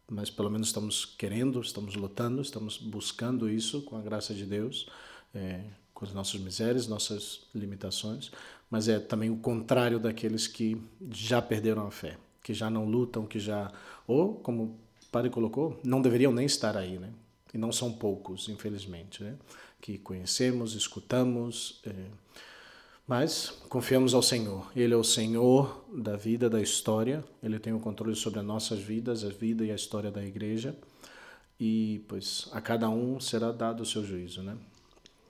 mas 0.08 0.30
pelo 0.30 0.52
menos 0.52 0.68
estamos 0.68 1.04
querendo, 1.04 1.60
estamos 1.60 1.96
lutando, 1.96 2.40
estamos 2.40 2.78
buscando 2.78 3.50
isso 3.50 3.82
com 3.82 3.98
a 3.98 4.02
graça 4.02 4.32
de 4.32 4.46
Deus, 4.46 4.88
é, 5.34 5.64
com 5.96 6.06
as 6.06 6.14
nossas 6.14 6.40
misérias, 6.40 6.88
nossas 6.88 7.48
limitações, 7.56 8.32
mas 8.70 8.88
é 8.88 9.00
também 9.00 9.32
o 9.32 9.38
contrário 9.38 10.00
daqueles 10.00 10.46
que 10.46 10.80
já 11.10 11.42
perderam 11.42 11.88
a 11.88 11.92
fé, 11.92 12.16
que 12.44 12.54
já 12.54 12.70
não 12.70 12.86
lutam, 12.86 13.26
que 13.26 13.40
já, 13.40 13.72
ou 14.06 14.36
como 14.36 14.64
o 14.64 14.76
Padre 15.12 15.32
colocou, 15.32 15.80
não 15.84 16.02
deveriam 16.02 16.32
nem 16.32 16.46
estar 16.46 16.78
aí, 16.78 17.00
né? 17.00 17.10
E 17.54 17.58
não 17.58 17.72
são 17.72 17.92
poucos, 17.92 18.50
infelizmente, 18.50 19.24
né? 19.24 19.36
que 19.84 19.98
conhecemos, 19.98 20.76
escutamos, 20.76 21.82
é, 21.86 21.92
mas 23.06 23.50
confiamos 23.68 24.14
ao 24.14 24.22
Senhor. 24.24 24.72
Ele 24.74 24.94
é 24.94 24.98
o 24.98 25.04
Senhor 25.04 25.84
da 25.94 26.16
vida, 26.16 26.50
da 26.50 26.62
história. 26.62 27.22
Ele 27.44 27.60
tem 27.60 27.74
o 27.74 27.80
controle 27.82 28.16
sobre 28.16 28.40
as 28.40 28.46
nossas 28.46 28.80
vidas, 28.80 29.26
a 29.26 29.30
vida 29.30 29.66
e 29.66 29.72
a 29.72 29.76
história 29.76 30.10
da 30.10 30.24
igreja. 30.24 30.74
E, 31.60 32.04
pois, 32.08 32.48
a 32.54 32.62
cada 32.62 32.90
um 32.90 33.20
será 33.20 33.52
dado 33.52 33.84
o 33.84 33.86
seu 33.86 34.06
juízo, 34.06 34.42
né? 34.42 34.58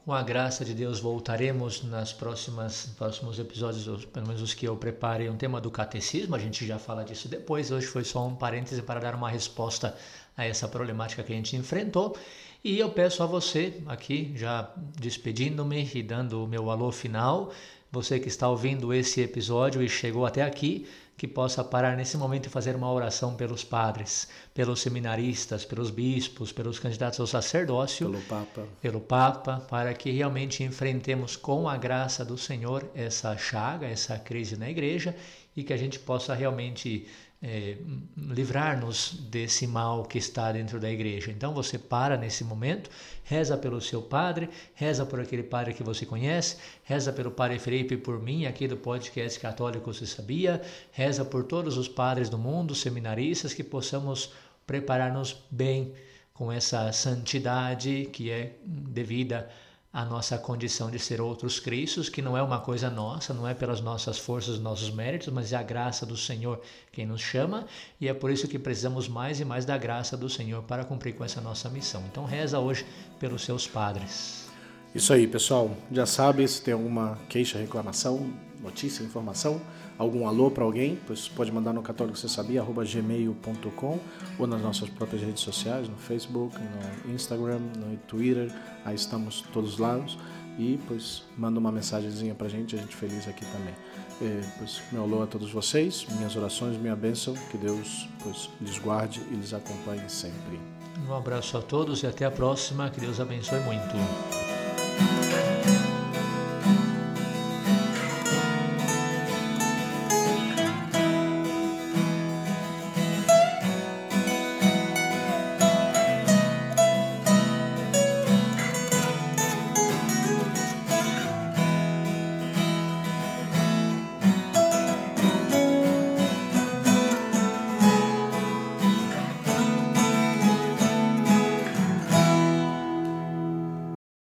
Com 0.05 0.11
a 0.11 0.21
graça 0.21 0.65
de 0.65 0.73
Deus, 0.73 0.99
voltaremos 0.99 1.81
nas 1.81 2.11
próximas 2.11 2.87
próximos 2.97 3.39
episódios, 3.39 4.03
pelo 4.03 4.27
menos 4.27 4.41
os 4.41 4.53
que 4.53 4.67
eu 4.67 4.75
preparei, 4.75 5.29
um 5.29 5.37
tema 5.37 5.61
do 5.61 5.71
catecismo. 5.71 6.35
A 6.35 6.39
gente 6.39 6.67
já 6.67 6.77
fala 6.77 7.05
disso 7.05 7.29
depois. 7.29 7.71
Hoje 7.71 7.87
foi 7.87 8.03
só 8.03 8.27
um 8.27 8.35
parêntese 8.35 8.81
para 8.81 8.99
dar 8.99 9.15
uma 9.15 9.29
resposta 9.29 9.95
a 10.35 10.45
essa 10.45 10.67
problemática 10.67 11.23
que 11.23 11.31
a 11.31 11.35
gente 11.37 11.55
enfrentou. 11.55 12.17
E 12.61 12.79
eu 12.79 12.89
peço 12.89 13.23
a 13.23 13.25
você, 13.25 13.81
aqui, 13.85 14.33
já 14.35 14.69
despedindo-me 14.75 15.89
e 15.95 16.03
dando 16.03 16.43
o 16.43 16.47
meu 16.47 16.69
alô 16.69 16.91
final, 16.91 17.53
você 17.89 18.19
que 18.19 18.27
está 18.27 18.49
ouvindo 18.49 18.93
esse 18.93 19.21
episódio 19.21 19.81
e 19.81 19.87
chegou 19.87 20.25
até 20.25 20.41
aqui, 20.41 20.85
que 21.23 21.27
possa 21.29 21.63
parar 21.63 21.95
nesse 21.95 22.17
momento 22.17 22.47
e 22.47 22.49
fazer 22.49 22.75
uma 22.75 22.91
oração 22.91 23.33
pelos 23.33 23.63
padres, 23.63 24.27
pelos 24.53 24.81
seminaristas, 24.81 25.63
pelos 25.63 25.89
bispos, 25.89 26.51
pelos 26.51 26.79
candidatos 26.79 27.17
ao 27.17 27.25
sacerdócio, 27.25 28.09
pelo 28.09 28.21
Papa, 28.23 28.67
pelo 28.81 28.99
Papa, 28.99 29.65
para 29.69 29.93
que 29.93 30.11
realmente 30.11 30.65
enfrentemos 30.65 31.37
com 31.37 31.69
a 31.69 31.77
graça 31.77 32.25
do 32.25 32.37
Senhor 32.37 32.85
essa 32.93 33.37
chaga, 33.37 33.87
essa 33.87 34.19
crise 34.19 34.57
na 34.57 34.69
igreja 34.69 35.15
e 35.55 35.63
que 35.63 35.71
a 35.71 35.77
gente 35.77 35.97
possa 35.97 36.33
realmente 36.33 37.07
é, 37.43 37.75
livrar-nos 38.15 39.13
desse 39.29 39.67
mal 39.67 40.05
que 40.05 40.17
está 40.17 40.49
dentro 40.53 40.79
da 40.79 40.89
igreja. 40.89 41.29
Então 41.29 41.53
você 41.53 41.77
para 41.77 42.15
nesse 42.15 42.41
momento, 42.41 42.89
reza 43.25 43.57
pelo 43.57 43.81
seu 43.81 44.01
padre, 44.01 44.49
reza 44.73 45.05
por 45.05 45.19
aquele 45.19 45.43
padre 45.43 45.73
que 45.73 45.83
você 45.83 46.05
conhece, 46.05 46.55
reza 46.85 47.11
pelo 47.11 47.31
padre 47.31 47.59
Felipe 47.59 47.97
por 47.97 48.17
mim, 48.23 48.45
aqui 48.45 48.65
do 48.65 48.77
podcast 48.77 49.37
Católico 49.41 49.93
Se 49.93 50.07
Sabia, 50.07 50.61
reza 50.93 51.25
por 51.25 51.43
todos 51.43 51.77
os 51.77 51.89
padres 51.89 52.29
do 52.29 52.37
mundo, 52.37 52.73
seminaristas, 52.73 53.53
que 53.53 53.63
possamos 53.63 54.31
preparar-nos 54.65 55.35
bem 55.51 55.93
com 56.33 56.49
essa 56.49 56.93
santidade 56.93 58.09
que 58.13 58.31
é 58.31 58.53
devida 58.65 59.49
a 59.49 59.62
nossa 60.03 60.39
condição 60.39 60.89
de 60.89 60.97
ser 60.97 61.21
outros 61.21 61.59
Cristos, 61.59 62.09
que 62.09 62.19
não 62.19 62.35
é 62.35 62.41
uma 62.41 62.59
coisa 62.59 62.89
nossa, 62.89 63.31
não 63.31 63.47
é 63.47 63.53
pelas 63.53 63.79
nossas 63.79 64.17
forças, 64.17 64.59
nossos 64.59 64.89
méritos, 64.89 65.27
mas 65.31 65.53
é 65.53 65.55
a 65.55 65.61
graça 65.61 66.03
do 66.03 66.17
Senhor 66.17 66.59
quem 66.91 67.05
nos 67.05 67.21
chama, 67.21 67.67
e 68.01 68.07
é 68.07 68.13
por 68.13 68.31
isso 68.31 68.47
que 68.47 68.57
precisamos 68.57 69.07
mais 69.07 69.39
e 69.39 69.45
mais 69.45 69.65
da 69.65 69.77
graça 69.77 70.17
do 70.17 70.27
Senhor 70.27 70.63
para 70.63 70.83
cumprir 70.83 71.13
com 71.13 71.23
essa 71.23 71.39
nossa 71.39 71.69
missão. 71.69 72.03
Então 72.11 72.25
reza 72.25 72.57
hoje 72.57 72.83
pelos 73.19 73.43
seus 73.43 73.67
padres. 73.67 74.49
Isso 74.95 75.13
aí, 75.13 75.27
pessoal. 75.27 75.75
Já 75.91 76.07
sabe, 76.07 76.47
se 76.47 76.61
tem 76.61 76.73
alguma 76.73 77.19
queixa, 77.29 77.59
reclamação, 77.59 78.33
notícia, 78.59 79.03
informação, 79.03 79.61
algum 79.97 80.27
alô 80.27 80.49
para 80.49 80.63
alguém, 80.63 80.97
pois 81.05 81.27
pode 81.27 81.51
mandar 81.51 81.73
no 81.73 81.81
católico 81.81 82.17
você 82.17 82.27
sabia 82.27 82.63
gmail.com 82.63 83.99
ou 84.37 84.47
nas 84.47 84.61
nossas 84.61 84.89
próprias 84.89 85.21
redes 85.21 85.41
sociais, 85.41 85.87
no 85.87 85.95
Facebook, 85.97 86.55
no 87.05 87.13
Instagram, 87.13 87.59
no 87.77 87.95
Twitter, 88.07 88.51
aí 88.83 88.95
estamos 88.95 89.41
todos 89.53 89.77
lados 89.77 90.17
e 90.57 90.79
pois 90.87 91.23
manda 91.37 91.59
uma 91.59 91.71
mensagenzinha 91.71 92.35
para 92.35 92.47
gente, 92.47 92.75
a 92.75 92.79
gente 92.79 92.95
feliz 92.95 93.27
aqui 93.27 93.45
também. 93.45 93.73
É, 94.21 94.41
pois 94.57 94.81
meu 94.91 95.03
alô 95.03 95.23
a 95.23 95.27
todos 95.27 95.51
vocês, 95.51 96.05
minhas 96.17 96.35
orações, 96.35 96.77
minha 96.77 96.95
bênção, 96.95 97.33
que 97.51 97.57
Deus 97.57 98.07
pois 98.21 98.49
lhes 98.61 98.77
guarde 98.79 99.21
e 99.31 99.35
lhes 99.35 99.53
acompanhe 99.53 100.07
sempre. 100.09 100.59
Um 101.07 101.13
abraço 101.13 101.57
a 101.57 101.61
todos 101.61 102.03
e 102.03 102.07
até 102.07 102.25
a 102.25 102.31
próxima, 102.31 102.89
que 102.89 102.99
Deus 102.99 103.19
abençoe 103.19 103.59
muito. 103.61 104.42